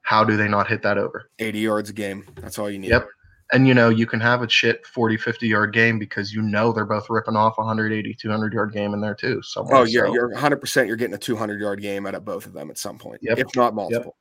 How 0.01 0.23
do 0.23 0.37
they 0.37 0.47
not 0.47 0.67
hit 0.67 0.83
that 0.83 0.99
over? 0.99 1.31
80 1.39 1.59
yards 1.59 1.89
a 1.89 1.93
game. 1.93 2.27
That's 2.35 2.59
all 2.59 2.69
you 2.69 2.77
need. 2.77 2.89
Yep. 2.89 3.07
And 3.51 3.67
you 3.67 3.73
know, 3.75 3.89
you 3.89 4.07
can 4.07 4.19
have 4.19 4.41
a 4.41 4.49
shit 4.49 4.85
40, 4.87 5.17
50 5.17 5.47
yard 5.47 5.71
game 5.73 5.99
because 5.99 6.33
you 6.33 6.41
know 6.41 6.71
they're 6.71 6.83
both 6.85 7.09
ripping 7.09 7.35
off 7.35 7.57
a 7.59 7.61
180, 7.61 8.13
200 8.15 8.53
yard 8.53 8.73
game 8.73 8.93
in 8.93 9.01
there 9.01 9.13
too. 9.15 9.41
Somewhere. 9.43 9.77
Oh, 9.77 9.83
yeah. 9.83 10.01
So, 10.01 10.13
You're 10.13 10.31
100% 10.31 10.87
you're 10.87 10.95
getting 10.95 11.13
a 11.13 11.17
200 11.19 11.61
yard 11.61 11.79
game 11.81 12.07
out 12.07 12.15
of 12.15 12.25
both 12.25 12.47
of 12.47 12.53
them 12.53 12.71
at 12.71 12.77
some 12.79 12.97
point, 12.97 13.19
Yep. 13.21 13.37
if 13.37 13.55
not 13.55 13.75
multiple. 13.75 14.15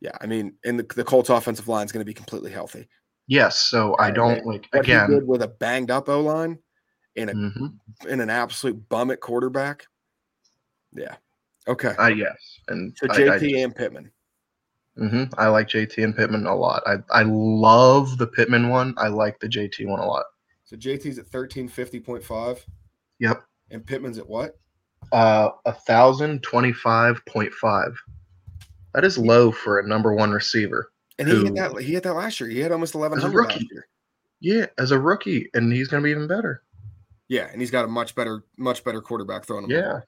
Yeah. 0.00 0.12
I 0.20 0.26
mean, 0.26 0.54
and 0.64 0.78
the, 0.78 0.82
the 0.94 1.04
Colts 1.04 1.30
offensive 1.30 1.66
line 1.68 1.86
is 1.86 1.92
going 1.92 2.02
to 2.02 2.04
be 2.04 2.12
completely 2.14 2.50
healthy. 2.52 2.86
yes. 3.28 3.58
So 3.60 3.96
I 3.98 4.10
don't 4.10 4.44
right. 4.46 4.46
like, 4.46 4.68
again, 4.74 5.26
with 5.26 5.40
a 5.42 5.48
banged 5.48 5.90
up 5.90 6.10
O 6.10 6.20
line 6.20 6.58
and, 7.16 7.30
a, 7.30 7.32
mhm, 7.34 7.78
and 8.08 8.20
an 8.20 8.28
absolute 8.28 8.88
bum 8.90 9.10
at 9.10 9.20
quarterback. 9.20 9.86
Yeah. 10.92 11.14
Okay. 11.66 11.94
uh, 11.98 12.08
yes. 12.08 12.36
And 12.68 12.94
So 12.98 13.06
I- 13.08 13.14
I 13.36 13.38
just- 13.38 13.54
and 13.54 13.74
Pittman. 13.74 14.10
Hmm 14.96 15.24
I 15.38 15.48
like 15.48 15.68
JT 15.68 16.02
and 16.04 16.16
Pittman 16.16 16.46
a 16.46 16.54
lot. 16.54 16.82
I, 16.86 16.96
I 17.10 17.22
love 17.24 18.18
the 18.18 18.26
Pittman 18.26 18.68
one. 18.68 18.94
I 18.96 19.08
like 19.08 19.40
the 19.40 19.48
JT 19.48 19.86
one 19.88 20.00
a 20.00 20.06
lot. 20.06 20.24
So 20.64 20.76
JT's 20.76 21.18
at 21.18 21.26
1350.5 21.30 22.60
Yep. 23.18 23.42
and 23.70 23.84
Pittman's 23.86 24.18
at 24.18 24.28
what? 24.28 24.58
Uh, 25.12 25.50
a 25.66 25.72
thousand 25.72 26.42
twenty-five 26.42 27.20
point 27.26 27.52
five. 27.52 27.94
That 28.94 29.04
is 29.04 29.18
low 29.18 29.52
for 29.52 29.78
a 29.78 29.86
number 29.86 30.14
one 30.14 30.30
receiver. 30.30 30.90
And 31.18 31.28
he 31.28 31.34
Who- 31.34 31.44
hit 31.44 31.54
that 31.56 31.76
he 31.82 31.92
hit 31.92 32.02
that 32.04 32.14
last 32.14 32.40
year. 32.40 32.48
He 32.48 32.60
had 32.60 32.72
almost 32.72 32.94
1100 32.94 33.36
last 33.36 33.54
rookie. 33.54 33.68
year. 33.70 33.86
Yeah, 34.40 34.66
as 34.78 34.90
a 34.92 34.98
rookie, 34.98 35.48
and 35.54 35.72
he's 35.72 35.88
going 35.88 36.02
to 36.02 36.04
be 36.04 36.10
even 36.10 36.26
better. 36.26 36.62
Yeah, 37.28 37.48
and 37.52 37.60
he's 37.60 37.70
got 37.70 37.84
a 37.84 37.88
much 37.88 38.14
better 38.14 38.44
much 38.56 38.82
better 38.84 39.00
quarterback 39.02 39.44
throwing 39.44 39.64
him. 39.64 39.70
Yeah. 39.70 40.00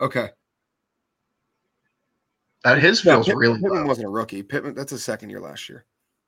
Okay. 0.00 0.30
That 2.74 2.82
his 2.82 3.04
No, 3.04 3.22
feels 3.22 3.28
really 3.36 3.54
Pittman 3.54 3.82
low. 3.82 3.86
wasn't 3.86 4.06
a 4.06 4.10
rookie. 4.10 4.42
Pittman 4.42 4.74
that's 4.74 4.90
his 4.90 5.04
second 5.04 5.30
year 5.30 5.40
last 5.40 5.68
year. 5.68 5.84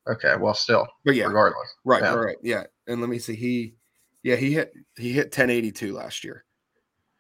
Okay, 0.09 0.35
well, 0.41 0.55
still, 0.55 0.87
But 1.05 1.15
yeah, 1.17 1.27
regardless. 1.27 1.69
right, 1.85 2.03
yeah. 2.03 2.15
right. 2.15 2.37
Yeah. 2.43 2.65
And 2.87 3.01
let 3.01 3.11
me 3.11 3.19
see. 3.19 3.35
He 3.35 3.75
yeah, 4.23 4.37
he 4.37 4.53
hit 4.53 4.73
he 4.97 5.13
hit 5.13 5.27
1082 5.27 5.93
last 5.95 6.25
year. 6.25 6.45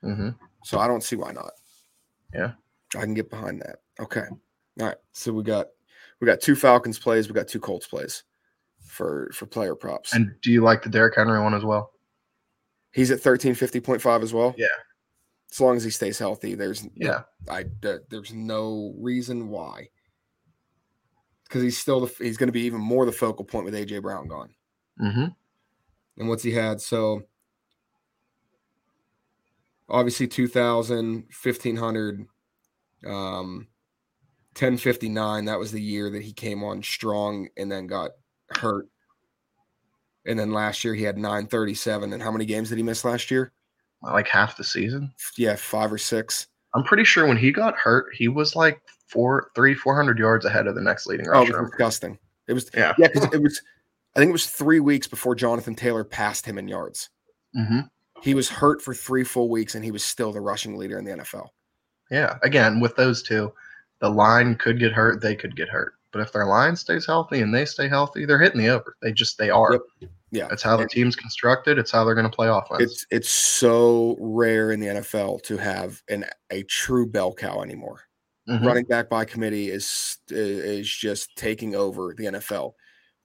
hmm 0.02 0.30
So 0.64 0.78
I 0.78 0.86
don't 0.86 1.02
see 1.02 1.16
why 1.16 1.32
not. 1.32 1.50
Yeah. 2.32 2.52
I 2.96 3.00
can 3.02 3.14
get 3.14 3.28
behind 3.30 3.60
that. 3.62 3.76
Okay. 4.00 4.24
All 4.80 4.86
right. 4.86 4.96
So 5.12 5.32
we 5.32 5.42
got 5.42 5.66
we 6.20 6.26
got 6.26 6.40
two 6.40 6.54
Falcons 6.56 6.98
plays, 6.98 7.28
we 7.28 7.34
got 7.34 7.46
two 7.48 7.60
Colts 7.60 7.86
plays 7.86 8.24
for 8.86 9.28
for 9.34 9.44
player 9.46 9.74
props. 9.74 10.14
And 10.14 10.32
do 10.40 10.50
you 10.50 10.62
like 10.62 10.82
the 10.82 10.88
Derrick 10.88 11.14
Henry 11.16 11.40
one 11.42 11.54
as 11.54 11.64
well? 11.64 11.92
he's 12.92 13.10
at 13.10 13.20
1350.5 13.20 14.22
as 14.22 14.32
well. 14.32 14.54
Yeah. 14.56 14.66
As 15.51 15.61
long 15.61 15.76
as 15.76 15.84
he 15.84 15.90
stays 15.90 16.18
healthy, 16.18 16.55
there's 16.55 16.86
Yeah. 16.94 17.22
I 17.49 17.64
there's 17.80 18.32
no 18.32 18.94
reason 18.99 19.49
why. 19.49 19.88
Because 21.44 21.62
he's 21.62 21.78
still 21.78 22.01
the, 22.01 22.14
he's 22.22 22.36
going 22.36 22.49
to 22.49 22.53
be 22.53 22.62
even 22.62 22.80
more 22.80 23.07
the 23.07 23.12
focal 23.12 23.44
point 23.44 23.64
with 23.64 23.74
AJ 23.74 24.03
Brown 24.03 24.28
gone. 24.28 24.55
hmm 24.99 25.26
And 26.18 26.28
what's 26.28 26.42
he 26.42 26.53
had? 26.53 26.80
So 26.80 27.22
obviously 29.88 30.28
2000, 30.28 31.24
1500, 31.32 32.26
um, 33.07 33.68
1059. 34.53 35.44
That 35.46 35.59
was 35.59 35.72
the 35.72 35.80
year 35.80 36.11
that 36.11 36.22
he 36.22 36.32
came 36.32 36.62
on 36.62 36.82
strong 36.82 37.49
and 37.57 37.70
then 37.70 37.86
got 37.86 38.11
hurt. 38.51 38.88
And 40.26 40.38
then 40.38 40.53
last 40.53 40.84
year 40.84 40.94
he 40.94 41.05
had 41.05 41.16
937. 41.16 42.12
And 42.12 42.22
how 42.22 42.30
many 42.30 42.44
games 42.44 42.68
did 42.68 42.76
he 42.76 42.84
miss 42.84 43.05
last 43.05 43.30
year? 43.30 43.53
Like 44.03 44.28
half 44.28 44.57
the 44.57 44.64
season. 44.64 45.12
Yeah, 45.36 45.57
five 45.57 45.92
or 45.92 45.99
six. 45.99 46.46
I'm 46.74 46.84
pretty 46.84 47.05
sure 47.05 47.26
when 47.26 47.36
he 47.36 47.51
got 47.51 47.76
hurt, 47.76 48.14
he 48.14 48.28
was 48.28 48.55
like 48.55 48.80
four, 49.09 49.51
three, 49.55 49.74
four 49.74 49.96
hundred 49.96 50.18
yards 50.18 50.44
ahead 50.44 50.66
of 50.66 50.74
the 50.74 50.80
next 50.82 51.07
leading 51.07 51.26
Oh, 51.28 51.42
it 51.42 51.49
rusher. 51.51 51.62
was 51.62 51.70
disgusting. 51.70 52.18
It 52.46 52.53
was 52.53 52.70
yeah. 52.74 52.94
yeah, 52.99 53.09
because 53.12 53.32
it 53.32 53.42
was 53.42 53.61
I 54.14 54.20
think 54.20 54.28
it 54.30 54.32
was 54.32 54.46
three 54.46 54.80
weeks 54.80 55.07
before 55.07 55.34
Jonathan 55.34 55.74
Taylor 55.74 56.05
passed 56.05 56.46
him 56.46 56.59
in 56.59 56.68
yards. 56.68 57.11
hmm 57.55 57.80
He 58.22 58.34
was 58.34 58.49
hurt 58.49 58.80
for 58.82 58.94
three 58.94 59.24
full 59.24 59.49
weeks 59.49 59.74
and 59.74 59.84
he 59.84 59.90
was 59.90 60.05
still 60.05 60.32
the 60.32 60.40
rushing 60.40 60.76
leader 60.76 60.99
in 60.99 61.05
the 61.05 61.11
NFL. 61.12 61.49
Yeah. 62.11 62.38
Again, 62.42 62.80
with 62.80 62.94
those 62.96 63.22
two, 63.22 63.53
the 64.01 64.09
line 64.09 64.55
could 64.55 64.78
get 64.78 64.92
hurt. 64.92 65.20
They 65.20 65.34
could 65.34 65.57
get 65.57 65.68
hurt. 65.68 65.94
But 66.12 66.20
if 66.22 66.32
their 66.32 66.46
line 66.46 66.74
stays 66.76 67.05
healthy 67.05 67.40
and 67.42 67.55
they 67.55 67.64
stay 67.66 67.86
healthy, 67.88 68.24
they're 68.24 68.38
hitting 68.38 68.61
the 68.61 68.68
over. 68.68 68.96
They 69.03 69.12
just 69.12 69.36
they 69.38 69.51
are. 69.51 69.72
Yep. 70.01 70.11
Yeah. 70.30 70.46
That's 70.48 70.62
how 70.62 70.76
the 70.76 70.82
And 70.82 70.90
team's 70.90 71.16
constructed. 71.16 71.78
It's 71.78 71.90
how 71.90 72.04
they're 72.04 72.14
going 72.14 72.28
to 72.28 72.34
play 72.34 72.48
offense. 72.48 72.80
It's 72.82 73.06
it's 73.10 73.28
so 73.30 74.16
rare 74.20 74.72
in 74.72 74.80
the 74.80 74.86
NFL 74.88 75.42
to 75.44 75.56
have 75.56 76.02
an 76.08 76.24
a 76.50 76.62
true 76.64 77.06
bell 77.06 77.32
cow 77.32 77.62
anymore. 77.62 78.00
Mhm. 78.48 78.64
Running 78.64 78.84
back 78.84 79.08
by 79.08 79.24
committee 79.24 79.70
is 79.70 80.18
is 80.28 80.88
just 80.88 81.34
taking 81.36 81.74
over 81.74 82.14
the 82.16 82.26
NFL. 82.26 82.74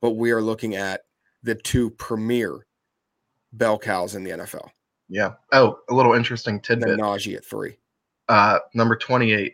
But 0.01 0.11
we 0.11 0.31
are 0.31 0.41
looking 0.41 0.75
at 0.75 1.01
the 1.43 1.55
two 1.55 1.89
premier 1.91 2.65
bell 3.51 3.77
cows 3.77 4.15
in 4.15 4.23
the 4.23 4.31
NFL. 4.31 4.69
Yeah. 5.09 5.33
Oh, 5.51 5.79
a 5.89 5.93
little 5.93 6.13
interesting 6.13 6.55
And 6.69 6.81
then 6.81 6.89
tidbit. 6.89 6.99
Najee 6.99 7.35
at 7.35 7.45
three. 7.45 7.77
Uh, 8.29 8.59
number 8.73 8.95
28, 8.95 9.53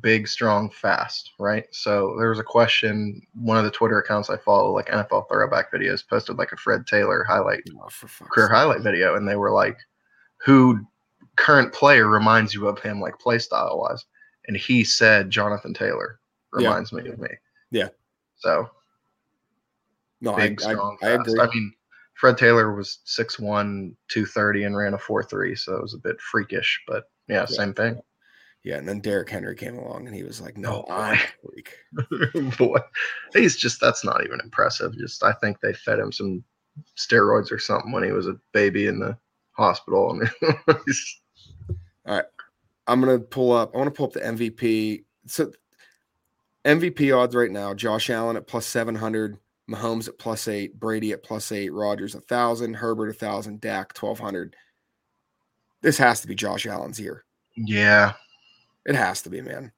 big, 0.00 0.28
strong, 0.28 0.70
fast, 0.70 1.32
right? 1.38 1.64
So 1.72 2.14
there 2.18 2.28
was 2.30 2.38
a 2.38 2.44
question. 2.44 3.20
One 3.34 3.56
of 3.56 3.64
the 3.64 3.70
Twitter 3.70 3.98
accounts 3.98 4.30
I 4.30 4.36
follow, 4.36 4.72
like 4.72 4.88
NFL 4.88 5.28
throwback 5.28 5.72
videos, 5.72 6.06
posted 6.06 6.36
like 6.36 6.52
a 6.52 6.56
Fred 6.56 6.86
Taylor 6.86 7.24
highlight, 7.24 7.62
Oh, 7.80 7.88
career 8.30 8.48
highlight 8.48 8.82
video. 8.82 9.16
And 9.16 9.28
they 9.28 9.36
were 9.36 9.52
like, 9.52 9.78
who 10.44 10.80
current 11.36 11.72
player 11.72 12.08
reminds 12.08 12.54
you 12.54 12.66
of 12.68 12.78
him, 12.80 13.00
like 13.00 13.18
play 13.18 13.38
style 13.38 13.78
wise? 13.78 14.04
And 14.48 14.56
he 14.56 14.84
said, 14.84 15.30
Jonathan 15.30 15.74
Taylor 15.74 16.20
Yeah. 16.58 16.68
reminds 16.68 16.92
me 16.92 17.08
of 17.08 17.18
me. 17.18 17.28
Yeah. 17.70 17.88
So 18.36 18.70
No, 20.20 20.34
I, 20.34 20.48
big, 20.48 20.62
I, 20.62 20.72
strong, 20.72 20.98
I 21.02 21.16
fast. 21.16 21.28
agree. 21.28 21.40
I 21.40 21.46
mean, 21.48 21.72
Fred 22.14 22.38
Taylor 22.38 22.74
was 22.74 23.00
6'1, 23.06 23.94
230 24.08 24.64
and 24.64 24.76
ran 24.76 24.94
a 24.94 24.98
4'3. 24.98 25.58
So 25.58 25.74
it 25.76 25.82
was 25.82 25.94
a 25.94 25.98
bit 25.98 26.20
freakish, 26.20 26.82
but 26.86 27.04
yeah, 27.28 27.40
Yeah. 27.40 27.44
same 27.46 27.74
thing. 27.74 28.00
Yeah, 28.66 28.78
and 28.78 28.88
then 28.88 28.98
Derrick 29.00 29.30
Henry 29.30 29.54
came 29.54 29.78
along 29.78 30.06
and 30.08 30.14
he 30.16 30.24
was 30.24 30.40
like, 30.40 30.56
"No, 30.56 30.84
Oh, 30.88 30.92
I'm 30.92 31.18
boy. 31.44 32.30
Oh, 32.34 32.50
boy, 32.58 32.78
he's 33.32 33.54
just 33.56 33.80
that's 33.80 34.04
not 34.04 34.24
even 34.24 34.40
impressive. 34.40 34.98
Just 34.98 35.22
I 35.22 35.32
think 35.34 35.60
they 35.60 35.72
fed 35.72 36.00
him 36.00 36.10
some 36.10 36.42
steroids 36.98 37.52
or 37.52 37.60
something 37.60 37.92
when 37.92 38.02
he 38.02 38.10
was 38.10 38.26
a 38.26 38.36
baby 38.52 38.88
in 38.88 38.98
the 38.98 39.16
hospital. 39.52 40.10
I 40.10 40.18
mean, 40.18 40.56
he's- 40.86 41.20
I'm 42.88 43.00
gonna 43.00 43.18
pull 43.20 43.52
up. 43.52 43.70
I 43.74 43.78
want 43.78 43.86
to 43.86 43.96
pull 43.96 44.06
up 44.06 44.12
the 44.12 44.20
MVP. 44.20 45.04
So 45.26 45.52
MVP 46.64 47.16
odds 47.16 47.34
right 47.34 47.50
now: 47.50 47.72
Josh 47.74 48.10
Allen 48.10 48.36
at 48.36 48.46
plus 48.46 48.66
seven 48.66 48.94
hundred, 48.96 49.38
Mahomes 49.70 50.08
at 50.08 50.18
plus 50.18 50.46
eight, 50.48 50.78
Brady 50.78 51.12
at 51.12 51.22
plus 51.22 51.50
eight, 51.52 51.72
Rodgers 51.72 52.14
a 52.14 52.20
thousand, 52.20 52.74
Herbert 52.74 53.08
a 53.10 53.12
thousand, 53.12 53.60
Dak 53.60 53.92
twelve 53.94 54.18
hundred. 54.18 54.54
This 55.82 55.98
has 55.98 56.20
to 56.22 56.26
be 56.28 56.34
Josh 56.34 56.66
Allen's 56.66 56.98
year. 57.00 57.24
yeah, 57.56 58.12
It 58.86 58.94
has 58.94 59.20
to 59.22 59.30
be, 59.30 59.40
man. 59.42 59.72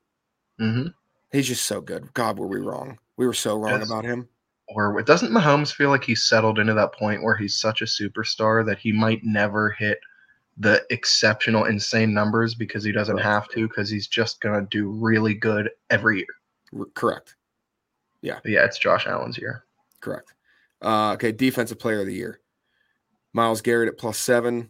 hmm 0.59 0.87
He's 1.33 1.49
just 1.49 1.65
so 1.65 1.81
good. 1.81 2.13
God, 2.15 2.39
were 2.39 2.47
we 2.47 2.59
wrong? 2.61 2.99
We 3.17 3.27
were 3.27 3.35
so 3.35 3.57
wrong 3.57 3.81
Yes. 3.81 3.89
about 3.91 4.05
him. 4.05 4.29
or 4.69 5.01
doesn't 5.03 5.33
Mahomes 5.33 5.73
feel 5.73 5.89
like 5.89 6.05
he's 6.05 6.23
settled 6.29 6.59
into 6.59 6.75
that 6.75 6.93
point 6.95 7.23
where 7.23 7.35
he's 7.37 7.59
such 7.59 7.81
a 7.81 7.87
superstar 7.87 8.65
that 8.67 8.79
he 8.79 8.93
might 8.93 9.25
never 9.25 9.71
hit 9.71 9.99
the 10.59 10.85
exceptional, 10.91 11.65
insane 11.65 12.13
numbers 12.13 12.55
because 12.55 12.85
he 12.85 12.93
doesn't 12.93 13.17
Right. 13.17 13.25
have 13.25 13.49
to 13.51 13.67
because 13.67 13.89
he's 13.89 14.09
just 14.09 14.41
gonna 14.43 14.67
do 14.71 14.91
really 14.91 15.33
good 15.35 15.71
every 15.89 16.19
year. 16.19 16.85
Correct. 16.95 17.35
But 18.23 18.45
yeah, 18.45 18.65
it's 18.65 18.79
Josh 18.79 19.07
Allen's 19.07 19.39
year. 19.39 19.65
Correct. 20.01 20.35
Uh, 20.83 21.13
okay, 21.15 21.33
defensive 21.33 21.79
player 21.79 22.01
of 22.01 22.07
the 22.07 22.15
year. 22.15 22.41
Myles 23.33 23.63
Garrett 23.63 23.89
at 23.89 23.97
plus 23.99 24.19
seven, 24.19 24.69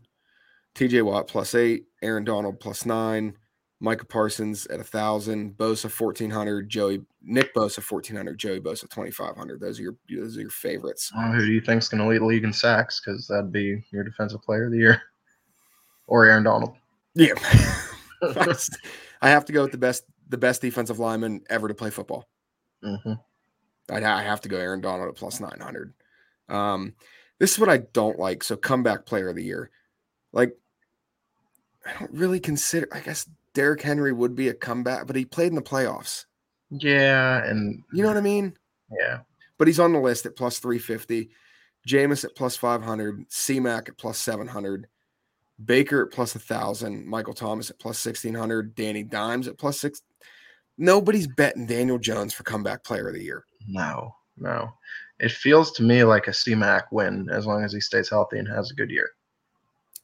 TJ 0.74 1.02
Watt 1.02 1.26
plus 1.26 1.54
eight, 1.56 1.86
Aaron 2.02 2.24
Donald 2.24 2.60
plus 2.60 2.86
nine, 2.86 3.36
Micah 3.80 4.04
Parsons 4.06 4.66
at 4.66 4.80
a 4.80 4.84
thousand, 4.84 5.56
Bosa 5.56 5.90
fourteen 5.90 6.30
hundred, 6.30 6.68
Joey 6.68 7.04
Nick 7.22 7.54
Bosa 7.54 7.80
fourteen 7.80 8.16
hundred, 8.16 8.38
Joey 8.38 8.60
Bosa 8.60 8.88
twenty 8.88 9.10
five 9.10 9.36
hundred. 9.36 9.60
Those 9.60 9.78
are 9.78 9.82
your 9.82 9.96
those 10.10 10.36
are 10.36 10.40
your 10.40 10.50
favorites. 10.50 11.12
Well, 11.14 11.32
who 11.32 11.46
do 11.46 11.52
you 11.52 11.60
think's 11.60 11.88
gonna 11.88 12.08
lead 12.08 12.20
the 12.20 12.26
league 12.26 12.44
in 12.44 12.52
sacks? 12.52 13.00
Because 13.00 13.26
that'd 13.28 13.52
be 13.52 13.84
your 13.92 14.02
defensive 14.02 14.42
player 14.42 14.66
of 14.66 14.72
the 14.72 14.78
year, 14.78 15.02
or 16.08 16.26
Aaron 16.26 16.42
Donald. 16.44 16.74
Yeah, 17.14 17.34
I 18.22 19.28
have 19.30 19.44
to 19.44 19.52
go 19.52 19.62
with 19.62 19.72
the 19.72 19.78
best 19.78 20.04
the 20.28 20.38
best 20.38 20.60
defensive 20.60 20.98
lineman 20.98 21.42
ever 21.48 21.68
to 21.68 21.74
play 21.74 21.90
football. 21.90 22.28
hmm 22.82 23.12
I'd 23.90 24.02
I 24.02 24.22
have 24.22 24.40
to 24.42 24.48
go 24.48 24.58
Aaron 24.58 24.80
Donald 24.80 25.08
at 25.08 25.14
plus 25.14 25.40
900. 25.40 25.94
Um, 26.48 26.94
this 27.38 27.52
is 27.52 27.58
what 27.58 27.68
I 27.70 27.78
don't 27.78 28.18
like. 28.18 28.42
So, 28.42 28.56
comeback 28.56 29.06
player 29.06 29.28
of 29.28 29.36
the 29.36 29.44
year. 29.44 29.70
Like, 30.32 30.54
I 31.86 31.98
don't 31.98 32.12
really 32.12 32.40
consider, 32.40 32.86
I 32.92 33.00
guess 33.00 33.28
Derrick 33.58 33.82
Henry 33.82 34.12
would 34.12 34.36
be 34.36 34.50
a 34.50 34.54
comeback, 34.54 35.08
but 35.08 35.16
he 35.16 35.24
played 35.24 35.48
in 35.48 35.56
the 35.56 35.60
playoffs. 35.62 36.26
Yeah, 36.70 37.44
and 37.44 37.82
You 37.92 38.02
know 38.02 38.08
what 38.08 38.16
I 38.16 38.20
mean? 38.20 38.56
yeah, 38.96 39.18
But 39.58 39.66
he's 39.66 39.80
on 39.80 39.92
the 39.92 39.98
list 39.98 40.26
at 40.26 40.36
plus 40.36 40.60
350. 40.60 41.28
Jameis 41.84 42.24
at 42.24 42.36
plus 42.36 42.56
500. 42.56 43.28
CMAC 43.28 43.88
at 43.88 43.98
plus 43.98 44.16
700. 44.18 44.86
Baker 45.64 46.04
at 46.04 46.12
plus 46.12 46.36
a 46.36 46.38
thousand, 46.38 47.04
Michael 47.04 47.34
Thomas 47.34 47.68
at 47.68 47.80
plus 47.80 47.98
sixteen 47.98 48.34
hundred, 48.34 48.76
Danny 48.76 49.02
Dimes 49.02 49.48
at 49.48 49.58
plus 49.58 49.80
six. 49.80 50.02
Nobody's 50.76 51.26
betting 51.26 51.66
Daniel 51.66 51.98
Jones 51.98 52.32
for 52.32 52.44
comeback 52.44 52.84
player 52.84 53.08
of 53.08 53.14
the 53.14 53.24
year. 53.24 53.44
No, 53.66 54.14
no. 54.36 54.70
It 55.18 55.32
feels 55.32 55.72
to 55.72 55.82
me 55.82 56.04
like 56.04 56.28
a 56.28 56.30
CMAC 56.30 56.84
win 56.92 57.28
as 57.32 57.44
long 57.44 57.64
as 57.64 57.72
he 57.72 57.80
stays 57.80 58.08
healthy 58.08 58.38
and 58.38 58.46
has 58.46 58.70
a 58.70 58.74
good 58.74 58.88
year. 58.88 59.10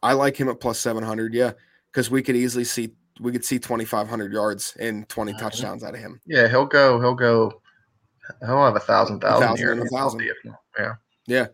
I 0.02 0.14
like 0.14 0.36
him 0.36 0.48
at 0.48 0.58
plus 0.58 0.80
seven 0.80 1.04
hundred, 1.04 1.32
yeah, 1.34 1.52
because 1.92 2.10
we 2.10 2.20
could 2.20 2.34
easily 2.34 2.64
see 2.64 2.96
we 3.20 3.30
could 3.32 3.44
see 3.44 3.58
twenty 3.58 3.84
five 3.84 4.08
hundred 4.08 4.32
yards 4.32 4.74
and 4.80 5.08
20 5.08 5.32
Mhm. 5.32 5.38
touchdowns 5.38 5.84
out 5.84 5.94
of 5.94 6.00
him. 6.00 6.20
Yeah, 6.26 6.48
he'll 6.48 6.66
go. 6.66 7.00
He'll 7.00 7.14
go. 7.14 7.60
He'll 8.40 8.64
have 8.64 8.76
a 8.76 8.80
thousand 8.80 9.20
thousand 9.20 9.48
thousand 9.48 9.56
here. 9.58 9.72
and 9.72 9.80
a 9.80 9.84
if 9.84 9.88
he's 9.90 9.98
healthy, 9.98 10.30
thousand. 10.44 10.58
Yeah, 10.78 10.94
Yeah, 11.26 11.46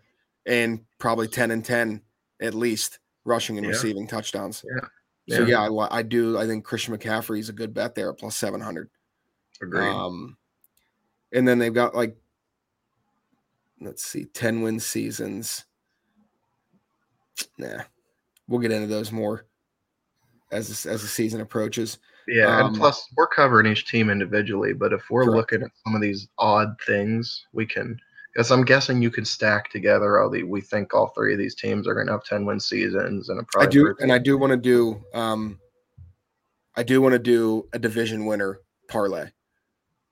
and 0.46 0.80
probably 0.98 1.28
ten 1.28 1.50
and 1.50 1.64
ten 1.64 2.02
at 2.40 2.54
least 2.54 2.98
rushing 3.24 3.58
and 3.58 3.64
Yeah. 3.66 3.72
receiving 3.72 4.06
touchdowns. 4.06 4.64
Yeah. 4.64 5.36
So 5.36 5.42
Yeah. 5.44 5.68
yeah, 5.68 5.84
I, 5.84 5.98
I 5.98 6.02
do. 6.02 6.38
I 6.38 6.46
think 6.46 6.64
Christian 6.64 6.96
McCaffrey 6.96 7.38
is 7.40 7.48
a 7.48 7.52
good 7.52 7.74
bet 7.74 7.94
there 7.94 8.10
at 8.10 8.18
plus 8.18 8.36
seven 8.36 8.60
hundred. 8.60 8.88
agreed. 9.62 9.86
Um, 9.86 10.38
and 11.32 11.46
then 11.46 11.58
they've 11.58 11.74
got 11.74 11.94
like, 11.94 12.16
let's 13.80 14.02
see, 14.04 14.24
10 14.24 14.62
win 14.62 14.80
seasons. 14.80 15.66
Nah, 17.58 17.82
we'll 18.48 18.60
get 18.60 18.72
into 18.72 18.86
those 18.86 19.12
more 19.12 19.46
as 20.50 20.68
this, 20.68 20.86
as 20.86 21.02
the 21.02 21.08
season 21.08 21.40
approaches. 21.40 21.98
yeah, 22.28 22.58
um, 22.58 22.66
and 22.66 22.76
plus 22.76 23.06
we're 23.16 23.26
covering 23.26 23.70
each 23.70 23.86
team 23.86 24.10
individually, 24.10 24.72
but 24.72 24.92
if 24.92 25.08
we're 25.10 25.24
Correct. 25.24 25.36
looking 25.36 25.62
at 25.62 25.70
some 25.84 25.94
of 25.94 26.00
these 26.00 26.28
odd 26.38 26.74
things, 26.86 27.46
we 27.52 27.66
can. 27.66 27.98
Because 28.34 28.52
I'm 28.52 28.64
guessing 28.64 29.02
you 29.02 29.10
could 29.10 29.26
stack 29.26 29.70
together 29.70 30.20
all 30.20 30.30
the. 30.30 30.44
We 30.44 30.60
think 30.60 30.94
all 30.94 31.08
three 31.08 31.32
of 31.32 31.38
these 31.38 31.56
teams 31.56 31.88
are 31.88 31.94
going 31.94 32.06
to 32.06 32.12
have 32.12 32.24
ten 32.24 32.44
win 32.46 32.60
seasons, 32.60 33.28
and 33.28 33.40
a 33.40 33.44
I 33.58 33.66
do, 33.66 33.94
and 33.98 34.12
I 34.12 34.18
do 34.18 34.38
want 34.38 34.52
to 34.52 34.56
do, 34.56 35.02
um, 35.14 35.58
I 36.76 36.84
do 36.84 37.02
want 37.02 37.14
to 37.14 37.18
do 37.18 37.68
a 37.72 37.78
division 37.78 38.26
winner 38.26 38.60
parlay 38.88 39.30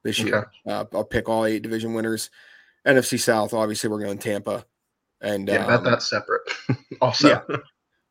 this 0.02 0.18
year. 0.18 0.36
Okay. 0.36 0.46
Uh, 0.66 0.84
I'll 0.92 1.04
pick 1.04 1.28
all 1.28 1.44
eight 1.44 1.62
division 1.62 1.94
winners. 1.94 2.30
NFC 2.86 3.20
South, 3.20 3.52
obviously, 3.52 3.90
we're 3.90 4.02
going 4.02 4.18
Tampa, 4.18 4.64
and 5.20 5.46
Yeah, 5.46 5.66
um, 5.66 5.68
bet 5.68 5.84
that's 5.84 6.08
separate. 6.08 6.42
also, 7.00 7.28
yeah. 7.28 7.56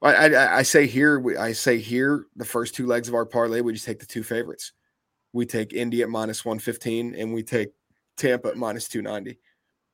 I, 0.02 0.14
I 0.14 0.58
I 0.58 0.62
say 0.64 0.86
here 0.86 1.24
I 1.40 1.54
say 1.54 1.80
here 1.80 2.26
the 2.36 2.46
first 2.46 2.76
two 2.76 2.86
legs 2.86 3.08
of 3.08 3.16
our 3.16 3.26
parlay 3.26 3.62
we 3.62 3.74
just 3.74 3.86
take 3.86 4.00
the 4.00 4.06
two 4.06 4.24
favorites. 4.24 4.74
We 5.34 5.46
take 5.46 5.74
Indy 5.74 6.02
at 6.04 6.10
minus 6.10 6.46
one 6.46 6.60
fifteen 6.60 7.16
and 7.16 7.34
we 7.34 7.44
take 7.44 7.70
Tampa 8.16 8.50
at 8.50 8.58
minus 8.58 8.88
two 8.88 9.02
ninety. 9.02 9.40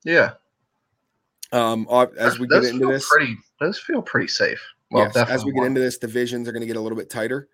yeah. 0.03 0.33
Um, 1.51 1.85
uh, 1.87 2.07
as 2.17 2.39
we 2.39 2.47
get 2.47 2.63
into 2.63 2.87
this, 2.87 3.07
pretty. 3.07 3.37
Those 3.59 3.77
feel 3.77 4.01
pretty 4.01 4.27
safe. 4.27 4.59
Well, 4.89 5.11
yes, 5.15 5.29
as 5.29 5.45
we 5.45 5.51
get 5.51 5.65
into 5.65 5.81
this, 5.81 5.99
divisions 5.99 6.47
are 6.47 6.51
going 6.51 6.61
to 6.61 6.67
get 6.67 6.77
a 6.77 6.81
little 6.81 6.97
bit 6.97 7.11
tighter. 7.11 7.47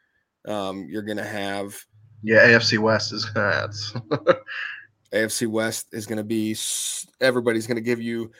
Um, 0.48 0.88
you're 0.90 1.02
going 1.02 1.18
to 1.18 1.24
have 1.26 1.76
yeah, 2.24 2.48
AFC 2.48 2.80
West 2.80 3.14
is 3.14 3.30
that's 3.34 3.92
AFC 5.14 5.48
West 5.48 5.88
is 5.92 6.06
going 6.06 6.18
to 6.18 6.24
be 6.24 6.56
everybody's 7.22 7.68
going 7.68 7.76
to 7.76 7.82
give 7.82 8.02
you 8.02 8.32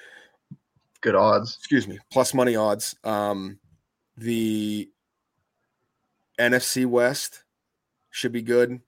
good 1.02 1.16
odds. 1.16 1.56
excuse 1.58 1.88
me 1.88 1.98
plus 2.12 2.34
money 2.34 2.56
odds. 2.56 2.96
Um, 3.04 3.60
the 4.20 4.90
NFC 6.40 6.86
West 6.86 7.44
should 8.12 8.32
be 8.32 8.42
good. 8.42 8.80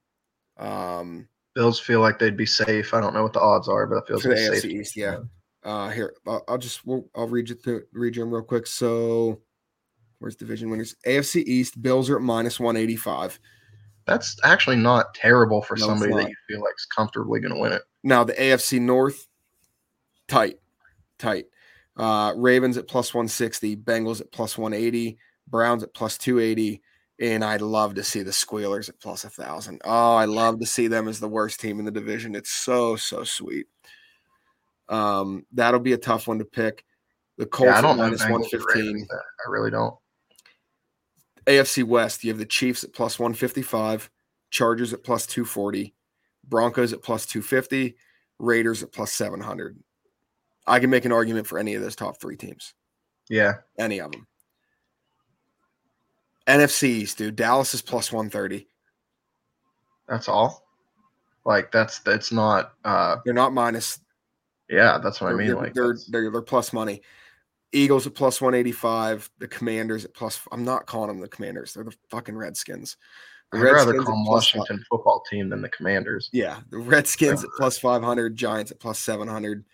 Um, 0.58 1.28
Bills 1.56 1.80
feel 1.80 2.02
like 2.02 2.20
they'd 2.20 2.38
be 2.38 2.46
safe. 2.46 2.94
I 2.94 3.02
don't 3.02 3.14
know 3.14 3.24
what 3.24 3.34
the 3.34 3.42
odds 3.42 3.68
are, 3.68 3.88
but 3.88 3.98
it 3.98 4.08
feels 4.08 4.22
for 4.24 4.30
the 4.30 4.36
like 4.36 4.44
AFC 4.52 4.62
safe. 4.62 4.72
East, 4.72 4.96
yeah. 4.96 5.18
Uh, 5.64 5.90
here, 5.90 6.14
I'll, 6.26 6.44
I'll 6.48 6.58
just 6.58 6.86
we'll, 6.86 7.08
I'll 7.16 7.28
read 7.28 7.50
you 7.50 7.56
through, 7.56 7.84
read 7.94 8.16
you 8.16 8.24
them 8.24 8.34
real 8.34 8.42
quick. 8.42 8.68
So, 8.68 9.42
where's 10.20 10.36
division 10.36 10.70
winners? 10.70 10.96
AFC 11.06 11.44
East, 11.46 11.82
Bills 11.82 12.10
are 12.10 12.16
at 12.16 12.22
minus 12.22 12.60
one 12.60 12.78
eighty 12.78 12.96
five. 12.96 13.40
That's 14.08 14.36
actually 14.44 14.78
not 14.78 15.14
terrible 15.14 15.62
for 15.62 15.78
No, 15.78 15.86
somebody 15.86 16.14
that 16.14 16.30
you 16.30 16.36
feel 16.50 16.62
like 16.62 16.74
is 16.76 16.88
comfortably 16.96 17.40
going 17.40 17.54
to 17.54 17.60
win 17.60 17.74
it. 17.74 17.84
Now 18.04 18.24
the 18.24 18.34
AFC 18.34 18.82
North, 18.82 19.28
tight, 20.28 20.60
tight. 21.20 21.46
Uh, 21.98 22.34
Ravens 22.36 22.78
at 22.78 22.88
plus 22.88 23.14
one 23.14 23.28
sixty, 23.28 23.76
Bengals 23.76 24.22
at 24.22 24.32
plus 24.32 24.58
one 24.58 24.74
eighty, 24.74 25.18
Browns 25.48 25.84
at 25.84 25.94
plus 25.94 26.18
two 26.18 26.40
eighty, 26.40 26.82
and 27.20 27.44
I'd 27.44 27.62
love 27.62 27.96
to 27.96 28.04
see 28.04 28.24
the 28.24 28.32
Squealers 28.32 28.90
at 28.90 29.00
plus 29.00 29.24
a 29.24 29.30
thousand. 29.30 29.82
Oh, 29.84 30.16
I 30.16 30.26
love 30.26 30.60
to 30.60 30.66
see 30.66 30.88
them 30.88 31.08
as 31.08 31.20
the 31.20 31.28
worst 31.28 31.60
team 31.60 31.80
in 31.80 31.86
the 31.86 31.92
division. 31.92 32.36
It's 32.36 32.52
so 32.52 32.96
so 32.96 33.24
sweet. 33.24 33.68
Um, 34.90 35.46
that'll 35.54 35.80
be 35.80 35.94
a 35.94 35.98
tough 35.98 36.28
one 36.28 36.40
to 36.40 36.46
pick. 36.46 36.86
The 37.38 37.46
Colts 37.46 37.72
yeah, 37.72 37.78
I 37.78 37.82
don't 37.82 37.92
at 37.92 37.98
know. 37.98 38.04
minus 38.04 38.24
Bengals 38.24 38.54
one. 38.54 38.76
Ravens. 38.76 39.08
I 39.12 39.50
really 39.50 39.72
don't. 39.72 39.96
AFC 41.48 41.84
West, 41.84 42.24
you 42.24 42.30
have 42.30 42.38
the 42.38 42.46
Chiefs 42.46 42.84
at 42.84 42.94
plus 42.94 43.18
155, 43.18 44.10
Chargers 44.52 44.94
at 44.94 45.04
plus 45.04 45.26
240, 45.26 45.94
Broncos 46.48 46.94
at 46.94 47.02
plus 47.02 47.26
250, 47.26 47.96
Raiders 48.38 48.84
at 48.84 48.92
plus 48.92 49.12
700. 49.12 49.78
I 50.72 50.80
can 50.80 50.90
make 50.90 51.04
an 51.06 51.12
argument 51.12 51.46
for 51.48 51.60
any 51.60 51.76
of 51.76 51.82
those 51.82 51.96
top 51.98 52.20
three 52.22 52.38
teams, 52.38 52.74
Yeah, 53.30 53.56
any 53.78 54.00
of 54.00 54.12
them. 54.12 54.26
NFC 56.48 56.84
East, 56.84 57.18
dude, 57.18 57.36
Dallas 57.36 57.74
is 57.74 57.82
plus 57.82 58.12
130. 58.12 58.68
that's 60.08 60.28
all. 60.28 60.66
Like 61.46 61.72
that's 61.72 62.00
that's 62.00 62.32
not. 62.32 62.74
uh 62.86 63.18
They're 63.26 63.34
not 63.34 63.54
minus. 63.54 64.00
Yeah, 64.70 64.98
that's 65.04 65.20
what 65.20 65.32
I 65.32 65.36
mean. 65.36 65.48
they're, 65.48 65.56
Like 65.56 65.74
they're, 65.74 65.98
they're, 66.10 66.32
they're 66.32 66.42
plus 66.42 66.72
money. 66.72 67.02
Eagles 67.74 68.06
at 68.08 68.14
plus 68.16 68.40
185, 68.42 69.30
the 69.40 69.48
Commanders 69.48 70.06
at 70.06 70.14
plus. 70.14 70.40
I'm 70.52 70.64
not 70.64 70.86
calling 70.86 71.08
them 71.10 71.20
the 71.20 71.28
Commanders. 71.28 71.74
They're 71.74 71.84
the 71.84 71.96
fucking 72.10 72.38
Redskins. 72.38 72.96
The 73.52 73.58
I'd 73.60 73.64
rather 73.64 73.94
call 74.02 74.16
them 74.16 74.26
Washington 74.26 74.84
football 74.90 75.24
team 75.30 75.50
than 75.50 75.62
the 75.62 75.70
Commanders. 75.70 76.30
Yeah, 76.32 76.60
the 76.70 76.78
Redskins 76.80 77.44
at 77.44 77.50
plus 77.58 77.78
500, 77.78 78.36
Giants 78.38 78.72
at 78.72 78.80
plus 78.80 79.00
700. 79.00 79.66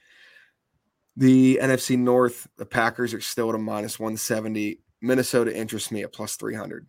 The 1.17 1.59
NFC 1.61 1.97
North, 1.97 2.47
the 2.57 2.65
Packers 2.65 3.13
are 3.13 3.21
still 3.21 3.49
at 3.49 3.55
a 3.55 3.57
minus 3.57 3.99
170. 3.99 4.79
Minnesota 5.01 5.55
interests 5.55 5.91
me 5.91 6.03
at 6.03 6.13
plus 6.13 6.35
300. 6.35 6.87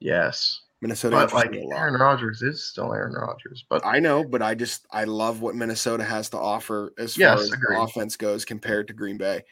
Yes, 0.00 0.60
Minnesota 0.80 1.16
but 1.16 1.32
like 1.32 1.52
me 1.52 1.62
a 1.62 1.64
lot. 1.64 1.78
Aaron 1.78 2.00
Rodgers 2.00 2.42
is 2.42 2.64
still 2.64 2.92
Aaron 2.92 3.12
Rodgers. 3.12 3.64
But 3.68 3.84
I 3.86 4.00
know, 4.00 4.24
but 4.24 4.42
I 4.42 4.54
just 4.54 4.86
I 4.90 5.04
love 5.04 5.40
what 5.40 5.54
Minnesota 5.54 6.02
has 6.02 6.30
to 6.30 6.38
offer 6.38 6.92
as 6.98 7.16
Yes, 7.16 7.34
far 7.34 7.42
as 7.42 7.52
agreed. 7.52 7.78
offense 7.78 8.16
goes 8.16 8.44
compared 8.44 8.88
to 8.88 8.94
Green 8.94 9.18
Bay. 9.18 9.42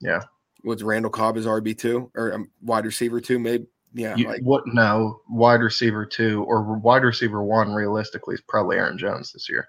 Yeah. 0.00 0.22
Was 0.64 0.82
Randall 0.82 1.10
Cobb 1.10 1.36
is 1.36 1.46
RB 1.46 1.76
two 1.76 2.10
or 2.14 2.32
um, 2.32 2.50
wide 2.62 2.86
receiver 2.86 3.20
two? 3.20 3.38
Maybe 3.38 3.66
yeah. 3.92 4.16
you, 4.16 4.28
like 4.28 4.40
what? 4.42 4.62
No, 4.66 5.20
wide 5.28 5.60
receiver 5.60 6.06
two 6.06 6.44
or 6.44 6.78
wide 6.78 7.04
receiver 7.04 7.42
one 7.42 7.72
realistically 7.72 8.34
is 8.34 8.40
probably 8.48 8.76
Aaron 8.76 8.98
Jones 8.98 9.32
this 9.32 9.48
year, 9.48 9.68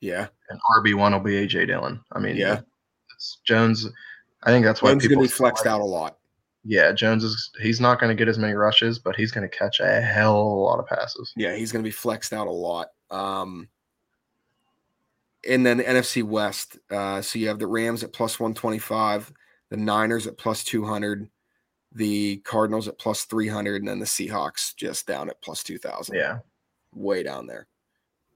yeah. 0.00 0.28
and 0.50 0.60
RB 0.78 0.94
one 0.94 1.12
will 1.12 1.20
be 1.20 1.46
AJ 1.46 1.66
Dillon. 1.68 2.00
I 2.12 2.18
mean, 2.18 2.36
Yeah. 2.36 2.60
Jones. 3.44 3.88
I 4.42 4.50
think 4.50 4.64
that's 4.64 4.82
why 4.82 4.90
Jones 4.90 5.02
people 5.02 5.16
gonna 5.16 5.28
be 5.28 5.32
flexed 5.32 5.64
like- 5.64 5.72
out 5.72 5.80
a 5.80 5.84
lot. 5.84 6.18
Yeah, 6.64 6.92
Jones 6.92 7.24
is. 7.24 7.50
He's 7.62 7.80
not 7.80 7.98
going 7.98 8.14
to 8.14 8.20
get 8.20 8.28
as 8.28 8.36
many 8.36 8.52
rushes, 8.52 8.98
but 8.98 9.16
he's 9.16 9.30
going 9.30 9.48
to 9.48 9.56
catch 9.56 9.80
a 9.80 10.00
hell 10.02 10.38
of 10.38 10.46
a 10.46 10.60
lot 10.60 10.78
of 10.78 10.86
passes. 10.86 11.32
Yeah, 11.36 11.54
he's 11.54 11.72
going 11.72 11.82
to 11.82 11.86
be 11.86 11.92
flexed 11.92 12.32
out 12.32 12.46
a 12.46 12.50
lot. 12.50 12.88
Um, 13.10 13.68
and 15.48 15.64
then 15.64 15.78
the 15.78 15.84
NFC 15.84 16.22
West. 16.22 16.78
Uh, 16.90 17.22
so 17.22 17.38
you 17.38 17.48
have 17.48 17.58
the 17.58 17.66
Rams 17.66 18.02
at 18.02 18.12
plus 18.12 18.38
125, 18.38 19.32
the 19.70 19.76
Niners 19.76 20.26
at 20.26 20.36
plus 20.36 20.64
200, 20.64 21.30
the 21.92 22.38
Cardinals 22.38 22.88
at 22.88 22.98
plus 22.98 23.24
300, 23.24 23.80
and 23.82 23.88
then 23.88 24.00
the 24.00 24.04
Seahawks 24.04 24.74
just 24.76 25.06
down 25.06 25.30
at 25.30 25.40
plus 25.40 25.62
2,000. 25.62 26.16
Yeah, 26.16 26.38
way 26.92 27.22
down 27.22 27.46
there. 27.46 27.66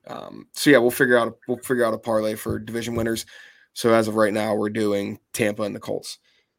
Um, 0.07 0.49
so 0.53 0.71
yeah, 0.71 0.79
we'll 0.79 0.91
figure 0.91 1.19
out 1.19 1.29
a, 1.29 1.35
we'll 1.49 1.59
figure 1.59 1.85
out 1.85 1.93
a 1.93 1.99
parlay 1.99 2.35
for 2.35 2.59
division 2.59 2.95
winners. 2.95 3.27
So 3.75 3.93
as 3.95 4.09
of 4.09 4.17
right 4.17 4.33
now, 4.33 4.55
we're 4.55 4.71
doing 4.71 5.19
Tampa 5.33 5.63
and 5.63 5.75
the 5.75 5.81
Colts. 5.81 6.19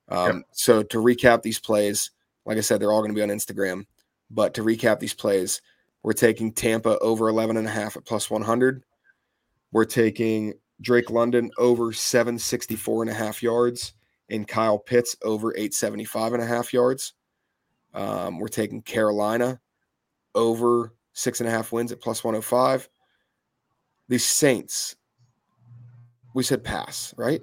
Um, 0.09 0.43
So 0.51 0.84
to 0.84 0.97
recap 0.97 1.41
these 1.41 1.59
plays, 1.59 2.11
like 2.45 2.57
I 2.57 2.61
said, 2.61 2.80
they're 2.80 2.91
all 2.91 3.01
going 3.01 3.14
to 3.14 3.16
be 3.16 3.24
on 3.24 3.30
Instagram. 3.30 3.86
But 4.30 4.53
to 4.55 4.64
recap 4.64 4.99
these 4.99 5.14
plays, 5.14 5.61
we're 6.01 6.14
taking 6.14 6.51
Tampa 6.51 6.97
over 6.99 7.30
11 7.30 7.57
and 7.57 7.68
a 7.68 7.72
half 7.72 7.95
at 7.95 8.05
plus 8.05 8.30
100. 8.30 8.84
We're 9.72 9.86
taking 9.86 10.53
Drake 10.82 11.09
London 11.09 11.51
over 11.57 11.93
764 11.93 13.03
and 13.03 13.11
a 13.11 13.14
half 13.14 13.41
yards 13.41 13.93
and 14.30 14.47
Kyle 14.47 14.80
Pitts 14.80 15.16
over 15.24 15.51
875 15.51 16.34
and 16.34 16.43
a 16.43 16.45
half 16.45 16.74
yards. 16.74 17.14
Um, 17.93 18.39
we're 18.39 18.47
taking 18.47 18.82
Carolina 18.82 19.59
over 20.36 20.93
six 21.14 21.39
and 21.39 21.47
a 21.47 21.51
half 21.51 21.72
wins 21.72 21.91
at 21.91 22.01
plus 22.01 22.24
105. 22.24 22.89
The 24.09 24.18
Saints, 24.18 24.95
we 26.34 26.43
said 26.43 26.63
pass, 26.63 27.13
right? 27.17 27.41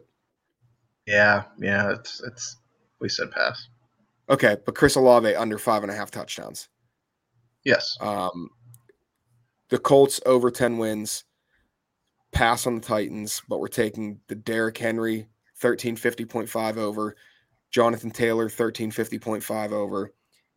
yeah, 1.07 1.45
yeah. 1.59 1.91
It's 1.93 2.21
it's. 2.23 2.57
We 3.01 3.09
said 3.09 3.31
pass. 3.31 3.69
Okay, 4.29 4.57
but 4.65 4.75
Chris 4.75 4.95
Olave 4.95 5.35
under 5.35 5.59
five 5.59 5.83
and 5.83 5.91
a 5.91 5.95
half 5.95 6.11
touchdowns. 6.11 6.69
Yes. 7.65 7.97
Um, 8.01 8.51
the 9.71 9.79
Colts 9.79 10.21
over 10.27 10.51
10 10.51 10.79
wins, 10.79 11.25
pass 12.33 12.67
on 12.67 12.77
the 12.77 12.81
Titans, 12.81 13.43
but 13.49 13.59
we're 13.59 13.69
taking 13.69 14.21
the 14.29 14.35
Derrick 14.35 14.79
Henry 14.79 15.27
1350.5 15.61 16.77
over, 16.77 17.17
Jonathan 17.71 18.11
Taylor 18.11 18.49
1350.5 18.49 19.73
over, 19.73 20.13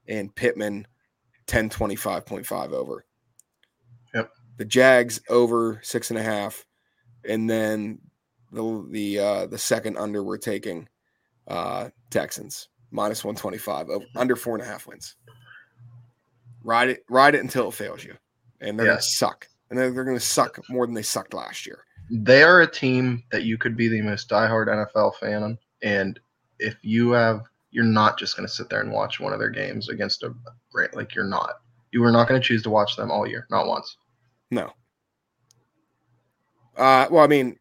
and 0.08 0.34
Pittman 0.36 0.88
1025.5 1.48 2.72
over. 2.72 3.06
Yep. 4.14 4.32
The 4.58 4.66
Jags 4.66 5.20
over 5.30 5.80
six 5.84 6.10
and 6.10 6.20
a 6.20 6.24
half, 6.24 6.66
and 7.28 7.50
then 7.50 8.00
the 8.54 8.88
the 8.92 9.20
uh, 9.20 9.46
the 9.48 9.58
second 9.58 9.98
under 9.98 10.24
we're 10.24 10.38
taking 10.38 10.88
uh, 11.48 11.90
Texans 12.10 12.70
minus 12.92 13.24
125 13.24 13.88
under 14.16 14.36
four 14.36 14.56
and 14.56 14.64
a 14.64 14.68
half 14.68 14.88
wins. 14.88 15.16
Ride 16.64 16.90
it, 16.90 17.04
ride 17.10 17.36
it 17.36 17.42
until 17.42 17.68
it 17.70 17.74
fails 17.74 18.04
you, 18.04 18.16
and 18.62 18.80
they're 18.80 18.86
Yes. 18.86 18.94
gonna 19.20 19.32
suck, 19.32 19.48
and 19.70 19.78
they're, 19.78 19.92
they're 19.92 20.06
gonna 20.06 20.20
suck 20.20 20.60
more 20.70 20.86
than 20.86 20.96
they 20.96 21.02
sucked 21.02 21.34
last 21.34 21.66
year. 21.66 21.80
They 22.10 22.44
are 22.44 22.62
a 22.62 22.72
team 22.72 23.24
that 23.32 23.44
you 23.44 23.58
could 23.58 23.76
be 23.76 23.88
the 23.90 24.02
most 24.02 24.30
diehard 24.30 24.68
NFL 24.68 25.16
fan 25.16 25.44
on, 25.44 25.58
and 25.82 26.20
if 26.60 26.78
you 26.82 27.12
have, 27.12 27.42
you're 27.72 27.84
not 27.84 28.18
just 28.20 28.38
going 28.38 28.48
to 28.48 28.54
sit 28.54 28.70
there 28.70 28.82
and 28.82 28.92
watch 28.92 29.20
one 29.20 29.34
of 29.34 29.40
their 29.40 29.50
games 29.50 29.90
against 29.90 30.22
a 30.24 30.34
great, 30.72 30.96
like 30.96 31.16
you're 31.16 31.26
not. 31.26 31.56
You 31.92 32.04
are 32.04 32.12
not 32.12 32.28
going 32.30 32.40
to 32.40 32.48
choose 32.48 32.62
to 32.64 32.70
watch 32.70 32.96
them 32.96 33.10
all 33.10 33.28
year, 33.28 33.48
not 33.50 33.66
once. 33.68 33.98
No. 34.52 34.72
Uh, 36.78 37.08
well, 37.10 37.24
I 37.24 37.28
mean, 37.28 37.58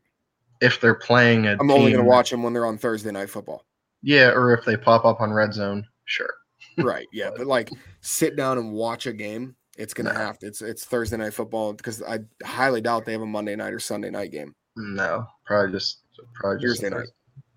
If 0.63 0.81
they're 0.81 0.95
playing 0.95 1.47
a 1.47 1.57
I'm 1.61 1.71
only 1.71 1.93
gonna 1.93 2.05
watch 2.05 2.31
them 2.31 2.43
when 2.43 2.53
they're 2.55 2.65
on 2.67 2.79
Thursday 2.79 3.11
night 3.11 3.29
football. 3.29 3.65
Yeah, 4.03 4.29
or 4.31 4.55
if 4.57 4.65
they 4.65 4.77
pop 4.77 5.05
up 5.05 5.21
on 5.21 5.33
Red 5.33 5.53
Zone, 5.53 5.87
sure. 6.07 6.31
right 6.79 7.07
yeah 7.13 7.29
but 7.37 7.47
like 7.47 7.69
sit 8.01 8.35
down 8.35 8.57
and 8.57 8.73
watch 8.73 9.07
a 9.07 9.13
game 9.13 9.55
it's 9.77 9.93
gonna 9.93 10.13
No. 10.13 10.19
have 10.19 10.39
to 10.39 10.47
it's 10.47 10.63
it's 10.63 10.87
thursday 10.87 11.19
night 11.19 11.35
football 11.35 11.75
because 11.75 12.03
i 12.03 12.21
highly 12.43 12.81
doubt 12.81 13.05
they 13.05 13.13
have 13.13 13.21
a 13.21 13.27
monday 13.27 13.55
night 13.57 13.75
or 13.75 13.79
sunday 13.79 14.09
night 14.09 14.31
game 14.31 14.55
No, 14.77 15.27
probably 15.45 15.73
just 15.73 15.99
probably 16.35 16.63
just 16.63 16.81
Thursday 16.81 16.97
night. 16.97 17.09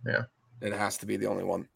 Yeah. 0.05 0.23
It 0.67 0.73
has 0.73 0.97
to 0.97 1.05
be 1.05 1.15
the 1.15 1.27
only 1.27 1.45
one 1.45 1.69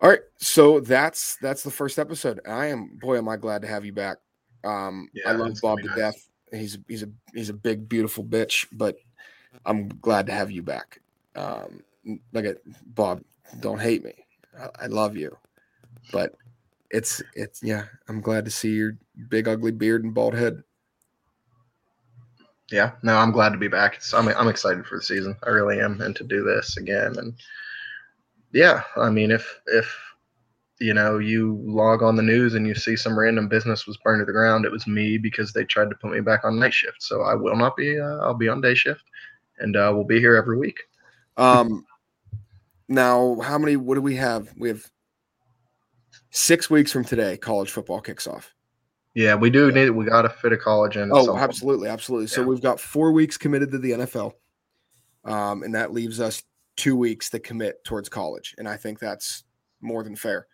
all 0.00 0.10
right 0.10 0.20
so 0.36 0.78
that's 0.78 1.38
that's 1.42 1.64
the 1.64 1.70
first 1.72 1.98
episode 1.98 2.38
i 2.46 2.66
am 2.66 2.98
boy 3.00 3.18
am 3.18 3.28
i 3.28 3.36
glad 3.36 3.62
to 3.62 3.68
have 3.68 3.84
you 3.84 3.92
back 3.92 4.18
um 4.62 5.08
i 5.26 5.32
love 5.32 5.56
bob 5.60 5.78
to 5.80 5.86
nice. 5.88 5.96
death 5.96 6.28
he's 6.52 6.78
he's 6.86 7.02
a 7.02 7.08
he's 7.34 7.48
a 7.48 7.54
big 7.54 7.88
beautiful 7.88 8.22
bitch 8.22 8.66
but 8.70 8.96
i'm 9.64 9.88
glad 10.00 10.26
to 10.26 10.32
have 10.32 10.50
you 10.50 10.62
back 10.62 11.00
um 11.36 11.82
look 12.32 12.44
at 12.44 12.58
bob 12.94 13.22
don't 13.60 13.80
hate 13.80 14.04
me 14.04 14.12
I, 14.58 14.84
I 14.84 14.86
love 14.86 15.16
you 15.16 15.36
but 16.12 16.34
it's 16.90 17.22
it's 17.34 17.62
yeah 17.62 17.84
i'm 18.08 18.20
glad 18.20 18.44
to 18.44 18.50
see 18.50 18.70
your 18.70 18.96
big 19.28 19.48
ugly 19.48 19.72
beard 19.72 20.04
and 20.04 20.14
bald 20.14 20.34
head 20.34 20.62
Yeah, 22.70 22.92
no, 23.02 23.16
I'm 23.16 23.30
glad 23.30 23.50
to 23.50 23.58
be 23.58 23.68
back. 23.68 23.96
It's, 23.96 24.12
I'm 24.12 24.28
I'm 24.28 24.48
excited 24.48 24.86
for 24.86 24.96
the 24.96 25.02
season. 25.02 25.36
I 25.44 25.50
really 25.50 25.80
am, 25.80 26.00
and 26.00 26.16
to 26.16 26.24
do 26.24 26.42
this 26.42 26.76
again. 26.76 27.16
And 27.16 27.34
yeah, 28.52 28.82
I 28.96 29.10
mean, 29.10 29.30
if 29.30 29.60
if 29.66 29.94
you 30.80 30.92
know 30.94 31.18
you 31.18 31.60
log 31.64 32.02
on 32.02 32.16
the 32.16 32.22
news 32.22 32.54
and 32.54 32.66
you 32.66 32.74
see 32.74 32.96
some 32.96 33.18
random 33.18 33.48
business 33.48 33.86
was 33.86 33.96
burned 33.98 34.20
to 34.20 34.24
the 34.26 34.32
ground, 34.32 34.64
it 34.64 34.72
was 34.72 34.86
me 34.88 35.16
because 35.16 35.52
they 35.52 35.64
tried 35.64 35.90
to 35.90 35.96
put 35.96 36.10
me 36.10 36.20
back 36.20 36.44
on 36.44 36.58
night 36.58 36.74
shift. 36.74 37.02
So 37.02 37.22
I 37.22 37.34
will 37.34 37.56
not 37.56 37.76
be. 37.76 38.00
Uh, 38.00 38.18
I'll 38.18 38.34
be 38.34 38.48
on 38.48 38.60
day 38.60 38.74
shift, 38.74 39.04
and 39.58 39.76
uh, 39.76 39.90
we'll 39.94 40.04
be 40.04 40.18
here 40.20 40.36
every 40.36 40.58
week. 40.58 40.78
um 41.36 41.84
now 42.88 43.38
how 43.40 43.58
many 43.58 43.76
what 43.76 43.96
do 43.96 44.00
we 44.00 44.14
have 44.16 44.48
we 44.56 44.68
have 44.68 44.84
six 46.30 46.70
weeks 46.70 46.92
from 46.92 47.04
today 47.04 47.36
college 47.36 47.70
football 47.70 48.00
kicks 48.00 48.26
off 48.26 48.54
Yeah, 49.14 49.34
we 49.34 49.48
do 49.50 49.72
need. 49.72 49.90
We 49.90 50.04
got 50.04 50.22
to 50.22 50.28
fit 50.28 50.52
a 50.52 50.58
college 50.58 50.96
in. 50.98 51.10
Oh, 51.10 51.36
absolutely, 51.38 51.88
absolutely. 51.88 52.26
So 52.26 52.42
Yeah. 52.42 52.48
we've 52.48 52.60
got 52.60 52.78
four 52.78 53.12
weeks 53.12 53.38
committed 53.38 53.70
to 53.72 53.78
the 53.78 53.92
NFL, 53.92 54.34
um, 55.24 55.62
and 55.62 55.74
that 55.74 55.92
leaves 55.94 56.20
us 56.20 56.42
two 56.76 56.94
weeks 56.96 57.30
to 57.30 57.38
commit 57.38 57.82
towards 57.82 58.10
college, 58.10 58.54
and 58.58 58.68
I 58.68 58.76
think 58.76 58.98
that's 58.98 59.44
more 59.80 60.02
than 60.04 60.16
fair. 60.16 60.46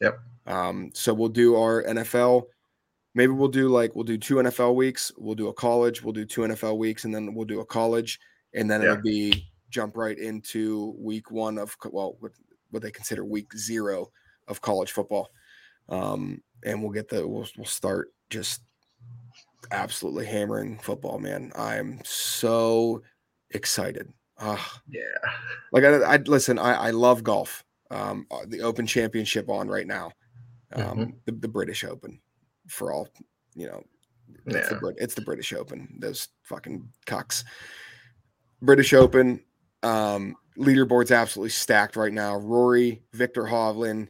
Yep. 0.00 0.18
Um, 0.46 0.90
so 0.94 1.14
we'll 1.14 1.28
do 1.28 1.54
our 1.56 1.84
NFL. 1.84 2.48
Maybe 3.14 3.32
we'll 3.32 3.48
do 3.48 3.68
like 3.68 3.94
we'll 3.94 4.04
do 4.04 4.18
two 4.18 4.36
NFL 4.40 4.74
weeks. 4.74 5.12
We'll 5.16 5.36
do 5.36 5.48
a 5.48 5.52
college. 5.54 6.02
We'll 6.02 6.12
do 6.12 6.24
two 6.26 6.40
NFL 6.42 6.76
weeks, 6.76 7.04
and 7.04 7.14
then 7.14 7.34
we'll 7.34 7.46
do 7.46 7.60
a 7.60 7.64
college, 7.64 8.18
and 8.54 8.70
then 8.70 8.82
Yeah. 8.82 8.92
it'll 8.92 9.02
be 9.02 9.48
jump 9.70 9.96
right 9.96 10.18
into 10.18 10.94
week 10.98 11.30
one 11.30 11.58
of 11.58 11.76
well, 11.90 12.16
what, 12.20 12.32
what 12.70 12.82
they 12.82 12.90
consider 12.90 13.24
week 13.24 13.52
zero 13.56 14.10
of 14.46 14.60
college 14.60 14.92
football. 14.92 15.30
Um, 15.88 16.42
and 16.64 16.82
we'll 16.82 16.92
get 16.92 17.08
the 17.08 17.26
we'll 17.26 17.46
we'll 17.56 17.66
start 17.66 18.12
just 18.30 18.62
absolutely 19.70 20.26
hammering 20.26 20.78
football, 20.78 21.18
man. 21.18 21.52
I'm 21.56 22.00
so 22.04 23.02
excited. 23.50 24.12
Ah, 24.38 24.80
Yeah. 24.88 25.02
like 25.72 25.84
I, 25.84 25.96
I 26.02 26.16
listen, 26.18 26.58
I, 26.58 26.74
I 26.74 26.90
love 26.90 27.22
golf. 27.24 27.64
Um, 27.90 28.26
uh, 28.30 28.44
the 28.46 28.60
Open 28.60 28.86
Championship 28.86 29.48
on 29.48 29.68
right 29.68 29.86
now, 29.86 30.12
um, 30.74 30.82
Mm-hmm. 30.82 31.10
the, 31.24 31.32
the 31.32 31.48
British 31.48 31.84
Open, 31.84 32.20
for 32.68 32.92
all 32.92 33.08
you 33.54 33.66
know, 33.66 33.82
it's 34.46 34.68
the 34.68 34.74
Yeah. 34.74 34.80
Brit, 34.80 34.96
it's 34.98 35.14
the 35.14 35.22
British 35.22 35.52
Open. 35.52 35.96
Those 36.00 36.28
fucking 36.42 36.86
cucks. 37.06 37.44
British 38.62 38.92
Open, 38.92 39.40
um, 39.82 40.34
leaderboard's 40.58 41.12
absolutely 41.12 41.50
stacked 41.50 41.96
right 41.96 42.12
now. 42.12 42.36
Rory, 42.36 43.02
Viktor 43.12 43.44
Hovland, 43.44 44.08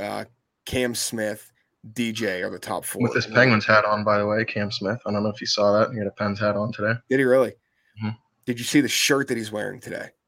uh, 0.00 0.24
Cam 0.64 0.94
Smith, 0.94 1.52
DJ 1.92 2.42
are 2.44 2.50
the 2.50 2.58
top 2.58 2.84
four. 2.84 3.02
With 3.02 3.12
this 3.14 3.26
Penguins 3.26 3.66
hat 3.66 3.84
on, 3.84 4.04
by 4.04 4.18
the 4.18 4.26
way, 4.26 4.44
Cam 4.44 4.70
Smith. 4.70 5.00
I 5.04 5.10
don't 5.12 5.22
know 5.22 5.28
if 5.30 5.40
you 5.40 5.46
saw 5.46 5.78
that. 5.78 5.90
He 5.92 5.98
had 5.98 6.06
a 6.06 6.12
Pens 6.12 6.38
hat 6.40 6.56
on 6.56 6.72
today. 6.72 6.94
Did 7.10 7.18
he 7.18 7.24
really? 7.24 7.54
Mhm. 8.02 8.16
Did 8.46 8.58
you 8.58 8.64
see 8.64 8.80
the 8.80 8.88
shirt 8.88 9.28
that 9.28 9.36
he's 9.36 9.52
wearing 9.52 9.80
today? 9.80 10.10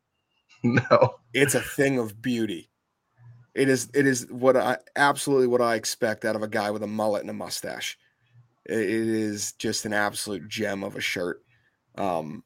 No. 0.67 1.17
It's 1.35 1.55
a 1.55 1.61
thing 1.61 1.99
of 1.99 2.23
beauty. 2.23 2.71
It 3.55 3.69
is. 3.69 3.91
It 3.93 4.07
is 4.07 4.27
what 4.31 4.57
I 4.57 4.79
absolutely 4.97 5.47
what 5.47 5.61
I 5.61 5.75
expect 5.75 6.25
out 6.25 6.37
of 6.37 6.43
a 6.43 6.49
guy 6.49 6.71
with 6.71 6.83
a 6.83 6.87
mullet 6.87 7.21
and 7.21 7.29
a 7.29 7.35
mustache. 7.35 7.99
It 8.65 8.79
is 8.81 9.53
just 9.53 9.85
an 9.85 9.93
absolute 9.93 10.49
gem 10.49 10.83
of 10.83 10.97
a 10.97 11.03
shirt. 11.03 11.43
Um, 11.97 12.45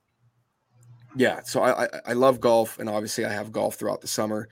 yeah. 1.16 1.40
So 1.44 1.62
I, 1.62 1.84
I 1.84 1.88
I 2.08 2.12
love 2.14 2.40
golf, 2.40 2.78
and 2.78 2.88
obviously 2.88 3.24
I 3.24 3.32
have 3.32 3.52
golf 3.52 3.76
throughout 3.76 4.00
the 4.00 4.08
summer. 4.08 4.48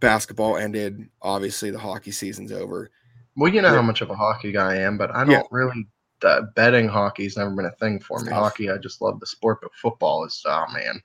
Basketball 0.00 0.56
ended. 0.56 1.08
Obviously 1.22 1.70
the 1.70 1.78
hockey 1.78 2.10
season's 2.10 2.52
over. 2.52 2.90
Well, 3.36 3.52
you 3.52 3.60
know 3.62 3.68
Yeah. 3.68 3.76
how 3.76 3.82
much 3.82 4.00
of 4.00 4.10
a 4.10 4.14
hockey 4.16 4.52
guy 4.52 4.74
I 4.74 4.76
am, 4.78 4.96
but 4.98 5.10
I 5.14 5.20
don't 5.24 5.30
Yeah. 5.30 5.42
really. 5.50 5.86
Uh, 6.22 6.42
betting 6.54 6.86
hockey's 6.86 7.36
never 7.38 7.50
been 7.50 7.64
a 7.64 7.70
thing 7.76 7.98
for 7.98 8.18
It's 8.18 8.24
me. 8.24 8.30
tough. 8.30 8.42
Hockey, 8.42 8.70
I 8.70 8.76
just 8.76 9.00
love 9.00 9.20
the 9.20 9.26
sport, 9.26 9.60
but 9.62 9.70
football 9.74 10.24
is 10.26 10.42
oh 10.46 10.66
man. 10.72 11.02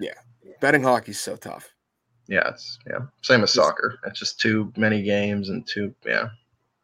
Yeah, 0.00 0.14
betting 0.60 0.82
hockey's 0.82 1.20
so 1.20 1.36
tough. 1.36 1.74
yeah, 2.28 2.48
it's 2.48 2.78
yeah. 2.86 3.00
Same 3.22 3.42
as 3.42 3.52
Just- 3.52 3.66
soccer. 3.66 3.98
It's 4.06 4.18
just 4.18 4.40
too 4.40 4.72
many 4.76 5.02
games 5.02 5.48
and 5.50 5.66
too 5.66 5.94
yeah. 6.06 6.28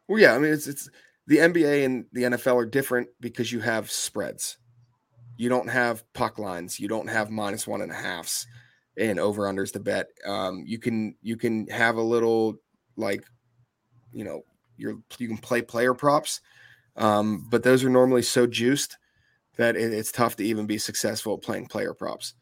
Well, 0.07 0.19
yeah, 0.19 0.35
I 0.35 0.37
mean 0.39 0.51
it's 0.53 0.67
it's 0.67 0.89
the 1.27 1.37
NBA 1.37 1.85
and 1.85 2.05
the 2.11 2.23
NFL 2.25 2.55
are 2.57 2.65
different 2.67 3.07
because 3.19 3.51
you 3.51 3.61
have 3.61 3.89
spreads. 3.89 4.57
You 5.37 5.49
don't 5.49 5.69
have 5.69 6.03
puck 6.13 6.39
lines. 6.39 6.79
You 6.79 6.87
don't 6.87 7.09
have 7.09 7.29
minus 7.29 7.67
one 7.67 7.81
and 7.81 7.91
a 7.91 7.95
halves 7.95 8.47
and 8.97 9.19
over 9.19 9.43
unders 9.43 9.73
to 9.73 9.79
bet. 9.79 10.07
Um, 10.25 10.63
you 10.65 10.79
can 10.79 11.15
you 11.21 11.37
can 11.37 11.67
have 11.67 11.97
a 11.97 12.01
little 12.01 12.55
like, 12.95 13.25
you 14.11 14.23
know, 14.23 14.43
you're 14.77 14.97
you 15.17 15.27
can 15.27 15.37
play 15.37 15.61
player 15.61 15.93
props, 15.93 16.41
um, 16.95 17.47
but 17.49 17.63
those 17.63 17.83
are 17.83 17.89
normally 17.89 18.21
so 18.21 18.47
juiced 18.47 18.97
that 19.57 19.75
it, 19.75 19.93
it's 19.93 20.11
tough 20.11 20.35
to 20.37 20.45
even 20.45 20.65
be 20.65 20.77
successful 20.77 21.35
at 21.35 21.41
playing 21.41 21.67
player 21.67 21.93
props. 21.93 22.33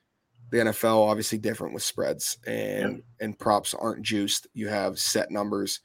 The 0.51 0.57
NFL 0.59 1.09
obviously 1.09 1.39
different 1.39 1.73
with 1.73 1.83
spreads 1.83 2.37
and 2.45 3.01
and 3.19 3.37
props 3.37 3.73
aren't 3.73 4.03
juiced. 4.03 4.47
You 4.53 4.67
have 4.67 4.99
set 4.99 5.31
numbers. 5.31 5.79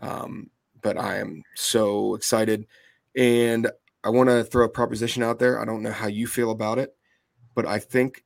Um, 0.00 0.50
but 0.84 0.98
I 0.98 1.16
am 1.16 1.42
so 1.56 2.14
excited. 2.14 2.66
And 3.16 3.68
I 4.04 4.10
want 4.10 4.28
to 4.28 4.44
throw 4.44 4.66
a 4.66 4.68
proposition 4.68 5.22
out 5.22 5.38
there. 5.38 5.60
I 5.60 5.64
don't 5.64 5.82
know 5.82 5.90
how 5.90 6.08
you 6.08 6.26
feel 6.26 6.50
about 6.50 6.78
it, 6.78 6.94
but 7.54 7.66
I 7.66 7.78
think, 7.78 8.22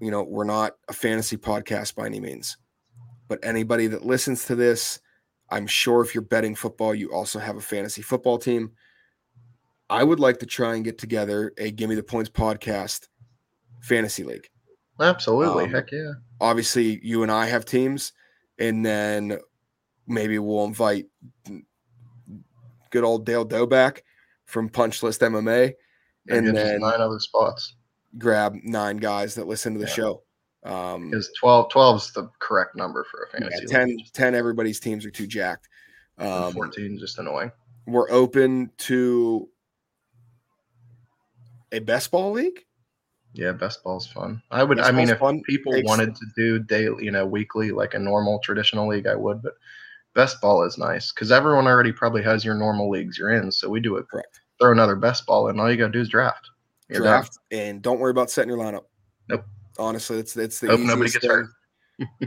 you 0.00 0.10
know, 0.10 0.22
we're 0.22 0.44
not 0.44 0.72
a 0.88 0.94
fantasy 0.94 1.36
podcast 1.36 1.94
by 1.94 2.06
any 2.06 2.18
means. 2.18 2.56
But 3.28 3.40
anybody 3.42 3.88
that 3.88 4.06
listens 4.06 4.46
to 4.46 4.54
this, 4.54 5.00
I'm 5.50 5.66
sure 5.66 6.02
if 6.02 6.14
you're 6.14 6.22
betting 6.22 6.54
football, 6.54 6.94
you 6.94 7.12
also 7.12 7.38
have 7.38 7.56
a 7.56 7.60
fantasy 7.60 8.00
football 8.00 8.38
team. 8.38 8.72
I 9.90 10.02
would 10.02 10.18
like 10.18 10.38
to 10.38 10.46
try 10.46 10.74
and 10.74 10.84
get 10.84 10.96
together 10.96 11.52
a 11.58 11.70
Give 11.70 11.90
Me 11.90 11.94
the 11.94 12.02
Points 12.02 12.30
podcast 12.30 13.08
fantasy 13.82 14.24
league 14.24 14.48
Absolutely. 15.00 15.64
Um, 15.64 15.70
Heck 15.70 15.92
yeah. 15.92 16.12
obviously 16.40 17.00
you 17.02 17.22
and 17.22 17.30
I 17.30 17.46
have 17.46 17.64
teams, 17.64 18.12
and 18.58 18.84
then 18.84 19.38
maybe 20.06 20.38
we'll 20.38 20.64
invite 20.64 21.06
good 22.90 23.04
old 23.04 23.24
Dale 23.24 23.44
Doe 23.44 23.66
back 23.66 24.02
from 24.48 24.68
Punch 24.68 25.02
List 25.02 25.20
MMA, 25.20 25.74
And 26.28 26.48
and 26.48 26.56
then 26.56 26.80
nine 26.80 27.00
other 27.00 27.20
spots. 27.20 27.76
grab 28.18 28.56
nine 28.64 28.96
guys 28.96 29.34
that 29.36 29.46
listen 29.46 29.74
to 29.74 29.78
the 29.78 29.86
Yeah. 29.86 29.92
show. 29.92 30.22
Um, 30.64 31.10
Because 31.10 31.30
12, 31.38 31.70
12 31.70 31.96
is 32.02 32.12
the 32.12 32.28
correct 32.40 32.74
number 32.74 33.04
for 33.10 33.22
a 33.32 33.40
yeah, 33.40 33.48
fantasy. 33.50 33.66
10, 33.66 33.88
league. 33.88 34.12
10 34.12 34.34
everybody's 34.34 34.80
teams 34.80 35.06
are 35.06 35.10
too 35.10 35.26
jacked. 35.28 35.68
Um, 36.18 36.52
14 36.52 36.98
just 36.98 37.18
annoying. 37.20 37.52
we're 37.86 38.10
open 38.10 38.70
to 38.78 39.48
a 41.72 41.78
best 41.78 42.10
ball 42.10 42.32
league. 42.32 42.64
Yeah, 43.34 43.52
best 43.52 43.82
ball's 43.84 44.06
fun. 44.06 44.42
I 44.50 44.64
would. 44.64 44.78
Best 44.78 44.88
I 44.88 44.92
mean, 44.92 45.10
if 45.10 45.18
fun. 45.18 45.42
people 45.42 45.72
Takes- 45.72 45.86
wanted 45.86 46.14
to 46.16 46.26
do 46.36 46.58
daily, 46.58 47.04
you 47.04 47.10
know, 47.10 47.26
weekly, 47.26 47.70
like 47.70 47.94
a 47.94 47.98
normal 47.98 48.40
traditional 48.40 48.88
league, 48.88 49.06
I 49.06 49.14
would. 49.14 49.42
But 49.42 49.54
best 50.18 50.40
ball 50.40 50.64
is 50.64 50.76
nice 50.78 51.12
because 51.12 51.30
everyone 51.30 51.68
already 51.68 51.92
probably 51.92 52.24
has 52.24 52.44
your 52.44 52.56
normal 52.56 52.90
leagues 52.90 53.16
you're 53.16 53.30
in. 53.30 53.52
So 53.52 53.68
we 53.68 53.78
do 53.78 53.96
it. 53.98 54.08
Correct. 54.10 54.40
Throw 54.60 54.72
another 54.72 54.96
best 54.96 55.24
ball 55.26 55.46
and 55.48 55.60
All 55.60 55.70
you 55.70 55.76
gotta 55.76 55.92
do 55.92 56.00
is 56.00 56.08
draft. 56.08 56.50
You're 56.88 57.02
done. 57.04 57.20
draft 57.20 57.38
and 57.52 57.80
don't 57.80 58.00
worry 58.00 58.10
about 58.10 58.28
setting 58.28 58.48
your 58.48 58.58
lineup. 58.58 58.84
Nope. 59.28 59.44
Honestly, 59.78 60.18
it's 60.18 60.36
it's 60.36 60.58
the 60.58 60.66
Hope 60.66 60.80
nobody 60.80 61.10
gets 61.10 61.24
thing. 61.24 61.30
hurt. 61.30 61.46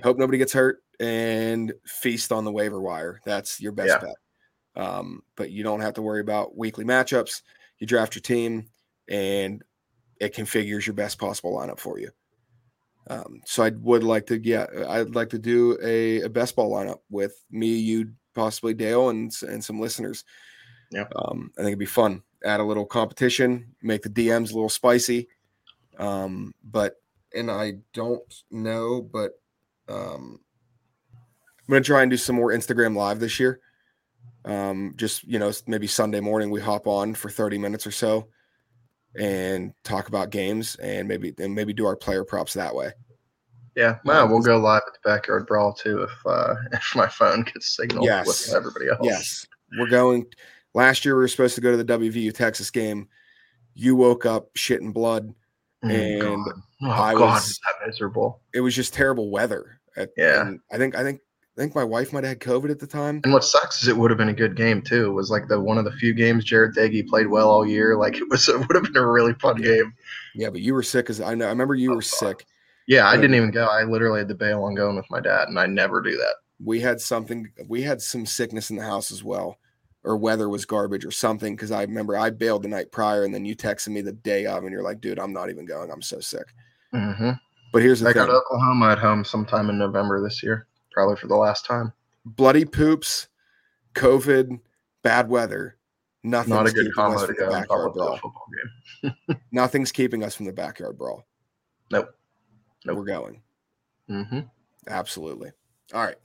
Hope 0.03 0.17
nobody 0.17 0.37
gets 0.37 0.53
hurt 0.53 0.77
and 1.01 1.73
feast 1.85 2.31
on 2.31 2.45
the 2.45 2.51
waiver 2.51 2.79
wire. 2.79 3.19
That's 3.25 3.59
your 3.59 3.73
best 3.73 3.89
Yeah. 3.89 4.07
bet. 4.07 4.15
Um, 4.85 5.21
but 5.35 5.51
you 5.51 5.63
don't 5.63 5.81
have 5.81 5.95
to 5.95 6.01
worry 6.01 6.21
about 6.21 6.55
weekly 6.57 6.85
matchups. 6.85 7.41
You 7.79 7.87
draft 7.87 8.15
your 8.15 8.21
team 8.21 8.69
and 9.09 9.61
it 10.21 10.33
configures 10.33 10.85
your 10.85 10.93
best 10.93 11.19
possible 11.19 11.53
lineup 11.53 11.79
for 11.79 11.99
you. 11.99 12.09
Um, 13.09 13.41
so 13.45 13.63
I 13.63 13.69
would 13.69 14.03
like 14.03 14.27
to, 14.27 14.39
yeah, 14.39 14.67
I'd 14.87 15.15
like 15.15 15.29
to 15.29 15.39
do 15.39 15.77
a, 15.83 16.21
a 16.21 16.29
best 16.29 16.55
ball 16.55 16.71
lineup 16.71 16.99
with 17.09 17.33
me, 17.49 17.75
you, 17.75 18.11
possibly 18.33 18.73
Dale, 18.73 19.09
and 19.09 19.33
and 19.47 19.63
some 19.63 19.79
listeners. 19.79 20.23
Yeah. 20.91 21.05
um, 21.15 21.51
I 21.55 21.61
think 21.61 21.69
it'd 21.69 21.79
be 21.79 21.85
fun. 21.85 22.23
Add 22.43 22.59
a 22.59 22.63
little 22.63 22.85
competition, 22.85 23.75
make 23.81 24.01
the 24.01 24.09
DMs 24.09 24.51
a 24.51 24.55
little 24.55 24.69
spicy. 24.69 25.29
Um, 25.97 26.53
but 26.63 26.95
and 27.35 27.49
I 27.49 27.73
don't 27.93 28.33
know, 28.49 29.01
but 29.01 29.39
um, 29.87 30.39
I'm 31.59 31.71
gonna 31.73 31.81
try 31.81 32.01
and 32.01 32.11
do 32.11 32.17
some 32.17 32.35
more 32.35 32.51
Instagram 32.51 32.95
live 32.95 33.19
this 33.19 33.39
year. 33.39 33.59
Um, 34.45 34.93
just 34.95 35.23
you 35.23 35.39
know, 35.39 35.51
maybe 35.67 35.87
Sunday 35.87 36.19
morning 36.19 36.49
we 36.49 36.61
hop 36.61 36.87
on 36.87 37.13
for 37.13 37.29
30 37.29 37.57
minutes 37.57 37.85
or 37.85 37.91
so 37.91 38.27
and 39.19 39.73
talk 39.83 40.07
about 40.07 40.29
games 40.29 40.75
and 40.77 41.07
maybe 41.07 41.33
and 41.39 41.53
maybe 41.53 41.73
do 41.73 41.85
our 41.85 41.95
player 41.95 42.23
props 42.23 42.53
that 42.53 42.73
way. 42.73 42.91
Yeah, 43.75 43.99
well, 44.03 44.27
we'll 44.27 44.41
go 44.41 44.57
live 44.57 44.81
at 44.87 44.93
the 44.93 45.09
backyard 45.09 45.47
brawl 45.47 45.73
too 45.73 46.03
if 46.03 46.11
uh, 46.25 46.55
if 46.73 46.93
my 46.95 47.07
phone 47.07 47.43
gets 47.43 47.75
signal 47.75 48.03
Yes. 48.05 48.27
with 48.27 48.55
everybody 48.55 48.89
else. 48.89 48.99
Yes, 49.03 49.47
we're 49.77 49.89
going. 49.89 50.25
Last 50.73 51.03
year 51.05 51.15
we 51.15 51.21
were 51.21 51.27
supposed 51.27 51.55
to 51.55 51.61
go 51.61 51.71
to 51.75 51.81
the 51.81 51.85
WVU 51.99 52.33
Texas 52.33 52.71
game. 52.71 53.07
You 53.73 53.95
woke 53.95 54.25
up 54.25 54.49
shit 54.55 54.81
and 54.81 54.93
blood. 54.93 55.33
Oh, 55.83 55.89
And 55.89 56.21
God. 56.21 56.37
oh 56.83 56.89
I 56.91 57.13
God, 57.13 57.19
was- 57.21 57.59
that 57.65 57.87
miserable. 57.87 58.41
It 58.53 58.59
was 58.61 58.75
just 58.75 58.93
terrible 58.93 59.29
weather. 59.31 59.79
At, 59.97 60.09
Yeah. 60.15 60.51
I 60.71 60.77
think 60.77 60.95
I 60.95 61.03
think 61.03 61.19
I 61.57 61.61
think 61.61 61.75
my 61.75 61.83
wife 61.83 62.13
might 62.13 62.23
have 62.23 62.29
had 62.31 62.39
COVID 62.39 62.71
at 62.71 62.79
the 62.79 62.87
time. 62.87 63.19
And 63.23 63.33
what 63.33 63.43
sucks 63.43 63.81
is 63.81 63.87
it 63.89 63.97
would 63.97 64.09
have 64.09 64.17
been 64.17 64.29
a 64.29 64.33
good 64.33 64.55
game 64.55 64.81
too. 64.81 65.07
It 65.07 65.13
was 65.13 65.29
like 65.29 65.47
the 65.47 65.59
one 65.59 65.77
of 65.77 65.85
the 65.85 65.91
few 65.91 66.13
games 66.13 66.45
Jarret 66.45 66.73
Doege 66.75 67.07
played 67.07 67.27
well 67.27 67.49
all 67.49 67.65
year. 67.65 67.97
Like 67.99 68.15
it 68.17 68.29
was, 68.29 68.47
it 68.47 68.57
would 68.57 68.75
have 68.75 68.83
been 68.85 68.97
a 68.97 69.05
really 69.07 69.33
fun 69.35 69.61
Yeah. 69.61 69.67
game. 69.69 69.93
Yeah, 70.33 70.49
but 70.49 70.61
you 70.61 70.73
were 70.73 70.83
sick 70.83 71.09
as 71.09 71.19
I 71.19 71.35
know. 71.35 71.45
I 71.45 71.49
remember 71.49 71.75
you 71.75 71.91
Oh, 71.91 71.95
were 71.95 72.01
sick. 72.01 72.45
Yeah, 72.87 73.07
I 73.07 73.15
didn't 73.15 73.35
even 73.35 73.51
go. 73.51 73.65
I 73.65 73.83
literally 73.83 74.19
had 74.19 74.29
to 74.29 74.35
bail 74.35 74.63
on 74.63 74.75
going 74.75 74.95
with 74.95 75.05
my 75.11 75.19
dad, 75.19 75.49
and 75.49 75.59
I 75.59 75.65
never 75.65 76.01
do 76.01 76.17
that. 76.17 76.35
we 76.63 76.79
had 76.79 77.01
something 77.01 77.49
we 77.67 77.81
had 77.81 78.01
some 78.01 78.25
sickness 78.25 78.69
in 78.69 78.77
the 78.77 78.83
house 78.85 79.11
as 79.11 79.23
well 79.23 79.57
or 80.03 80.15
weather 80.17 80.47
was 80.49 80.65
garbage 80.65 81.05
or 81.05 81.11
something 81.11 81.55
because 81.55 81.71
i 81.71 81.81
remember 81.83 82.15
i 82.17 82.29
bailed 82.29 82.63
the 82.63 82.67
night 82.67 82.91
prior 82.91 83.23
and 83.23 83.33
then 83.33 83.45
you 83.45 83.55
texted 83.55 83.89
me 83.89 84.01
the 84.01 84.11
day 84.11 84.45
of 84.47 84.63
and 84.63 84.71
you're 84.71 84.83
like 84.83 84.99
dude 85.01 85.19
i'm 85.19 85.33
not 85.33 85.49
even 85.49 85.65
going 85.65 85.91
i'm 85.91 86.01
so 86.01 86.19
sick 86.19 86.45
Mm-hmm. 86.93 87.31
but 87.73 87.81
here's 87.81 87.99
the 87.99 88.09
I 88.09 88.13
thing 88.13 88.25
got 88.25 88.29
Oklahoma 88.29 88.89
at 88.91 88.99
home 88.99 89.23
sometime 89.23 89.69
in 89.69 89.77
November 89.77 90.21
this 90.21 90.41
year, 90.43 90.67
probably 90.91 91.15
for 91.15 91.27
the 91.27 91.35
last 91.35 91.65
time. 91.65 91.91
bloody 92.25 92.65
poops 92.65 93.27
covid 93.95 94.59
bad 95.03 95.27
weather 95.29 95.77
nothing's 96.23 96.49
Not 96.49 96.67
a 96.67 96.71
good 96.71 96.85
keeping 96.85 96.91
us 96.91 96.95
combo 96.95 97.19
to 97.19 97.25
from 97.27 97.35
go 97.35 97.49
the 97.51 97.57
and 97.57 97.67
follow 97.67 97.85
backyard 97.85 97.89
up 97.89 97.93
to 97.93 97.99
a 97.99 98.03
brawl 98.05 98.17
football 98.17 98.45
game. 99.31 99.41
nothing's 99.51 99.91
keeping 99.91 100.23
us 100.23 100.35
from 100.35 100.45
the 100.45 100.53
backyard 100.53 100.97
brawl 100.97 101.25
Nope. 101.91 102.09
Nope. 102.85 102.97
we're 102.97 103.05
going 103.05 103.41
Mm-hmm. 104.09 104.39
Absolutely. 104.89 105.51
All 105.93 106.03
right. 106.03 106.17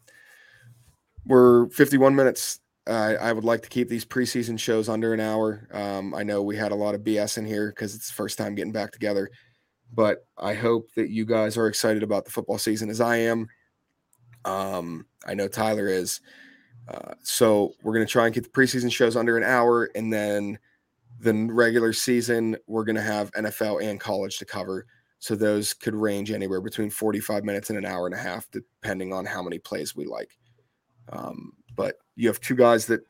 We're 1.24 1.68
51 1.70 2.16
minutes. 2.16 2.58
Uh, 2.86 3.14
I 3.20 3.32
would 3.32 3.44
like 3.44 3.62
to 3.62 3.68
keep 3.68 3.88
these 3.88 4.04
preseason 4.04 4.58
shows 4.58 4.88
under 4.88 5.12
an 5.14 5.20
hour. 5.20 5.68
Um, 5.72 6.14
I 6.14 6.22
know 6.24 6.42
we 6.42 6.56
had 6.56 6.72
a 6.72 6.76
lot 6.76 6.94
of 6.96 7.02
BS 7.02 7.38
in 7.38 7.44
here 7.44 7.68
because 7.68 7.94
it's 7.94 8.08
the 8.08 8.14
first 8.14 8.38
time 8.38 8.54
getting 8.56 8.72
back 8.72 8.90
together, 8.92 9.30
but 9.92 10.26
I 10.38 10.54
hope 10.54 10.88
that 10.96 11.10
you 11.10 11.24
guys 11.24 11.56
are 11.56 11.68
excited 11.68 12.02
about 12.02 12.24
the 12.24 12.30
football 12.32 12.58
season 12.58 12.90
as 12.90 13.00
I 13.00 13.18
am. 13.18 13.46
Um, 14.46 15.06
I 15.26 15.34
know 15.34 15.48
Tyler 15.48 15.88
is. 15.88 16.20
Uh, 16.88 17.14
so 17.22 17.72
we're 17.82 17.94
going 17.94 18.06
to 18.06 18.10
try 18.10 18.26
and 18.26 18.34
get 18.34 18.44
the 18.44 18.50
preseason 18.50 18.92
shows 18.92 19.16
under 19.16 19.36
an 19.36 19.42
hour, 19.42 19.90
and 19.94 20.12
then 20.12 20.58
the 21.18 21.32
regular 21.50 21.92
season 21.92 22.56
we're 22.66 22.84
going 22.84 22.96
to 22.96 23.02
have 23.02 23.32
NFL 23.32 23.82
and 23.82 23.98
college 23.98 24.38
to 24.38 24.44
cover. 24.44 24.86
So 25.18 25.34
those 25.34 25.74
could 25.74 25.94
range 25.94 26.30
anywhere 26.30 26.60
between 26.60 26.90
45 26.90 27.42
minutes 27.42 27.70
and 27.70 27.78
an 27.78 27.86
hour 27.86 28.06
and 28.06 28.14
a 28.14 28.18
half, 28.18 28.48
depending 28.50 29.12
on 29.12 29.24
how 29.24 29.42
many 29.42 29.58
plays 29.58 29.96
we 29.96 30.06
like. 30.06 30.38
Um, 31.08 31.52
but 31.74 31.96
you 32.14 32.28
have 32.28 32.40
two 32.40 32.54
guys 32.54 32.86
that 32.86 33.00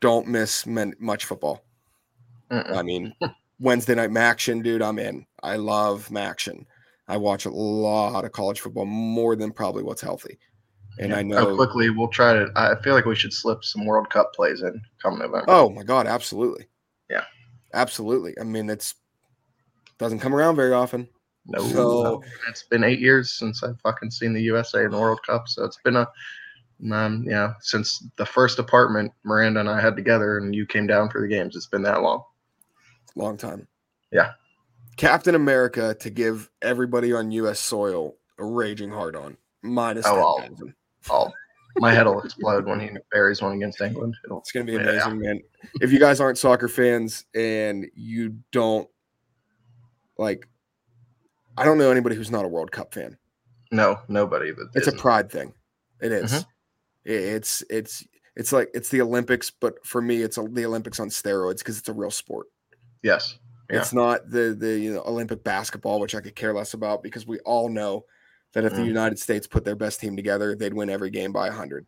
don't 0.00 0.26
miss 0.26 0.64
men- 0.66 0.94
much 0.98 1.24
football. 1.24 1.64
I 2.50 2.82
mean, 2.82 3.14
Wednesday 3.58 3.94
night 3.94 4.10
Maction, 4.10 4.62
dude, 4.62 4.82
I'm 4.82 4.98
in. 4.98 5.26
I 5.42 5.56
love 5.56 6.08
Maction. 6.08 6.66
I 7.08 7.16
watch 7.16 7.44
a 7.46 7.50
lot 7.50 8.24
of 8.24 8.32
college 8.32 8.60
football 8.60 8.86
more 8.86 9.36
than 9.36 9.52
probably 9.52 9.82
what's 9.82 10.00
healthy. 10.00 10.38
And 10.98 11.12
I 11.14 11.22
know 11.22 11.36
How 11.50 11.56
quickly 11.56 11.90
we'll 11.90 12.08
try 12.08 12.32
to. 12.34 12.50
I 12.56 12.80
feel 12.82 12.94
like 12.94 13.04
we 13.04 13.16
should 13.16 13.32
slip 13.32 13.64
some 13.64 13.84
World 13.84 14.10
Cup 14.10 14.32
plays 14.34 14.62
in 14.62 14.80
come 15.02 15.14
November. 15.18 15.44
Oh 15.48 15.68
my 15.70 15.82
God, 15.82 16.06
absolutely. 16.06 16.66
Yeah. 17.10 17.24
Absolutely. 17.72 18.34
I 18.40 18.44
mean, 18.44 18.70
it's 18.70 18.94
doesn't 19.98 20.20
come 20.20 20.34
around 20.34 20.56
very 20.56 20.72
often. 20.72 21.08
no, 21.46 21.60
so- 21.68 22.22
it's 22.48 22.62
been 22.64 22.84
eight 22.84 23.00
years 23.00 23.32
since 23.32 23.62
I've 23.64 23.80
fucking 23.80 24.10
seen 24.10 24.32
the 24.32 24.42
USA 24.42 24.84
in 24.84 24.90
the 24.92 24.98
World 24.98 25.20
Cup, 25.26 25.48
so 25.48 25.64
it's 25.64 25.78
been 25.84 25.96
a, 25.96 26.08
um, 26.92 27.24
yeah, 27.28 27.54
since 27.60 28.02
the 28.16 28.26
first 28.26 28.58
apartment 28.58 29.12
Miranda 29.24 29.60
and 29.60 29.68
I 29.68 29.80
had 29.80 29.96
together, 29.96 30.38
and 30.38 30.54
you 30.54 30.66
came 30.66 30.86
down 30.86 31.10
for 31.10 31.20
the 31.20 31.28
games. 31.28 31.54
It's 31.56 31.66
been 31.66 31.82
that 31.82 32.02
long. 32.02 32.22
Long 33.16 33.36
time. 33.36 33.66
Yeah. 34.10 34.32
Captain 34.96 35.34
America 35.34 35.94
to 36.00 36.10
give 36.10 36.50
everybody 36.62 37.12
on 37.12 37.30
U.S. 37.32 37.58
soil 37.60 38.16
a 38.38 38.44
raging 38.44 38.90
hard 38.90 39.16
on 39.16 39.36
minus 39.62 40.06
Oh, 40.06 40.14
well. 40.16 40.38
10,000. 40.38 40.74
I'll, 41.10 41.32
my 41.76 41.92
head 41.92 42.06
will 42.06 42.22
explode 42.22 42.66
when 42.66 42.80
he 42.80 42.90
buries 43.12 43.42
one 43.42 43.52
against 43.56 43.80
England. 43.80 44.16
It'll, 44.24 44.38
It's 44.38 44.52
going 44.52 44.66
to 44.66 44.72
be 44.72 44.82
Yeah. 44.82 44.90
amazing, 44.90 45.18
man. 45.20 45.40
If 45.80 45.92
you 45.92 45.98
guys 45.98 46.20
aren't 46.20 46.38
soccer 46.38 46.68
fans 46.68 47.24
and 47.34 47.86
you 47.94 48.38
don't 48.52 48.88
like, 50.18 50.46
I 51.56 51.64
don't 51.64 51.78
know 51.78 51.90
anybody 51.90 52.16
who's 52.16 52.30
not 52.30 52.44
a 52.44 52.48
World 52.48 52.70
Cup 52.72 52.94
fan. 52.94 53.16
no, 53.72 53.98
nobody. 54.08 54.50
That 54.52 54.68
It's 54.74 54.86
a 54.86 54.90
isn't. 54.90 55.00
pride 55.00 55.30
thing. 55.30 55.52
It 56.00 56.12
is. 56.12 56.32
Mhm. 56.32 56.46
It's 57.06 57.62
it's 57.70 58.04
it's 58.36 58.52
like 58.52 58.70
it's 58.74 58.88
the 58.88 59.00
Olympics, 59.02 59.50
but 59.50 59.84
for 59.86 60.00
me, 60.00 60.22
it's 60.22 60.38
a, 60.38 60.42
the 60.42 60.64
Olympics 60.66 61.00
on 61.00 61.08
steroids 61.08 61.58
because 61.58 61.78
it's 61.78 61.88
a 61.88 61.92
real 61.92 62.10
sport. 62.10 62.46
yes. 63.02 63.38
Yeah. 63.70 63.78
It's 63.78 63.92
not 63.94 64.28
the 64.30 64.54
the 64.58 64.78
you 64.78 64.92
know, 64.92 65.02
Olympic 65.06 65.42
basketball, 65.42 65.98
which 65.98 66.14
I 66.14 66.20
could 66.20 66.36
care 66.36 66.52
less 66.52 66.74
about 66.74 67.02
because 67.02 67.26
we 67.26 67.38
all 67.40 67.68
know 67.70 68.04
that 68.54 68.64
if 68.64 68.72
the 68.74 68.80
Mm. 68.80 68.86
United 68.86 69.18
States 69.18 69.46
put 69.46 69.64
their 69.64 69.76
best 69.76 70.00
team 70.00 70.16
together, 70.16 70.54
they'd 70.56 70.74
win 70.74 70.88
every 70.90 71.10
game 71.10 71.32
by 71.32 71.50
hundred. 71.50 71.86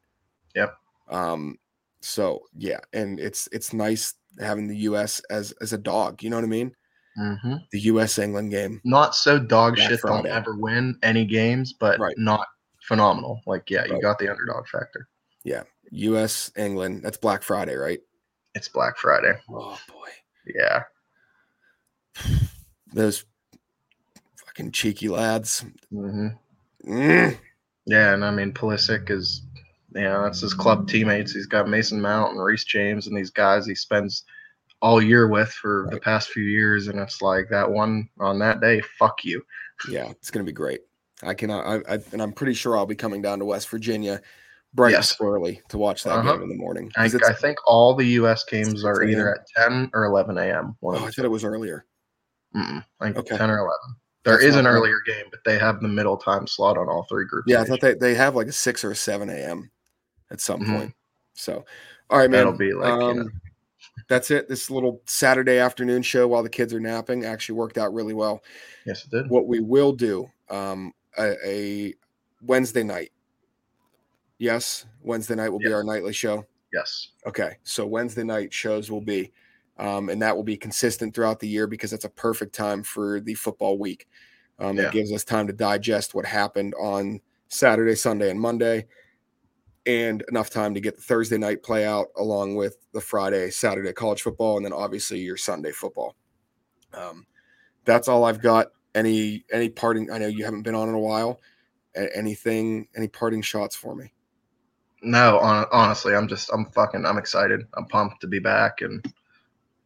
Yep. 0.54 0.76
Um. 1.08 1.58
So 2.00 2.42
yeah, 2.56 2.80
and 2.92 3.18
it's 3.18 3.48
it's 3.52 3.72
nice 3.72 4.14
having 4.38 4.68
the 4.68 4.76
U.S. 4.78 5.20
as 5.30 5.52
as 5.60 5.72
a 5.72 5.78
dog. 5.78 6.22
You 6.22 6.30
know 6.30 6.36
what 6.36 6.44
I 6.44 6.48
mean? 6.48 6.74
hmm 7.16 7.54
The 7.72 7.80
U.S. 7.80 8.18
England 8.18 8.50
game. 8.50 8.80
Not 8.84 9.14
so 9.14 9.38
dog 9.38 9.78
shit. 9.78 10.00
Don't 10.02 10.26
ever 10.26 10.54
win 10.56 10.98
any 11.02 11.24
games, 11.24 11.72
but 11.72 11.98
Right. 11.98 12.16
not 12.18 12.46
phenomenal. 12.82 13.40
Like, 13.46 13.70
yeah, 13.70 13.84
you 13.86 13.94
Right. 13.94 14.02
got 14.02 14.18
the 14.18 14.28
underdog 14.28 14.66
factor. 14.68 15.08
Yeah, 15.44 15.62
U.S. 15.90 16.52
England. 16.56 17.02
That's 17.02 17.16
Black 17.16 17.42
Friday, 17.42 17.74
right? 17.76 18.00
It's 18.54 18.68
Black 18.68 18.96
Friday. 18.98 19.32
Oh 19.48 19.78
boy, 19.88 20.08
Yeah. 20.54 20.82
those 22.92 23.24
fucking 24.44 24.72
cheeky 24.72 25.08
lads. 25.08 25.64
hmm 25.90 26.28
Mm. 26.86 27.36
Yeah, 27.86 28.14
and 28.14 28.24
I 28.24 28.30
mean 28.30 28.52
Pulisic 28.52 29.10
is, 29.10 29.42
yeah, 29.94 30.20
that's 30.22 30.40
his 30.40 30.54
club 30.54 30.88
teammates. 30.88 31.32
He's 31.32 31.46
got 31.46 31.68
Mason 31.68 32.00
Mount 32.00 32.32
and 32.32 32.42
Reece 32.44 32.64
James 32.64 33.06
and 33.06 33.16
these 33.16 33.30
guys 33.30 33.66
he 33.66 33.74
spends 33.74 34.24
all 34.82 35.00
year 35.02 35.28
with 35.28 35.48
for 35.50 35.88
the 35.90 35.98
past 36.00 36.28
few 36.30 36.42
years, 36.44 36.88
and 36.88 36.98
it's 36.98 37.22
like 37.22 37.48
that 37.50 37.70
one 37.70 38.08
on 38.20 38.38
that 38.40 38.60
day, 38.60 38.80
fuck 38.98 39.24
you. 39.24 39.42
Yeah, 39.88 40.10
it's 40.10 40.30
gonna 40.30 40.44
be 40.44 40.52
great. 40.52 40.80
I 41.22 41.32
cannot. 41.34 41.64
I, 41.66 41.94
I 41.94 41.98
and 42.12 42.20
I'm 42.20 42.32
pretty 42.32 42.52
sure 42.54 42.76
I'll 42.76 42.86
be 42.86 42.94
coming 42.94 43.22
down 43.22 43.38
to 43.38 43.44
West 43.46 43.68
Virginia, 43.70 44.20
bright 44.74 44.92
Yes. 44.92 45.16
early 45.20 45.62
to 45.70 45.78
watch 45.78 46.04
that 46.04 46.18
Uh-huh. 46.18 46.32
game 46.34 46.42
in 46.42 46.48
the 46.50 46.54
morning. 46.56 46.90
I, 46.96 47.04
I 47.24 47.32
think 47.32 47.56
all 47.66 47.94
the 47.94 48.04
U.S. 48.20 48.44
games 48.44 48.84
are 48.84 49.02
either 49.02 49.34
at 49.34 49.46
10 49.56 49.90
or 49.94 50.04
11 50.04 50.36
a.m. 50.36 50.76
Oh, 50.82 50.94
I 50.96 51.10
thought 51.10 51.24
it 51.24 51.30
was 51.30 51.44
earlier. 51.44 51.86
Mm-mm, 52.54 52.84
I 53.00 53.04
think 53.06 53.16
Okay. 53.16 53.36
10 53.38 53.50
or 53.50 53.58
11. 53.60 53.72
There 54.26 54.34
That's 54.34 54.44
is 54.44 54.56
an 54.56 54.66
earlier 54.66 54.98
game, 55.06 55.26
but 55.30 55.38
they 55.44 55.56
have 55.56 55.80
the 55.80 55.86
middle 55.86 56.16
time 56.16 56.48
slot 56.48 56.76
on 56.76 56.88
all 56.88 57.06
three 57.08 57.26
groups. 57.26 57.46
Yeah, 57.48 57.60
I 57.60 57.64
thought 57.64 57.80
they, 57.80 57.94
they 57.94 58.12
have 58.16 58.34
like 58.34 58.48
a 58.48 58.52
six 58.52 58.84
or 58.84 58.90
a 58.90 58.96
seven 58.96 59.30
a.m. 59.30 59.70
at 60.32 60.40
some 60.40 60.62
Mhm. 60.62 60.76
point. 60.76 60.94
So, 61.34 61.64
all 62.10 62.18
right, 62.18 62.28
man. 62.28 62.40
That'll 62.40 62.58
be 62.58 62.72
like, 62.72 62.92
you 62.92 63.14
know. 63.14 63.20
um, 63.22 63.40
that's 64.08 64.32
it. 64.32 64.48
This 64.48 64.68
little 64.68 65.00
Saturday 65.04 65.58
afternoon 65.58 66.02
show 66.02 66.26
while 66.26 66.42
the 66.42 66.48
kids 66.48 66.74
are 66.74 66.80
napping 66.80 67.24
actually 67.24 67.54
worked 67.54 67.78
out 67.78 67.94
really 67.94 68.14
well. 68.14 68.42
yes, 68.84 69.04
it 69.04 69.10
did. 69.12 69.30
What 69.30 69.46
we 69.46 69.60
will 69.60 69.92
do, 69.92 70.28
um, 70.50 70.92
a, 71.16 71.36
a 71.46 71.94
Wednesday 72.42 72.82
night, 72.82 73.12
Yes, 74.38 74.84
Wednesday 75.02 75.34
night 75.36 75.48
will 75.48 75.60
be 75.60 75.72
our 75.72 75.84
nightly 75.84 76.12
show. 76.12 76.44
Yes. 76.72 77.10
Okay, 77.26 77.56
so 77.62 77.86
Wednesday 77.86 78.24
night 78.24 78.52
shows 78.52 78.90
will 78.90 79.00
be, 79.00 79.32
um, 79.78 80.08
and 80.08 80.20
that 80.22 80.34
will 80.36 80.44
be 80.44 80.56
consistent 80.56 81.14
throughout 81.14 81.40
the 81.40 81.48
year 81.48 81.66
because 81.66 81.92
it's 81.92 82.04
a 82.04 82.10
perfect 82.10 82.54
time 82.54 82.82
for 82.82 83.20
the 83.20 83.34
football 83.34 83.78
week. 83.78 84.08
Um, 84.58 84.76
Yeah. 84.76 84.84
It 84.84 84.92
gives 84.92 85.12
us 85.12 85.24
time 85.24 85.46
to 85.46 85.52
digest 85.52 86.14
what 86.14 86.24
happened 86.24 86.74
on 86.80 87.20
Saturday, 87.48 87.94
Sunday, 87.94 88.30
and 88.30 88.40
Monday, 88.40 88.86
and 89.84 90.24
enough 90.28 90.50
time 90.50 90.74
to 90.74 90.80
get 90.80 90.96
the 90.96 91.02
Thursday 91.02 91.38
night 91.38 91.62
play 91.62 91.84
out 91.84 92.08
along 92.16 92.56
with 92.56 92.78
the 92.92 93.00
Friday, 93.00 93.50
Saturday 93.50 93.92
college 93.92 94.22
football, 94.22 94.56
and 94.56 94.64
then 94.64 94.72
obviously 94.72 95.20
your 95.20 95.36
Sunday 95.36 95.72
football. 95.72 96.16
Um, 96.92 97.26
that's 97.84 98.08
all 98.08 98.24
I've 98.24 98.40
got. 98.40 98.68
Any 98.94 99.44
any 99.52 99.68
parting? 99.68 100.10
I 100.10 100.18
know 100.18 100.26
you 100.26 100.44
haven't 100.44 100.62
been 100.62 100.74
on 100.74 100.88
in 100.88 100.94
a 100.94 100.98
while. 100.98 101.40
Anything? 101.94 102.88
Any 102.96 103.08
parting 103.08 103.42
shots 103.42 103.76
for 103.76 103.94
me? 103.94 104.12
No, 105.02 105.38
on, 105.38 105.66
honestly, 105.70 106.14
I'm 106.14 106.26
just 106.26 106.50
I'm 106.52 106.66
fucking 106.66 107.04
I'm 107.04 107.18
excited. 107.18 107.62
I'm 107.74 107.86
pumped 107.86 108.22
to 108.22 108.26
be 108.26 108.38
back, 108.38 108.80
and 108.80 109.04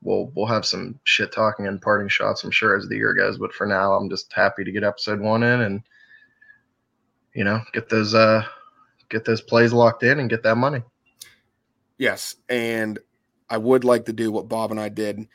we'll 0.02 0.30
we'll 0.34 0.46
have 0.46 0.64
some 0.64 0.98
shit 1.04 1.32
talking 1.32 1.66
and 1.66 1.80
parting 1.80 2.08
shots. 2.08 2.44
I'm 2.44 2.50
sure 2.50 2.76
as 2.76 2.88
the 2.88 2.96
year 2.96 3.14
goes, 3.14 3.38
but 3.38 3.52
for 3.52 3.66
now, 3.66 3.92
I'm 3.92 4.08
just 4.08 4.32
happy 4.32 4.64
to 4.64 4.72
get 4.72 4.84
episode 4.84 5.20
one 5.20 5.42
in 5.42 5.60
and 5.60 5.82
you 7.34 7.44
know 7.44 7.60
get 7.72 7.88
those 7.88 8.14
uh 8.14 8.42
get 9.08 9.24
those 9.24 9.40
plays 9.40 9.72
locked 9.72 10.02
in 10.02 10.20
and 10.20 10.30
get 10.30 10.42
that 10.42 10.56
money. 10.56 10.82
Yes, 11.98 12.36
and 12.48 12.98
I 13.48 13.58
would 13.58 13.84
like 13.84 14.06
to 14.06 14.12
do 14.12 14.32
what 14.32 14.48
Bob 14.48 14.70
and 14.70 14.80
I 14.80 14.88
did. 14.88 15.26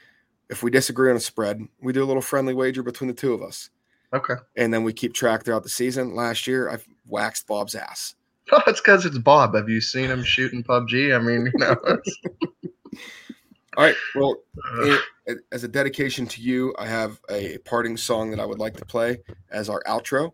If 0.50 0.64
we 0.64 0.72
disagree 0.72 1.10
on 1.10 1.18
a 1.18 1.22
spread, 1.22 1.62
we 1.82 1.94
do 1.94 2.04
a 2.04 2.06
little 2.06 2.22
friendly 2.22 2.54
wager 2.54 2.84
between 2.84 3.08
the 3.08 3.14
two 3.14 3.34
of 3.34 3.42
us, 3.42 3.70
Okay, 4.14 4.36
and 4.56 4.74
then 4.74 4.84
we 4.84 4.94
keep 4.94 5.14
track 5.14 5.44
throughout 5.44 5.64
the 5.64 5.70
season. 5.70 6.16
Last 6.16 6.48
year, 6.48 6.70
I've 6.70 6.86
waxed 7.08 7.48
Bob's 7.48 7.76
ass. 7.76 8.16
oh, 8.52 8.62
it's 8.68 8.80
because 8.82 9.06
it's 9.06 9.18
Bob. 9.18 9.56
Have 9.56 9.70
you 9.70 9.82
seen 9.82 10.10
him 10.10 10.24
shooting 10.24 10.64
PUBG? 10.64 11.16
I 11.16 11.20
mean, 11.20 11.52
you 11.52 11.60
know. 11.60 11.76
All 13.78 13.84
right. 13.84 13.96
Well, 14.16 14.38
it, 15.28 15.40
as 15.52 15.64
a 15.64 15.68
dedication 15.68 16.28
to 16.28 16.42
you, 16.42 16.74
I 16.78 16.88
have 16.88 17.20
a 17.30 17.58
parting 17.60 17.98
song 17.98 18.32
that 18.32 18.40
I 18.40 18.46
would 18.46 18.60
like 18.60 18.78
to 18.78 18.86
play 18.86 19.20
as 19.52 19.70
our 19.70 19.82
outro. 19.88 20.32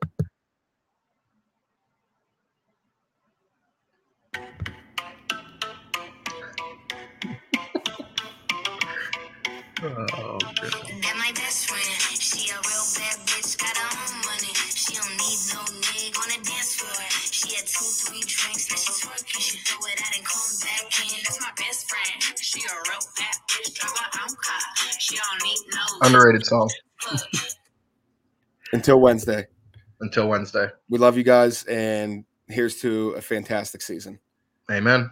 oh, 9.84 10.38
God. 10.62 11.01
Underrated 26.02 26.46
song. 26.46 26.70
Until 28.74 29.00
Wednesday, 29.02 29.46
Until 30.00 30.28
Wednesday. 30.30 30.68
we 30.90 30.98
love 30.98 31.18
you 31.18 31.24
guys, 31.24 31.64
and 31.66 32.24
here's 32.48 32.80
to 32.82 33.12
a 33.12 33.22
fantastic 33.22 33.82
season. 33.82 34.20
Amen. 34.72 35.10